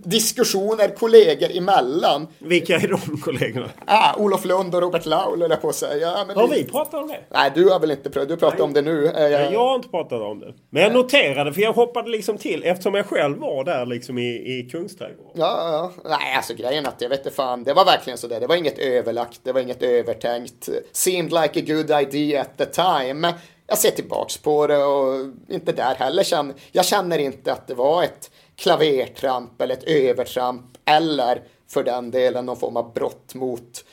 [0.04, 2.28] diskussioner kollegor emellan.
[2.38, 3.70] Vilka är de kollegorna?
[3.86, 6.24] Ah, Olof Lund och Robert Laul, eller på att säga.
[6.26, 7.18] Men har vi pratat om det?
[7.28, 8.28] Nej, du har väl inte pratat.
[8.28, 8.64] Du pratar Nej.
[8.64, 9.04] om det nu.
[9.04, 9.14] Jag...
[9.14, 10.54] Nej, jag har inte pratat om det.
[10.70, 14.58] Men jag noterade, för jag hoppade liksom till eftersom jag själv var där liksom i,
[14.58, 15.32] i Kungsträdgården.
[15.34, 16.08] Ja, ja.
[16.10, 17.64] Nej, alltså grejen att jag vet inte fan.
[17.64, 18.40] Det var verkligen så där.
[18.40, 19.40] Det var inget överlagt.
[19.42, 20.68] Det var inget övertänkt.
[20.92, 23.34] Seemed like a good idea at the time
[23.72, 27.74] jag ser tillbaks på det och inte där heller känner, jag känner inte att det
[27.74, 33.84] var ett klavertramp eller ett övertramp eller för den delen någon form av brott mot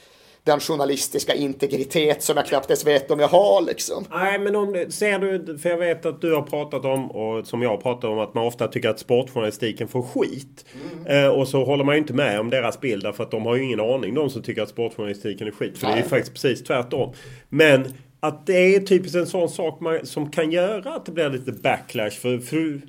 [0.43, 4.05] den journalistiska integritet som jag knappt ens vet om jag har liksom.
[4.11, 7.61] Nej, men om ser du, för jag vet att du har pratat om och som
[7.61, 10.65] jag pratar om att man ofta tycker att sportjournalistiken får skit.
[11.05, 11.25] Mm.
[11.25, 13.55] Eh, och så håller man ju inte med om deras bild därför att de har
[13.55, 15.77] ju ingen aning de som tycker att sportjournalistiken är skit.
[15.77, 15.95] För Nej.
[15.95, 17.13] det är ju faktiskt precis tvärtom.
[17.49, 21.29] Men att det är typiskt en sån sak man, som kan göra att det blir
[21.29, 22.11] lite backlash.
[22.11, 22.81] För, för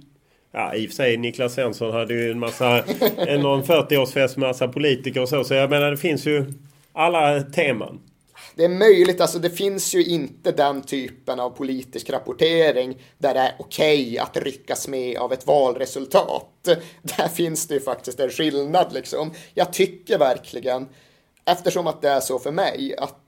[0.53, 2.85] Ja, i och för sig Niklas Svensson hade ju en massa,
[3.39, 5.45] någon 40-årsfest med massa politiker och så.
[5.45, 6.45] Så jag menar det finns ju
[6.93, 8.01] alla teman.
[8.55, 13.41] Det är möjligt, alltså det finns ju inte den typen av politisk rapportering där det
[13.41, 16.69] är okej okay att ryckas med av ett valresultat.
[17.03, 19.33] Där finns det ju faktiskt en skillnad liksom.
[19.55, 20.89] Jag tycker verkligen,
[21.45, 23.20] eftersom att det är så för mig, att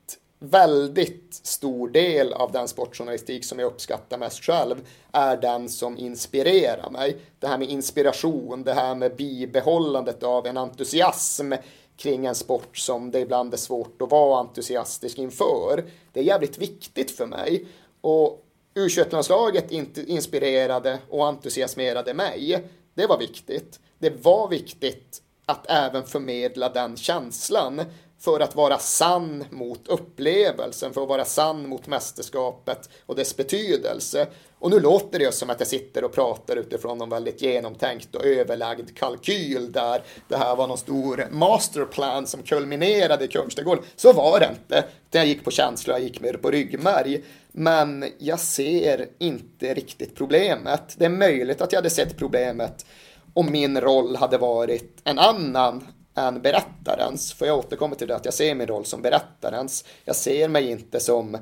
[0.43, 4.77] väldigt stor del av den sportjournalistik som jag uppskattar mest själv
[5.13, 7.17] är den som inspirerar mig.
[7.39, 11.53] Det här med inspiration, det här med bibehållandet av en entusiasm
[11.97, 15.85] kring en sport som det ibland är svårt att vara entusiastisk inför.
[16.13, 17.67] Det är jävligt viktigt för mig.
[18.01, 18.45] Och
[18.75, 22.65] U21-landslaget inspirerade och entusiasmerade mig.
[22.95, 23.81] Det var viktigt.
[23.99, 27.83] Det var viktigt att även förmedla den känslan
[28.25, 34.27] för att vara sann mot upplevelsen, för att vara sann mot mästerskapet och dess betydelse.
[34.59, 38.15] Och nu låter det ju som att jag sitter och pratar utifrån någon väldigt genomtänkt
[38.15, 43.85] och överlagd kalkyl där det här var någon stor masterplan som kulminerade i Kungsträdgården.
[43.97, 44.85] Så var det inte.
[45.11, 47.25] Jag gick på känsla, jag gick mer på ryggmärg.
[47.53, 50.95] Men jag ser inte riktigt problemet.
[50.99, 52.87] Det är möjligt att jag hade sett problemet
[53.35, 57.33] om min roll hade varit en annan än berättarens.
[57.33, 59.85] För jag återkommer till det att jag ser min roll som berättarens.
[60.05, 61.39] Jag ser mig inte som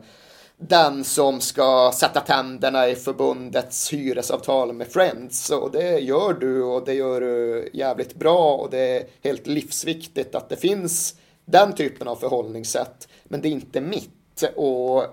[0.56, 5.50] den som ska sätta tänderna i förbundets hyresavtal med Friends.
[5.50, 10.34] Och det gör du och det gör du jävligt bra och det är helt livsviktigt
[10.34, 11.14] att det finns
[11.44, 13.08] den typen av förhållningssätt.
[13.24, 14.42] Men det är inte mitt.
[14.56, 15.04] Och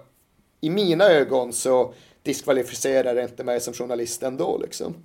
[0.62, 1.94] i mina ögon så
[2.24, 4.96] diskvalificerar det inte mig som journalist ändå liksom.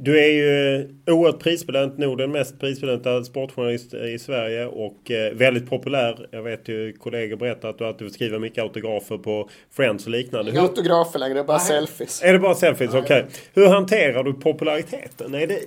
[0.00, 5.70] Du är ju oerhört prisbelönt, nog den mest prisbelönta sportjournalist i Sverige och eh, väldigt
[5.70, 6.28] populär.
[6.30, 10.50] Jag vet ju kollegor berättar att du alltid skriver mycket autografer på Friends och liknande.
[10.50, 11.66] Inga autografer längre, det är bara Nej.
[11.66, 12.22] selfies.
[12.22, 12.90] Är det bara selfies?
[12.90, 13.02] Okej.
[13.02, 13.24] Okay.
[13.54, 15.34] Hur hanterar du populariteten?
[15.34, 15.60] Är det,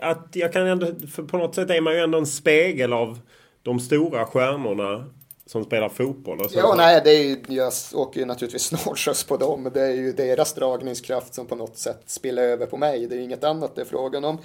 [0.00, 3.18] att jag kan ändå, för på något sätt är man ju ändå en spegel av
[3.62, 5.04] de stora stjärnorna
[5.46, 6.40] som spelar fotboll.
[6.40, 6.58] Och så.
[6.58, 9.70] Ja, nej, det är ju, jag åker ju naturligtvis snålskjuts på dem.
[9.74, 13.06] Det är ju deras dragningskraft som på något sätt spiller över på mig.
[13.06, 14.38] Det är ju inget annat det är frågan om.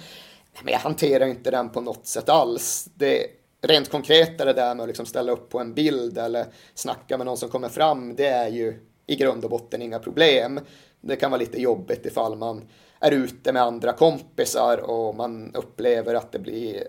[0.62, 2.88] Men jag hanterar inte den på något sätt alls.
[2.94, 3.26] Det
[3.62, 7.26] rent är det där med att liksom ställa upp på en bild eller snacka med
[7.26, 10.60] någon som kommer fram, det är ju i grund och botten inga problem.
[11.00, 12.68] Det kan vara lite jobbigt ifall man
[13.00, 16.84] är ute med andra kompisar och man upplever att det blir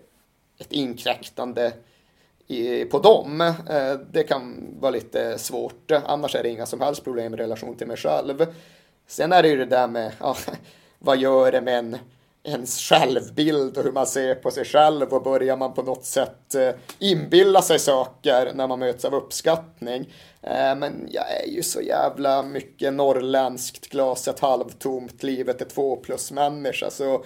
[0.58, 1.74] ett inkräktande
[2.52, 3.42] i, på dem.
[3.42, 5.92] Eh, det kan vara lite svårt.
[5.92, 8.46] Annars är det inga som helst problem i relation till mig själv.
[9.08, 10.36] Sen är det ju det där med ja,
[11.00, 11.98] vad gör det med en
[12.44, 16.56] ens självbild och hur man ser på sig själv och börjar man på något sätt
[16.56, 16.70] eh,
[17.00, 20.10] inbilla sig saker när man möts av uppskattning.
[20.42, 26.32] Eh, men jag är ju så jävla mycket norrländskt, glaset halvtomt, livet är två plus
[26.32, 27.26] människa så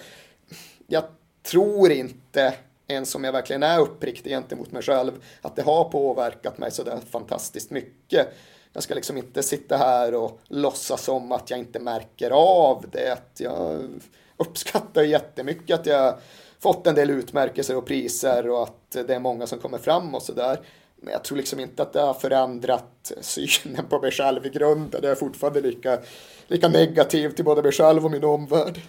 [0.86, 1.04] jag
[1.42, 2.54] tror inte
[2.88, 6.82] ens om jag verkligen är uppriktig gentemot mig själv, att det har påverkat mig så
[6.82, 8.28] där fantastiskt mycket.
[8.72, 13.38] Jag ska liksom inte sitta här och låtsas som att jag inte märker av det.
[13.38, 13.88] Jag
[14.36, 16.14] uppskattar jättemycket att jag
[16.58, 20.22] fått en del utmärkelser och priser och att det är många som kommer fram och
[20.22, 20.60] sådär.
[20.96, 25.00] Men jag tror liksom inte att det har förändrat synen på mig själv i grunden.
[25.02, 25.98] Jag är fortfarande lika,
[26.46, 28.80] lika negativ till både mig själv och min omvärld.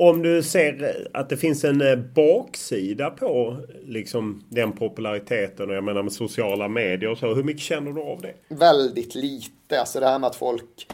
[0.00, 3.56] Om du ser att det finns en eh, baksida på
[3.86, 7.34] liksom, den populariteten och jag menar med sociala medier och så.
[7.34, 8.34] Hur mycket känner du av det?
[8.48, 9.80] Väldigt lite.
[9.80, 10.86] Alltså det här med att folk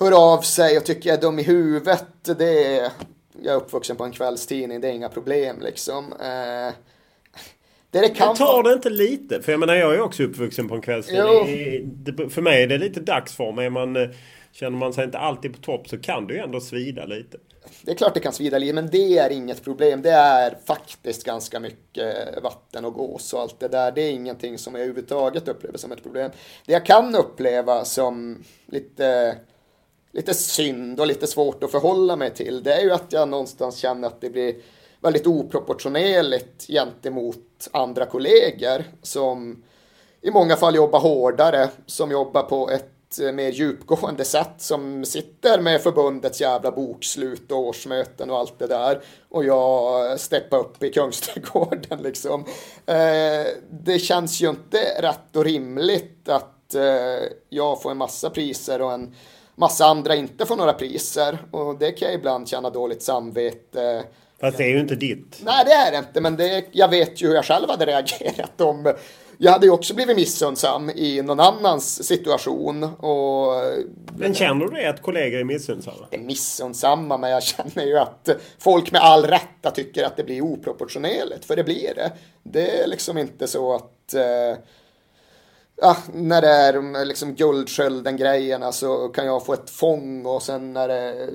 [0.00, 2.04] hör av sig och tycker jag är dum i huvudet.
[2.38, 2.90] Det är,
[3.42, 6.12] jag är uppvuxen på en kvällstidning, det är inga problem liksom.
[6.12, 6.74] Eh,
[7.90, 9.42] det det kan tar det inte lite?
[9.42, 12.30] För jag menar jag är också uppvuxen på en kvällstidning.
[12.30, 13.58] För mig är det lite dagsform.
[13.58, 14.08] Är man, eh,
[14.52, 17.38] känner man sig inte alltid på topp så kan det ju ändå svida lite.
[17.82, 20.02] Det är klart det kan svida lite, men det är inget problem.
[20.02, 23.92] Det är faktiskt ganska mycket vatten och gås och allt det där.
[23.92, 26.30] Det är ingenting som jag överhuvudtaget upplever som ett problem.
[26.66, 29.36] Det jag kan uppleva som lite,
[30.12, 33.76] lite synd och lite svårt att förhålla mig till, det är ju att jag någonstans
[33.76, 34.54] känner att det blir
[35.00, 39.62] väldigt oproportionerligt gentemot andra kollegor som
[40.20, 42.97] i många fall jobbar hårdare, som jobbar på ett
[43.32, 49.00] mer djupgående sätt som sitter med förbundets jävla bokslut och årsmöten och allt det där.
[49.28, 52.44] Och jag steppar upp i Kungsträdgården liksom.
[52.86, 58.82] Eh, det känns ju inte rätt och rimligt att eh, jag får en massa priser
[58.82, 59.14] och en
[59.54, 61.38] massa andra inte får några priser.
[61.50, 64.04] Och det kan jag ibland känna dåligt samvete
[64.40, 65.40] Fast det är ju inte ditt.
[65.44, 66.20] Nej, det är det inte.
[66.20, 68.94] Men det, jag vet ju hur jag själv hade reagerat om
[69.40, 72.84] jag hade ju också blivit missundsam i någon annans situation.
[72.84, 73.52] Och,
[74.16, 76.06] men känner du att kollegor är missunnsamma?
[76.10, 78.28] Är missunnsamma, men jag känner ju att
[78.58, 81.44] folk med all rätta tycker att det blir oproportionerligt.
[81.44, 82.12] För det blir det.
[82.42, 84.58] Det är liksom inte så att eh,
[85.76, 90.88] ja, när det är liksom guldskölden-grejerna så kan jag få ett fång och sen när
[90.88, 91.28] det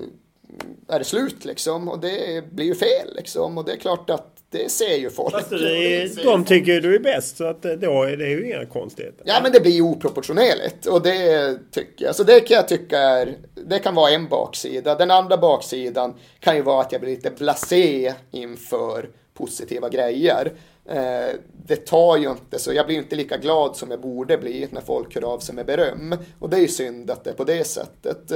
[0.88, 1.88] är det slut liksom.
[1.88, 3.58] Och det blir ju fel liksom.
[3.58, 5.34] Och det är klart att det ser ju folk.
[5.34, 9.24] Fast är, de tycker du är bäst så att då är det ju inga konstigheter.
[9.26, 12.16] Ja men det blir oproportionerligt och det tycker jag.
[12.16, 13.36] Så det kan jag tycka är,
[13.68, 14.96] det kan vara en baksida.
[14.96, 20.52] Den andra baksidan kan ju vara att jag blir lite blasé inför positiva grejer.
[20.90, 21.36] Eh,
[21.66, 24.82] det tar ju inte så, jag blir inte lika glad som jag borde bli när
[24.82, 26.16] folk hör av sig med beröm.
[26.40, 28.32] Och det är ju synd att det är på det sättet.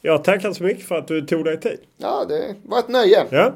[0.00, 1.78] Jag tackar så mycket för att du tog dig tid.
[1.96, 3.24] Ja, det var ett nöje.
[3.30, 3.54] Ja.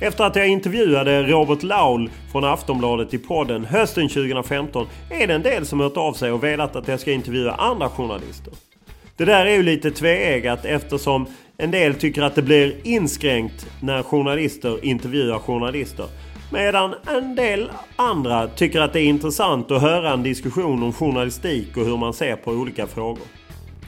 [0.00, 5.42] Efter att jag intervjuade Robert Laul från Aftonbladet i podden hösten 2015 är det en
[5.42, 8.52] del som hört av sig och velat att jag ska intervjua andra journalister.
[9.16, 14.02] Det där är ju lite tveeggat eftersom en del tycker att det blir inskränkt när
[14.02, 16.06] journalister intervjuar journalister.
[16.52, 21.76] Medan en del andra tycker att det är intressant att höra en diskussion om journalistik
[21.76, 23.26] och hur man ser på olika frågor.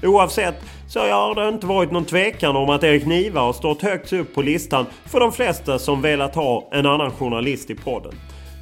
[0.02, 0.54] Oavsett
[0.88, 4.34] så har det inte varit någon tvekan om att Erik Niva har stått högt upp
[4.34, 8.12] på listan för de flesta som velat ha en annan journalist i podden.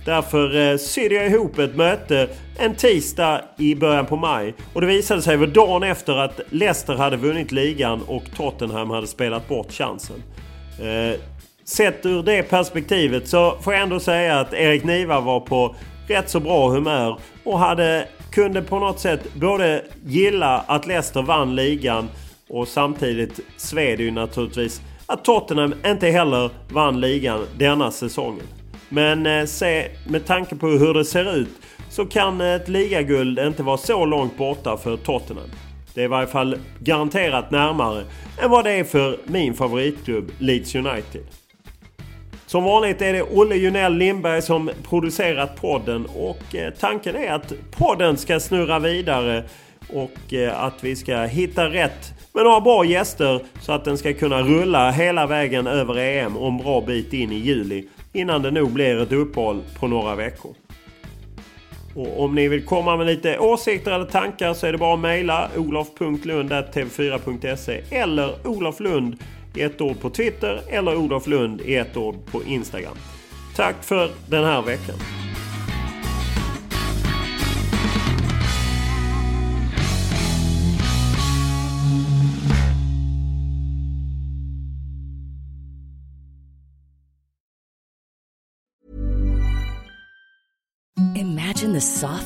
[0.05, 4.55] Därför eh, sydde jag ihop ett möte en tisdag i början på maj.
[4.73, 9.07] Och det visade sig vara dagen efter att Leicester hade vunnit ligan och Tottenham hade
[9.07, 10.23] spelat bort chansen.
[10.81, 11.21] Eh,
[11.65, 15.75] sett ur det perspektivet så får jag ändå säga att Erik Niva var på
[16.09, 21.55] rätt så bra humör och hade kunde på något sätt både gilla att Leicester vann
[21.55, 22.09] ligan
[22.49, 28.47] och samtidigt sved ju naturligtvis att Tottenham inte heller vann ligan denna säsongen.
[28.89, 31.49] Men eh, se, med tanke på hur det ser ut
[31.91, 35.51] så kan ett ligaguld inte vara så långt borta för Tottenham.
[35.95, 38.05] Det är i varje fall garanterat närmare
[38.43, 41.23] än vad det är för min favoritklubb Leeds United.
[42.47, 47.53] Som vanligt är det Olle Junell Lindberg som producerat podden och eh, tanken är att
[47.71, 49.45] podden ska snurra vidare
[49.93, 54.15] och eh, att vi ska hitta rätt med några bra gäster så att den ska
[54.15, 58.51] kunna rulla hela vägen över EM och en bra bit in i juli innan det
[58.51, 60.55] nog blir ett uppehåll på några veckor.
[61.95, 65.01] Och om ni vill komma med lite åsikter eller tankar så är det bara att
[65.01, 69.17] mejla olof.lund.tv4.se eller oloflund
[69.57, 72.97] i ett ord på Twitter eller Olof Lund i ett ord på Instagram.
[73.57, 74.97] Tack för den här veckan.
[91.17, 91.81] Imagine the